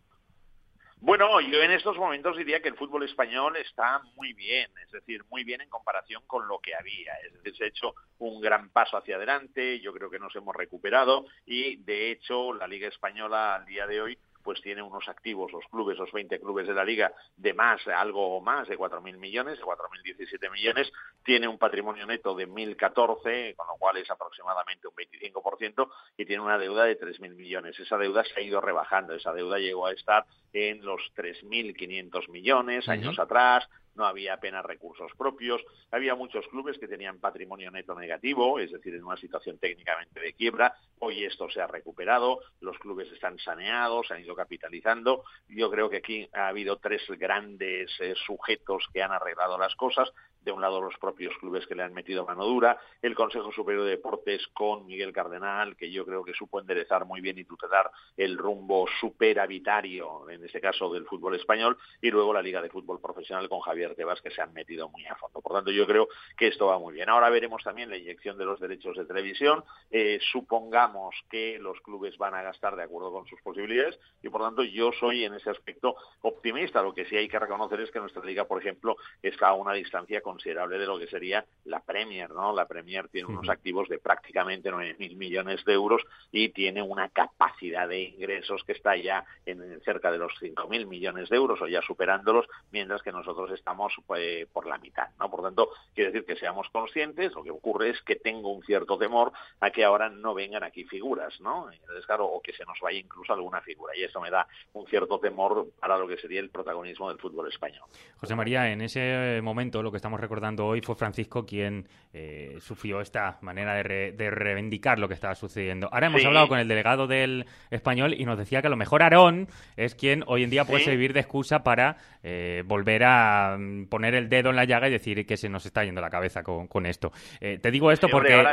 Bueno, 0.97 1.39
yo 1.39 1.61
en 1.61 1.71
estos 1.71 1.97
momentos 1.97 2.35
diría 2.35 2.61
que 2.61 2.67
el 2.67 2.75
fútbol 2.75 3.03
español 3.03 3.55
está 3.55 4.01
muy 4.17 4.33
bien, 4.33 4.69
es 4.85 4.91
decir, 4.91 5.23
muy 5.29 5.45
bien 5.45 5.61
en 5.61 5.69
comparación 5.69 6.23
con 6.27 6.45
lo 6.45 6.59
que 6.59 6.75
había. 6.75 7.13
Es 7.25 7.33
decir, 7.35 7.55
se 7.55 7.63
ha 7.63 7.67
hecho 7.67 7.95
un 8.19 8.41
gran 8.41 8.69
paso 8.69 8.97
hacia 8.97 9.15
adelante, 9.15 9.79
yo 9.79 9.93
creo 9.93 10.09
que 10.09 10.19
nos 10.19 10.35
hemos 10.35 10.53
recuperado 10.53 11.25
y, 11.45 11.77
de 11.77 12.11
hecho, 12.11 12.53
la 12.53 12.67
Liga 12.67 12.89
Española 12.89 13.55
al 13.55 13.65
día 13.65 13.87
de 13.87 14.01
hoy 14.01 14.17
pues 14.43 14.61
tiene 14.61 14.81
unos 14.81 15.07
activos, 15.07 15.51
los 15.51 15.65
clubes, 15.65 15.97
los 15.97 16.11
20 16.11 16.39
clubes 16.39 16.67
de 16.67 16.73
la 16.73 16.83
liga, 16.83 17.13
de 17.37 17.53
más, 17.53 17.85
algo 17.87 18.41
más 18.41 18.67
de 18.67 18.77
4.000 18.77 19.17
millones, 19.17 19.57
de 19.57 19.63
4.017 19.63 20.51
millones, 20.51 20.91
tiene 21.23 21.47
un 21.47 21.57
patrimonio 21.57 22.05
neto 22.05 22.35
de 22.35 22.47
1.014, 22.47 23.55
con 23.55 23.67
lo 23.67 23.75
cual 23.79 23.97
es 23.97 24.09
aproximadamente 24.11 24.87
un 24.87 24.95
25%, 24.95 25.89
y 26.17 26.25
tiene 26.25 26.43
una 26.43 26.57
deuda 26.57 26.83
de 26.83 26.99
3.000 26.99 27.35
millones. 27.35 27.79
Esa 27.79 27.97
deuda 27.97 28.23
se 28.23 28.39
ha 28.39 28.43
ido 28.43 28.61
rebajando, 28.61 29.13
esa 29.13 29.33
deuda 29.33 29.57
llegó 29.57 29.87
a 29.87 29.93
estar 29.93 30.25
en 30.51 30.83
los 30.85 31.01
3.500 31.15 32.29
millones 32.29 32.87
años 32.89 33.17
atrás, 33.17 33.67
no 33.95 34.05
había 34.05 34.33
apenas 34.33 34.65
recursos 34.65 35.11
propios, 35.17 35.61
había 35.91 36.15
muchos 36.15 36.47
clubes 36.47 36.77
que 36.77 36.87
tenían 36.87 37.19
patrimonio 37.19 37.71
neto 37.71 37.95
negativo, 37.95 38.59
es 38.59 38.71
decir, 38.71 38.95
en 38.95 39.03
una 39.03 39.17
situación 39.17 39.57
técnicamente 39.57 40.19
de 40.19 40.33
quiebra, 40.33 40.75
hoy 40.99 41.23
esto 41.25 41.49
se 41.49 41.61
ha 41.61 41.67
recuperado, 41.67 42.39
los 42.61 42.77
clubes 42.79 43.11
están 43.11 43.37
saneados, 43.39 44.07
se 44.07 44.15
han 44.15 44.21
ido 44.21 44.35
capitalizando, 44.35 45.23
yo 45.47 45.69
creo 45.69 45.89
que 45.89 45.97
aquí 45.97 46.29
ha 46.33 46.47
habido 46.47 46.77
tres 46.77 47.01
grandes 47.17 47.91
eh, 47.99 48.13
sujetos 48.25 48.87
que 48.93 49.01
han 49.01 49.11
arreglado 49.11 49.57
las 49.57 49.75
cosas, 49.75 50.11
de 50.43 50.51
un 50.51 50.61
lado 50.61 50.81
los 50.81 50.97
propios 50.97 51.35
clubes 51.39 51.65
que 51.67 51.75
le 51.75 51.83
han 51.83 51.93
metido 51.93 52.25
mano 52.25 52.45
dura, 52.45 52.79
el 53.01 53.15
Consejo 53.15 53.51
Superior 53.51 53.85
de 53.85 53.91
Deportes 53.91 54.47
con 54.53 54.85
Miguel 54.85 55.13
Cardenal, 55.13 55.75
que 55.75 55.91
yo 55.91 56.05
creo 56.05 56.23
que 56.23 56.33
supo 56.33 56.59
enderezar 56.59 57.05
muy 57.05 57.21
bien 57.21 57.37
y 57.37 57.45
tutelar 57.45 57.89
el 58.17 58.37
rumbo 58.37 58.85
superavitario, 58.99 60.29
en 60.29 60.43
este 60.43 60.61
caso 60.61 60.91
del 60.91 61.05
fútbol 61.05 61.35
español, 61.35 61.77
y 62.01 62.11
luego 62.11 62.33
la 62.33 62.41
Liga 62.41 62.61
de 62.61 62.69
Fútbol 62.69 62.99
Profesional 62.99 63.49
con 63.49 63.61
Javier 63.61 63.95
Tebas, 63.95 64.21
que 64.21 64.31
se 64.31 64.41
han 64.41 64.53
metido 64.53 64.89
muy 64.89 65.05
a 65.05 65.15
fondo. 65.15 65.41
Por 65.41 65.53
tanto, 65.53 65.71
yo 65.71 65.85
creo 65.87 66.07
que 66.37 66.47
esto 66.47 66.67
va 66.67 66.79
muy 66.79 66.93
bien. 66.93 67.09
Ahora 67.09 67.29
veremos 67.29 67.63
también 67.63 67.89
la 67.89 67.97
inyección 67.97 68.37
de 68.37 68.45
los 68.45 68.59
derechos 68.59 68.97
de 68.97 69.05
televisión. 69.05 69.63
Eh, 69.91 70.19
supongamos 70.31 71.15
que 71.29 71.57
los 71.59 71.79
clubes 71.81 72.17
van 72.17 72.35
a 72.35 72.41
gastar 72.41 72.75
de 72.75 72.83
acuerdo 72.83 73.11
con 73.11 73.25
sus 73.27 73.41
posibilidades 73.41 73.99
y, 74.21 74.29
por 74.29 74.41
tanto, 74.41 74.63
yo 74.63 74.91
soy 74.99 75.23
en 75.25 75.33
ese 75.33 75.49
aspecto 75.49 75.95
optimista. 76.21 76.81
Lo 76.81 76.93
que 76.93 77.05
sí 77.05 77.15
hay 77.15 77.27
que 77.27 77.39
reconocer 77.39 77.79
es 77.81 77.91
que 77.91 77.99
nuestra 77.99 78.23
liga, 78.23 78.45
por 78.45 78.59
ejemplo, 78.59 78.97
está 79.21 79.49
a 79.49 79.53
una 79.53 79.73
distancia 79.73 80.21
con 80.21 80.32
considerable 80.33 80.79
de 80.79 80.87
lo 80.87 80.97
que 80.97 81.07
sería 81.07 81.45
la 81.65 81.79
Premier, 81.79 82.31
¿no? 82.31 82.53
La 82.53 82.65
Premier 82.65 83.07
tiene 83.07 83.27
unos 83.27 83.47
activos 83.49 83.87
de 83.87 83.99
prácticamente 83.99 84.71
9.000 84.71 85.15
millones 85.15 85.63
de 85.63 85.73
euros 85.73 86.01
y 86.31 86.49
tiene 86.49 86.81
una 86.81 87.09
capacidad 87.09 87.87
de 87.87 88.01
ingresos 88.01 88.63
que 88.63 88.71
está 88.71 88.95
ya 88.97 89.23
en 89.45 89.79
cerca 89.81 90.11
de 90.11 90.17
los 90.17 90.33
5.000 90.41 90.87
millones 90.87 91.29
de 91.29 91.35
euros 91.35 91.61
o 91.61 91.67
ya 91.67 91.81
superándolos, 91.83 92.47
mientras 92.71 93.03
que 93.03 93.11
nosotros 93.11 93.51
estamos 93.51 93.93
pues, 94.07 94.47
por 94.47 94.65
la 94.65 94.79
mitad, 94.79 95.09
¿no? 95.19 95.29
Por 95.29 95.43
tanto, 95.43 95.69
quiere 95.93 96.11
decir 96.11 96.25
que 96.25 96.35
seamos 96.35 96.67
conscientes, 96.71 97.33
lo 97.33 97.43
que 97.43 97.51
ocurre 97.51 97.91
es 97.91 98.01
que 98.01 98.15
tengo 98.15 98.51
un 98.51 98.63
cierto 98.63 98.97
temor 98.97 99.31
a 99.59 99.69
que 99.69 99.83
ahora 99.83 100.09
no 100.09 100.33
vengan 100.33 100.63
aquí 100.63 100.83
figuras, 100.85 101.39
¿no? 101.41 101.71
Entonces, 101.71 102.05
claro, 102.07 102.25
o 102.25 102.41
que 102.41 102.53
se 102.53 102.65
nos 102.65 102.79
vaya 102.81 102.97
incluso 102.97 103.33
alguna 103.33 103.61
figura 103.61 103.95
y 103.95 104.03
eso 104.03 104.19
me 104.19 104.31
da 104.31 104.47
un 104.73 104.87
cierto 104.87 105.19
temor 105.19 105.67
para 105.79 105.97
lo 105.97 106.07
que 106.07 106.17
sería 106.17 106.39
el 106.39 106.49
protagonismo 106.49 107.09
del 107.09 107.19
fútbol 107.19 107.47
español. 107.49 107.83
José 108.17 108.35
María, 108.35 108.71
en 108.71 108.81
ese 108.81 109.39
momento 109.43 109.83
lo 109.83 109.91
que 109.91 109.97
estamos 109.97 110.22
recordando 110.23 110.65
hoy 110.65 110.81
fue 110.81 110.95
Francisco 110.95 111.45
quien 111.45 111.87
eh, 112.15 112.57
sufrió 112.59 113.01
esta 113.01 113.37
manera 113.41 113.73
de, 113.73 114.29
reivindicar 114.29 114.99
lo 114.99 115.07
que 115.07 115.15
estaba 115.15 115.35
sucediendo. 115.35 115.89
Ahora 115.91 116.07
hemos 116.07 116.23
hablado 116.23 116.47
con 116.47 116.59
el 116.59 116.67
delegado 116.67 117.07
del 117.07 117.45
español 117.71 118.13
y 118.15 118.23
nos 118.25 118.37
decía 118.37 118.61
que 118.61 118.67
a 118.67 118.69
lo 118.69 118.75
mejor 118.77 119.01
Aarón 119.01 119.47
es 119.77 119.95
quien 119.95 120.23
hoy 120.27 120.43
en 120.43 120.49
día 120.49 120.65
puede 120.65 120.83
servir 120.83 121.13
de 121.13 121.21
excusa 121.21 121.63
para 121.63 121.97
eh, 122.21 122.63
volver 122.65 123.03
a 123.03 123.57
mm, 123.59 123.85
poner 123.87 124.13
el 124.13 124.29
dedo 124.29 124.51
en 124.51 124.55
la 124.55 124.65
llaga 124.65 124.87
y 124.87 124.91
decir 124.91 125.25
que 125.25 125.37
se 125.37 125.49
nos 125.49 125.65
está 125.65 125.83
yendo 125.83 126.01
la 126.01 126.09
cabeza 126.09 126.43
con, 126.43 126.85
esto. 126.85 127.11
Eh, 127.41 127.57
te 127.61 127.71
digo 127.71 127.91
esto 127.91 128.07
porque, 128.07 128.45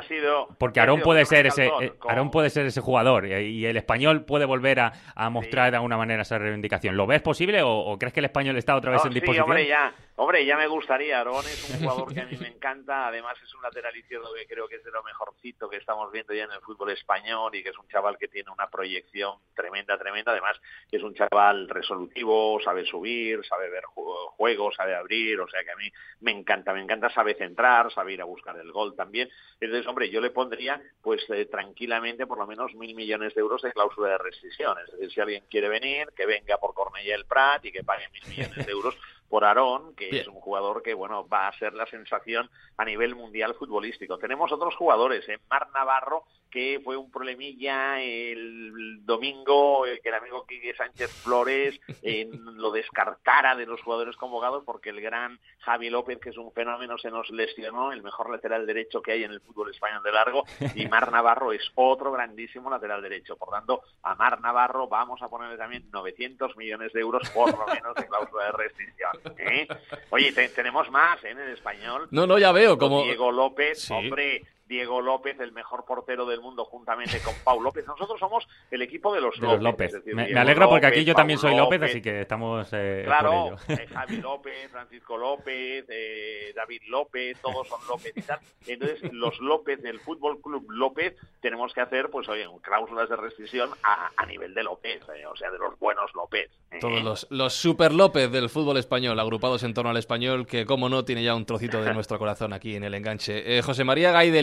porque 0.58 0.80
Aarón 0.80 1.00
puede 1.00 1.24
ser 1.26 1.46
ese 1.46 1.70
Aarón 2.08 2.30
puede 2.30 2.50
ser 2.50 2.66
ese 2.66 2.80
jugador 2.80 3.26
y 3.26 3.66
el 3.66 3.76
español 3.76 4.24
puede 4.24 4.46
volver 4.46 4.80
a, 4.80 4.92
mostrar 5.30 5.70
de 5.70 5.76
alguna 5.76 5.96
manera 5.96 6.22
esa 6.22 6.38
reivindicación. 6.38 6.96
¿Lo 6.96 7.06
ves 7.06 7.20
posible 7.20 7.60
o, 7.62 7.96
crees 7.98 8.14
que 8.14 8.20
el 8.20 8.26
español 8.26 8.56
está 8.56 8.74
otra 8.74 8.90
vez 8.90 9.04
en 9.04 9.12
disposición? 9.12 9.46
ya 9.68 9.92
Hombre, 10.22 10.44
ya 10.44 10.54
me 10.58 10.66
gustaría. 10.66 11.16
Aarón 11.16 11.46
es 11.46 11.70
un 11.70 11.80
jugador 11.80 12.12
que 12.12 12.20
a 12.20 12.26
mí 12.26 12.36
me 12.38 12.48
encanta. 12.54 13.06
Además, 13.06 13.38
es 13.42 13.54
un 13.54 13.62
lateral 13.62 13.96
izquierdo 13.96 14.34
que 14.34 14.46
creo 14.46 14.68
que 14.68 14.76
es 14.76 14.84
de 14.84 14.90
lo 14.90 15.02
mejorcito 15.02 15.70
que 15.70 15.78
estamos 15.78 16.12
viendo 16.12 16.34
ya 16.34 16.44
en 16.44 16.52
el 16.52 16.60
fútbol 16.60 16.90
español 16.90 17.54
y 17.54 17.62
que 17.62 17.70
es 17.70 17.78
un 17.78 17.88
chaval 17.88 18.18
que 18.18 18.28
tiene 18.28 18.50
una 18.50 18.68
proyección 18.68 19.38
tremenda, 19.54 19.96
tremenda. 19.96 20.32
Además, 20.32 20.60
es 20.92 21.02
un 21.02 21.14
chaval 21.14 21.70
resolutivo, 21.70 22.60
sabe 22.62 22.84
subir, 22.84 23.42
sabe 23.46 23.70
ver 23.70 23.84
juegos, 23.84 24.74
sabe 24.76 24.94
abrir. 24.94 25.40
O 25.40 25.48
sea 25.48 25.64
que 25.64 25.70
a 25.70 25.76
mí 25.76 25.90
me 26.20 26.32
encanta, 26.32 26.74
me 26.74 26.82
encanta, 26.82 27.08
sabe 27.08 27.34
centrar, 27.34 27.90
sabe 27.90 28.12
ir 28.12 28.20
a 28.20 28.26
buscar 28.26 28.58
el 28.58 28.72
gol 28.72 28.94
también. 28.94 29.30
Entonces, 29.58 29.86
hombre, 29.86 30.10
yo 30.10 30.20
le 30.20 30.28
pondría, 30.28 30.82
pues 31.00 31.24
eh, 31.30 31.46
tranquilamente, 31.46 32.26
por 32.26 32.36
lo 32.36 32.46
menos 32.46 32.74
mil 32.74 32.94
millones 32.94 33.34
de 33.34 33.40
euros 33.40 33.62
de 33.62 33.72
cláusula 33.72 34.10
de 34.10 34.18
rescisión. 34.18 34.76
Es 34.84 34.92
decir, 34.92 35.12
si 35.12 35.20
alguien 35.22 35.44
quiere 35.48 35.70
venir, 35.70 36.08
que 36.14 36.26
venga 36.26 36.58
por 36.58 36.74
Cornellà 36.74 37.14
el 37.14 37.24
Prat 37.24 37.64
y 37.64 37.72
que 37.72 37.84
pague 37.84 38.06
mil 38.10 38.26
millones 38.28 38.66
de 38.66 38.70
euros 38.70 38.98
por 39.30 39.44
Aarón, 39.44 39.94
que 39.94 40.10
es 40.10 40.26
un 40.26 40.34
jugador 40.34 40.82
que 40.82 40.92
bueno 40.92 41.26
va 41.26 41.46
a 41.46 41.58
ser 41.58 41.72
la 41.72 41.86
sensación 41.86 42.50
a 42.76 42.84
nivel 42.84 43.14
mundial 43.14 43.54
futbolístico. 43.54 44.18
Tenemos 44.18 44.50
otros 44.50 44.74
jugadores, 44.74 45.26
¿eh? 45.28 45.38
Mar 45.48 45.68
Navarro, 45.72 46.24
que 46.50 46.80
fue 46.82 46.96
un 46.96 47.12
problemilla 47.12 48.02
el 48.02 49.06
domingo, 49.06 49.84
que 50.02 50.08
el 50.08 50.14
amigo 50.14 50.44
Quique 50.46 50.74
Sánchez 50.74 51.12
Flores 51.22 51.80
lo 52.32 52.72
descartara 52.72 53.54
de 53.54 53.66
los 53.66 53.80
jugadores 53.82 54.16
convocados 54.16 54.64
porque 54.64 54.90
el 54.90 55.00
gran 55.00 55.38
Javi 55.60 55.90
López, 55.90 56.18
que 56.18 56.30
es 56.30 56.36
un 56.36 56.52
fenómeno, 56.52 56.98
se 56.98 57.10
nos 57.10 57.30
lesionó, 57.30 57.92
el 57.92 58.02
mejor 58.02 58.30
lateral 58.30 58.66
derecho 58.66 59.00
que 59.00 59.12
hay 59.12 59.22
en 59.22 59.30
el 59.30 59.40
fútbol 59.40 59.70
español 59.70 60.02
de 60.02 60.12
largo, 60.12 60.44
y 60.74 60.86
Mar 60.88 61.12
Navarro 61.12 61.52
es 61.52 61.70
otro 61.76 62.10
grandísimo 62.10 62.68
lateral 62.68 63.00
derecho. 63.00 63.36
Por 63.36 63.50
tanto, 63.50 63.82
a 64.02 64.16
Mar 64.16 64.40
Navarro 64.40 64.88
vamos 64.88 65.22
a 65.22 65.28
ponerle 65.28 65.56
también 65.56 65.88
900 65.92 66.56
millones 66.56 66.92
de 66.92 67.00
euros 67.00 67.30
por 67.30 67.56
lo 67.56 67.66
menos 67.66 67.94
de 67.94 68.08
cláusula 68.08 68.46
de 68.46 68.52
restricción. 68.52 69.19
¿Eh? 69.38 69.68
Oye, 70.10 70.32
tenemos 70.32 70.90
más 70.90 71.22
¿eh? 71.24 71.30
en 71.30 71.38
el 71.38 71.52
español. 71.52 72.08
No, 72.10 72.26
no, 72.26 72.38
ya 72.38 72.52
veo. 72.52 72.78
Como... 72.78 73.02
Diego 73.04 73.30
López, 73.32 73.90
hombre, 73.90 74.42
Diego 74.70 75.00
López, 75.00 75.38
el 75.40 75.50
mejor 75.50 75.84
portero 75.84 76.24
del 76.26 76.40
mundo, 76.40 76.64
juntamente 76.64 77.18
con 77.24 77.34
Pau 77.42 77.60
López. 77.60 77.84
Nosotros 77.88 78.20
somos 78.20 78.46
el 78.70 78.82
equipo 78.82 79.12
de 79.12 79.20
los 79.20 79.36
López. 79.38 79.92
me, 80.06 80.32
alegro 80.38 80.68
porque 80.68 80.86
aquí 80.86 81.04
yo 81.04 81.12
también 81.12 81.40
soy 81.40 81.56
López, 81.56 81.82
así 81.82 82.00
que 82.00 82.20
estamos. 82.20 82.68
Eh, 82.72 83.02
claro, 83.04 83.56
eh, 83.66 83.88
Javi 83.92 84.18
López, 84.18 84.70
Francisco 84.70 85.16
López, 85.16 85.86
eh, 85.88 86.52
David 86.54 86.82
López, 86.86 87.40
todos 87.42 87.66
son 87.66 87.80
López 87.88 88.12
y 88.14 88.22
tal. 88.22 88.38
Entonces, 88.64 89.12
los 89.12 89.40
López 89.40 89.82
del 89.82 89.98
Fútbol 89.98 90.40
Club 90.40 90.64
López 90.70 91.16
tenemos 91.40 91.74
que 91.74 91.80
hacer, 91.80 92.08
pues, 92.08 92.28
oye, 92.28 92.46
cláusulas 92.62 93.08
de 93.08 93.16
rescisión 93.16 93.70
a, 93.82 94.12
a 94.16 94.26
nivel 94.26 94.54
de 94.54 94.62
López, 94.62 95.02
o 95.02 95.36
sea, 95.36 95.50
de 95.50 95.58
los 95.58 95.76
buenos 95.80 96.14
López. 96.14 96.48
Todos 96.80 97.02
los, 97.02 97.26
los 97.30 97.54
Super 97.54 97.92
López 97.92 98.30
del 98.30 98.48
fútbol 98.48 98.76
español, 98.76 99.18
agrupados 99.18 99.64
en 99.64 99.74
torno 99.74 99.90
al 99.90 99.96
español, 99.96 100.46
que, 100.46 100.64
como 100.64 100.88
no, 100.88 101.04
tiene 101.04 101.24
ya 101.24 101.34
un 101.34 101.44
trocito 101.44 101.82
de 101.82 101.92
nuestro 101.92 102.20
corazón 102.20 102.52
aquí 102.52 102.76
en 102.76 102.84
el 102.84 102.94
enganche. 102.94 103.60
José 103.62 103.82
María 103.82 104.12
Gay 104.12 104.30
de 104.30 104.42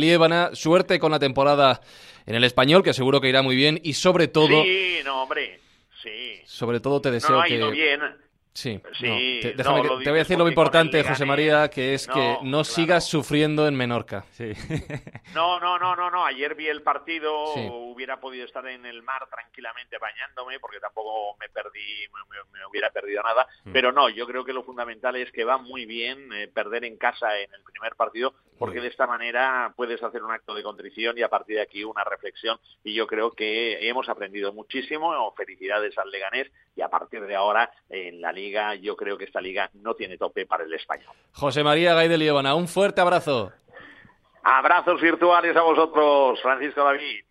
suerte 0.54 1.00
con 1.00 1.12
la 1.12 1.20
temporada 1.20 1.82
en 2.26 2.36
el 2.36 2.44
español, 2.44 2.84
que 2.84 2.94
seguro 2.94 3.22
que 3.22 3.30
irá 3.30 3.42
muy 3.42 3.56
bien, 3.56 3.80
y 3.84 3.94
sobre 3.94 4.28
todo... 4.28 4.64
Sí, 4.64 5.00
no, 5.06 5.24
hombre, 5.24 5.60
sí. 6.04 6.42
Sobre 6.46 6.80
todo 6.80 7.02
te 7.02 7.12
deseo 7.12 7.42
que... 7.48 7.58
bien. 7.72 8.02
Sí, 8.58 8.82
te, 9.40 9.54
voy 9.62 10.08
a 10.08 10.14
decir 10.14 10.36
lo 10.36 10.48
importante, 10.48 11.04
José 11.04 11.26
María, 11.26 11.70
que 11.70 11.94
es 11.94 12.08
que 12.08 12.40
no 12.42 12.64
sigas 12.64 13.08
sufriendo 13.08 13.68
en 13.68 13.76
Menorca. 13.76 14.26
Sí. 14.32 14.52
No, 15.36 15.60
no, 15.60 15.78
no, 15.78 15.96
no, 15.96 16.10
no. 16.10 16.26
Ayer 16.26 16.56
vi 16.56 16.68
el 16.68 16.82
partido, 16.82 17.54
hubiera 17.54 18.20
podido 18.20 18.46
estar 18.46 18.66
en 18.68 18.86
el 18.88 19.04
mar 19.04 19.28
tranquilamente 19.30 19.98
bañándome, 20.00 20.60
porque 20.60 20.80
tampoco 20.80 21.38
me 21.40 21.48
perdí, 21.50 22.08
me, 22.32 22.66
hubiera 22.68 22.90
perdido 22.90 23.22
nada. 23.22 23.46
Mm. 23.66 23.72
Pero 23.72 23.92
no, 23.92 24.10
yo 24.10 24.26
creo 24.26 24.44
que 24.44 24.54
lo 24.54 24.64
fundamental 24.64 25.16
es 25.18 25.32
que 25.32 25.44
va 25.44 25.60
muy 25.60 25.86
bien 25.86 26.34
eh, 26.34 26.48
perder 26.48 26.86
en 26.86 26.98
casa 26.98 27.38
en 27.38 27.54
el 27.54 27.62
primer 27.62 27.96
partido, 27.96 28.34
porque 28.58 28.80
de 28.80 28.88
esta 28.88 29.06
manera 29.06 29.74
puedes 29.76 30.02
hacer 30.02 30.24
un 30.24 30.32
acto 30.32 30.56
de 30.56 30.64
contrición 30.64 31.16
y 31.18 31.22
a 31.22 31.30
partir 31.30 31.58
de 31.58 31.62
aquí 31.62 31.84
una 31.84 32.04
reflexión. 32.04 32.58
Y 32.84 32.96
yo 32.96 33.06
creo 33.06 33.32
que 33.32 33.88
hemos 33.88 34.10
aprendido 34.10 34.54
muchísimo. 34.54 35.34
Felicidades 35.36 35.96
al 36.00 36.10
Leganés 36.10 36.52
y 36.76 36.82
a 36.82 36.90
partir 36.90 37.22
de 37.26 37.36
ahora 37.36 37.70
en 37.90 38.22
la 38.22 38.32
liga 38.32 38.47
yo 38.82 38.96
creo 38.96 39.18
que 39.18 39.26
esta 39.26 39.42
liga 39.42 39.70
no 39.74 39.94
tiene 39.94 40.18
tope 40.18 40.46
para 40.46 40.64
el 40.64 40.74
español. 40.74 41.14
José 41.34 41.64
María 41.64 41.94
Gay 41.94 42.08
de 42.08 42.18
Liébana, 42.18 42.56
un 42.56 42.68
fuerte 42.68 43.02
abrazo. 43.02 43.52
Abrazos 44.44 45.02
virtuales 45.02 45.56
a 45.56 45.62
vosotros, 45.62 46.42
Francisco 46.42 46.84
David. 46.84 47.24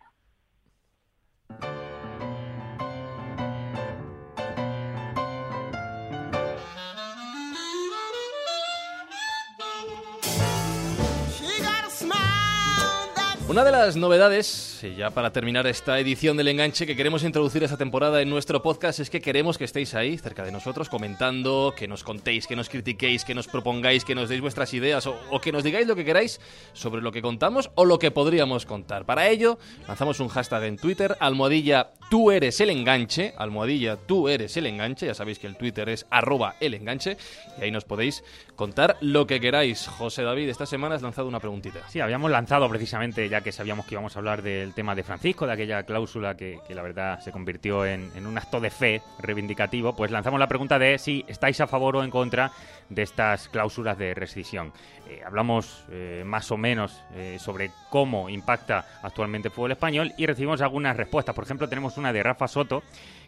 Una 13.49 13.63
de 13.63 13.71
las 13.71 13.95
novedades, 13.95 14.66
y 14.83 14.95
ya 14.95 15.11
para 15.11 15.31
terminar 15.31 15.65
esta 15.67 15.99
edición 15.99 16.35
del 16.35 16.49
enganche 16.49 16.85
que 16.85 16.95
queremos 16.95 17.23
introducir 17.23 17.63
esta 17.63 17.77
temporada 17.77 18.21
en 18.21 18.29
nuestro 18.29 18.61
podcast, 18.61 18.99
es 18.99 19.09
que 19.09 19.21
queremos 19.21 19.57
que 19.57 19.63
estéis 19.63 19.95
ahí, 19.95 20.17
cerca 20.17 20.43
de 20.43 20.51
nosotros, 20.51 20.89
comentando, 20.89 21.73
que 21.75 21.87
nos 21.87 22.03
contéis, 22.03 22.47
que 22.47 22.55
nos 22.55 22.69
critiquéis, 22.69 23.23
que 23.23 23.33
nos 23.33 23.47
propongáis, 23.47 24.03
que 24.03 24.13
nos 24.13 24.29
deis 24.29 24.41
vuestras 24.41 24.73
ideas 24.73 25.07
o, 25.07 25.41
que 25.41 25.51
nos 25.51 25.63
digáis 25.63 25.87
lo 25.87 25.95
que 25.95 26.03
queráis 26.03 26.41
sobre 26.73 27.01
lo 27.01 27.11
que 27.11 27.21
contamos 27.21 27.71
o 27.75 27.85
lo 27.85 27.97
que 27.97 28.11
podríamos 28.11 28.65
contar. 28.65 29.05
Para 29.05 29.29
ello, 29.29 29.57
lanzamos 29.87 30.19
un 30.19 30.27
hashtag 30.27 30.63
en 30.63 30.77
Twitter, 30.77 31.15
almohadilla 31.19 31.91
tú 32.09 32.31
eres 32.31 32.59
el 32.59 32.69
enganche, 32.69 33.33
almohadilla 33.37 33.95
tú 33.95 34.27
eres 34.29 34.57
el 34.57 34.65
enganche, 34.65 35.05
ya 35.05 35.13
sabéis 35.13 35.39
que 35.39 35.47
el 35.47 35.55
Twitter 35.55 35.87
es 35.89 36.05
arroba 36.09 36.55
el 36.59 36.73
enganche, 36.73 37.17
y 37.57 37.63
ahí 37.63 37.71
nos 37.71 37.85
podéis 37.85 38.23
contar 38.55 38.97
lo 39.01 39.27
que 39.27 39.39
queráis. 39.39 39.87
José 39.87 40.23
David, 40.23 40.49
esta 40.49 40.65
semana 40.65 40.95
has 40.95 41.01
lanzado 41.01 41.27
una 41.27 41.39
preguntita. 41.39 41.87
Sí, 41.89 41.99
habíamos 41.99 42.31
lanzado 42.31 42.67
precisamente 42.69 43.29
ya 43.29 43.41
que 43.41 43.51
sabíamos 43.51 43.85
que 43.85 43.95
íbamos 43.95 44.15
a 44.15 44.19
hablar 44.19 44.41
del 44.67 44.73
tema 44.73 44.95
de 44.95 45.03
Francisco, 45.03 45.47
de 45.47 45.53
aquella 45.53 45.83
cláusula 45.83 46.35
que, 46.35 46.59
la 46.69 46.81
verdad 46.81 47.19
se 47.21 47.31
convirtió 47.31 47.85
en, 47.85 48.11
un 48.27 48.37
acto 48.37 48.59
de 48.59 48.69
fe 48.69 49.01
reivindicativo, 49.19 49.95
pues 49.95 50.11
lanzamos 50.11 50.39
la 50.39 50.47
pregunta 50.47 50.77
de 50.77 50.97
si 50.97 51.23
estáis 51.27 51.61
a 51.61 51.67
favor 51.67 51.95
o 51.95 52.03
en 52.03 52.11
contra 52.11 52.51
de 52.89 53.01
estas 53.01 53.47
cláusulas 53.47 53.97
de 53.97 54.13
rescisión. 54.13 54.73
Eh, 55.09 55.21
hablamos 55.25 55.85
eh, 55.89 56.23
más 56.25 56.51
o 56.51 56.57
menos 56.57 57.01
eh, 57.15 57.37
sobre 57.39 57.71
cómo 57.89 58.29
impacta 58.29 58.85
actualmente 59.01 59.47
el 59.47 59.53
fútbol 59.53 59.71
español 59.71 60.13
y 60.17 60.25
recibimos 60.25 60.61
algunas 60.61 60.97
respuestas. 60.97 61.33
Por 61.33 61.45
ejemplo, 61.45 61.69
tenemos 61.69 61.97
una 61.97 62.11
de 62.11 62.21
Rafa 62.21 62.49
Soto 62.49 62.83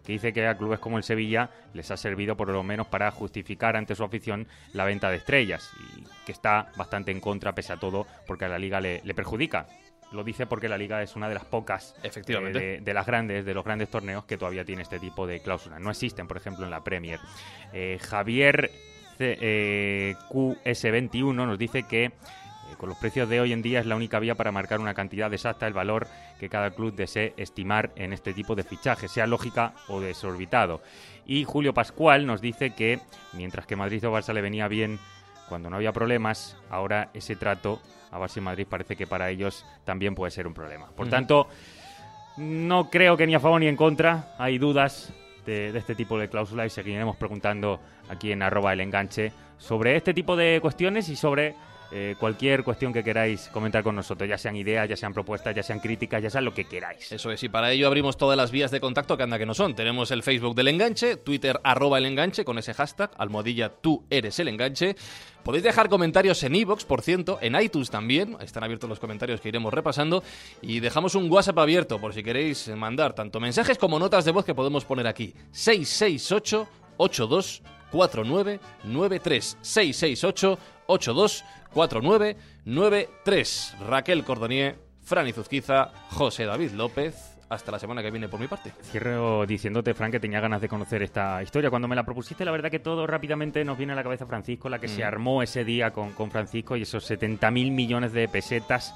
que 0.05 0.13
dice 0.13 0.33
que 0.33 0.45
a 0.45 0.57
clubes 0.57 0.79
como 0.79 0.97
el 0.97 1.03
Sevilla 1.03 1.49
les 1.73 1.89
ha 1.91 1.95
servido 1.95 2.35
por 2.35 2.49
lo 2.49 2.63
menos 2.63 2.87
para 2.87 3.11
justificar 3.11 3.77
ante 3.77 3.95
su 3.95 4.03
afición 4.03 4.45
la 4.73 4.83
venta 4.83 5.09
de 5.09 5.17
estrellas 5.17 5.71
y 5.79 6.03
que 6.25 6.33
está 6.33 6.67
bastante 6.75 7.11
en 7.11 7.21
contra 7.21 7.53
pese 7.53 7.73
a 7.73 7.77
todo 7.77 8.05
porque 8.27 8.45
a 8.45 8.49
la 8.49 8.59
liga 8.59 8.81
le 8.81 9.13
perjudica 9.13 9.67
lo 10.11 10.23
dice 10.23 10.45
porque 10.45 10.67
la 10.67 10.77
liga 10.77 11.01
es 11.01 11.15
una 11.15 11.27
de 11.27 11.35
las 11.35 11.45
pocas 11.45 11.95
Efectivamente. 12.03 12.75
Eh, 12.75 12.81
de, 12.81 12.93
las 12.93 13.05
grandes, 13.05 13.45
de 13.45 13.53
los 13.53 13.63
grandes 13.63 13.89
torneos 13.89 14.25
que 14.25 14.37
todavía 14.37 14.65
tiene 14.65 14.81
este 14.81 14.99
tipo 14.99 15.27
de 15.27 15.39
cláusulas. 15.39 15.79
No 15.79 15.91
existen, 15.91 16.27
por 16.27 16.37
ejemplo, 16.37 16.65
en 16.65 16.71
la 16.71 16.83
Premier. 16.83 17.19
Eh, 17.73 17.99
Javier 18.01 18.71
eh, 19.19 20.15
QS21 20.29 21.33
nos 21.33 21.57
dice 21.57 21.83
que 21.83 22.11
con 22.77 22.89
los 22.89 22.97
precios 22.97 23.27
de 23.27 23.41
hoy 23.41 23.51
en 23.51 23.61
día 23.61 23.79
es 23.79 23.85
la 23.85 23.95
única 23.95 24.19
vía 24.19 24.35
para 24.35 24.51
marcar 24.51 24.79
una 24.79 24.93
cantidad 24.93 25.33
exacta 25.33 25.67
el 25.67 25.73
valor 25.73 26.07
que 26.39 26.49
cada 26.49 26.71
club 26.71 26.95
desee 26.95 27.33
estimar 27.35 27.91
en 27.95 28.13
este 28.13 28.33
tipo 28.33 28.55
de 28.55 28.63
fichajes, 28.63 29.11
sea 29.11 29.27
lógica 29.27 29.73
o 29.87 29.99
desorbitado. 29.99 30.81
Y 31.25 31.43
Julio 31.43 31.73
Pascual 31.73 32.25
nos 32.25 32.41
dice 32.41 32.71
que 32.71 32.99
mientras 33.33 33.65
que 33.65 33.75
Madrid 33.75 34.07
o 34.07 34.11
Barça 34.11 34.33
le 34.33 34.41
venía 34.41 34.67
bien 34.67 34.99
cuando 35.49 35.69
no 35.69 35.75
había 35.75 35.91
problemas, 35.91 36.55
ahora 36.69 37.09
ese 37.13 37.35
trato 37.35 37.81
a 38.11 38.19
Barça 38.19 38.37
y 38.37 38.41
Madrid 38.41 38.67
parece 38.69 38.95
que 38.95 39.07
para 39.07 39.29
ellos 39.29 39.65
también 39.83 40.15
puede 40.15 40.31
ser 40.31 40.47
un 40.47 40.53
problema. 40.53 40.87
Por 40.95 41.09
tanto, 41.09 41.47
no 42.37 42.89
creo 42.89 43.17
que 43.17 43.27
ni 43.27 43.35
a 43.35 43.39
favor 43.39 43.59
ni 43.59 43.67
en 43.67 43.75
contra. 43.75 44.35
Hay 44.37 44.57
dudas 44.57 45.13
de, 45.45 45.77
este 45.77 45.95
tipo 45.95 46.17
de 46.17 46.29
cláusulas 46.29 46.67
y 46.67 46.69
seguiremos 46.69 47.17
preguntando 47.17 47.79
aquí 48.09 48.31
en 48.31 48.41
arroba 48.41 48.73
el 48.73 48.81
enganche 48.81 49.31
sobre 49.57 49.95
este 49.95 50.13
tipo 50.13 50.35
de 50.35 50.59
cuestiones 50.61 51.09
y 51.09 51.15
sobre 51.15 51.55
eh, 51.91 52.15
cualquier 52.19 52.63
cuestión 52.63 52.93
que 52.93 53.03
queráis 53.03 53.49
comentar 53.49 53.83
con 53.83 53.95
nosotros, 53.95 54.29
ya 54.29 54.37
sean 54.37 54.55
ideas, 54.55 54.87
ya 54.87 54.95
sean 54.95 55.13
propuestas, 55.13 55.55
ya 55.55 55.63
sean 55.63 55.79
críticas, 55.79 56.21
ya 56.21 56.29
sean 56.29 56.45
lo 56.45 56.53
que 56.53 56.65
queráis. 56.65 57.11
Eso 57.11 57.31
es, 57.31 57.41
y 57.43 57.49
para 57.49 57.71
ello 57.71 57.87
abrimos 57.87 58.17
todas 58.17 58.37
las 58.37 58.51
vías 58.51 58.71
de 58.71 58.79
contacto 58.79 59.17
que 59.17 59.23
anda 59.23 59.39
que 59.39 59.45
no 59.45 59.53
son. 59.53 59.75
Tenemos 59.75 60.11
el 60.11 60.23
Facebook 60.23 60.55
del 60.55 60.67
enganche, 60.67 61.17
Twitter 61.17 61.59
arroba 61.63 61.97
el 61.97 62.05
enganche 62.05 62.45
con 62.45 62.57
ese 62.57 62.73
hashtag, 62.73 63.11
almohadilla 63.17 63.69
tú 63.69 64.03
eres 64.09 64.37
el 64.39 64.49
enganche. 64.49 64.95
Podéis 65.43 65.63
dejar 65.63 65.89
comentarios 65.89 66.43
en 66.43 66.53
iVoox, 66.55 66.85
por 66.85 67.01
cierto, 67.01 67.39
en 67.41 67.59
iTunes 67.59 67.89
también, 67.89 68.37
están 68.41 68.63
abiertos 68.63 68.89
los 68.89 68.99
comentarios 68.99 69.41
que 69.41 69.49
iremos 69.49 69.73
repasando, 69.73 70.23
y 70.61 70.79
dejamos 70.79 71.15
un 71.15 71.31
WhatsApp 71.31 71.57
abierto 71.57 71.99
por 71.99 72.13
si 72.13 72.21
queréis 72.21 72.67
mandar 72.69 73.13
tanto 73.13 73.39
mensajes 73.39 73.77
como 73.77 73.97
notas 73.97 74.25
de 74.25 74.31
voz 74.31 74.45
que 74.45 74.53
podemos 74.53 74.85
poner 74.85 75.07
aquí. 75.07 75.33
668 75.51 76.67
82 76.97 77.63
4993 77.91 79.57
668 79.61 80.59
82 80.87 81.45
4993. 81.73 83.75
Raquel 83.87 84.23
Cordonier, 84.23 84.79
Franny 85.01 85.33
Zuzquiza, 85.33 85.91
José 86.11 86.45
David 86.45 86.71
López. 86.71 87.35
hasta 87.49 87.71
la 87.71 87.79
semana 87.79 88.03
que 88.03 88.11
viene 88.11 88.29
por 88.29 88.39
mi 88.39 88.47
parte. 88.47 88.71
Cierro 88.83 89.43
diciéndote, 89.47 89.95
Frank, 89.95 90.11
que 90.11 90.19
tenía 90.19 90.39
ganas 90.39 90.61
de 90.61 90.69
conocer 90.69 91.01
esta 91.01 91.41
historia. 91.41 91.71
Cuando 91.71 91.87
me 91.87 91.95
la 91.95 92.03
propusiste, 92.03 92.45
la 92.45 92.51
verdad 92.51 92.69
que 92.69 92.77
todo 92.77 93.07
rápidamente 93.07 93.65
nos 93.65 93.75
viene 93.75 93.93
a 93.93 93.95
la 93.95 94.03
cabeza 94.03 94.27
Francisco, 94.27 94.69
la 94.69 94.77
que 94.77 94.87
se 94.87 95.01
mm. 95.01 95.07
armó 95.07 95.41
ese 95.41 95.63
día 95.63 95.91
con, 95.91 96.13
con 96.13 96.29
Francisco 96.29 96.77
y 96.77 96.83
esos 96.83 97.03
70 97.05 97.49
mil 97.49 97.71
millones 97.71 98.13
de 98.13 98.27
pesetas 98.27 98.93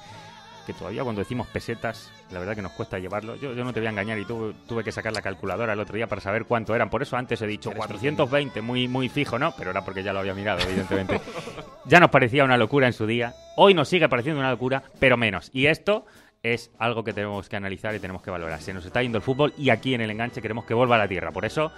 que 0.66 0.72
todavía 0.72 1.02
cuando 1.02 1.20
decimos 1.20 1.46
pesetas, 1.46 2.10
la 2.30 2.38
verdad 2.38 2.54
que 2.54 2.62
nos 2.62 2.72
cuesta 2.72 2.98
llevarlo. 2.98 3.36
Yo, 3.36 3.52
yo 3.52 3.64
no 3.64 3.72
te 3.72 3.80
voy 3.80 3.86
a 3.86 3.90
engañar 3.90 4.18
y 4.18 4.24
tuve, 4.24 4.54
tuve 4.66 4.84
que 4.84 4.92
sacar 4.92 5.12
la 5.12 5.22
calculadora 5.22 5.72
el 5.72 5.80
otro 5.80 5.96
día 5.96 6.06
para 6.06 6.20
saber 6.20 6.44
cuánto 6.46 6.74
eran. 6.74 6.90
Por 6.90 7.02
eso 7.02 7.16
antes 7.16 7.40
he 7.42 7.46
dicho 7.46 7.70
420, 7.72 8.60
muy, 8.62 8.88
muy 8.88 9.08
fijo, 9.08 9.38
¿no? 9.38 9.54
Pero 9.56 9.70
era 9.70 9.84
porque 9.84 10.02
ya 10.02 10.12
lo 10.12 10.20
había 10.20 10.34
mirado, 10.34 10.60
evidentemente. 10.60 11.20
ya 11.84 12.00
nos 12.00 12.10
parecía 12.10 12.44
una 12.44 12.56
locura 12.56 12.86
en 12.86 12.92
su 12.92 13.06
día. 13.06 13.34
Hoy 13.56 13.74
nos 13.74 13.88
sigue 13.88 14.08
pareciendo 14.08 14.40
una 14.40 14.50
locura, 14.50 14.82
pero 14.98 15.16
menos. 15.16 15.50
Y 15.52 15.66
esto 15.66 16.06
es 16.44 16.70
algo 16.78 17.02
que 17.02 17.12
tenemos 17.12 17.48
que 17.48 17.56
analizar 17.56 17.94
y 17.94 17.98
tenemos 17.98 18.22
que 18.22 18.30
valorar. 18.30 18.60
Se 18.60 18.74
nos 18.74 18.84
está 18.84 19.02
yendo 19.02 19.18
el 19.18 19.22
fútbol 19.22 19.54
y 19.56 19.70
aquí 19.70 19.94
en 19.94 20.02
el 20.02 20.10
enganche 20.10 20.42
queremos 20.42 20.66
que 20.66 20.74
vuelva 20.74 20.96
a 20.96 20.98
la 20.98 21.08
tierra. 21.08 21.32
Por 21.32 21.44
eso 21.44 21.72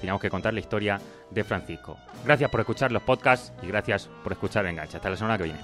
teníamos 0.00 0.22
que 0.22 0.30
contar 0.30 0.54
la 0.54 0.60
historia 0.60 1.00
de 1.30 1.44
Francisco. 1.44 1.98
Gracias 2.24 2.48
por 2.48 2.60
escuchar 2.60 2.92
los 2.92 3.02
podcasts 3.02 3.52
y 3.62 3.66
gracias 3.66 4.08
por 4.22 4.32
escuchar 4.32 4.64
el 4.64 4.70
enganche. 4.70 4.96
Hasta 4.96 5.10
la 5.10 5.16
semana 5.16 5.36
que 5.36 5.44
viene. 5.44 5.58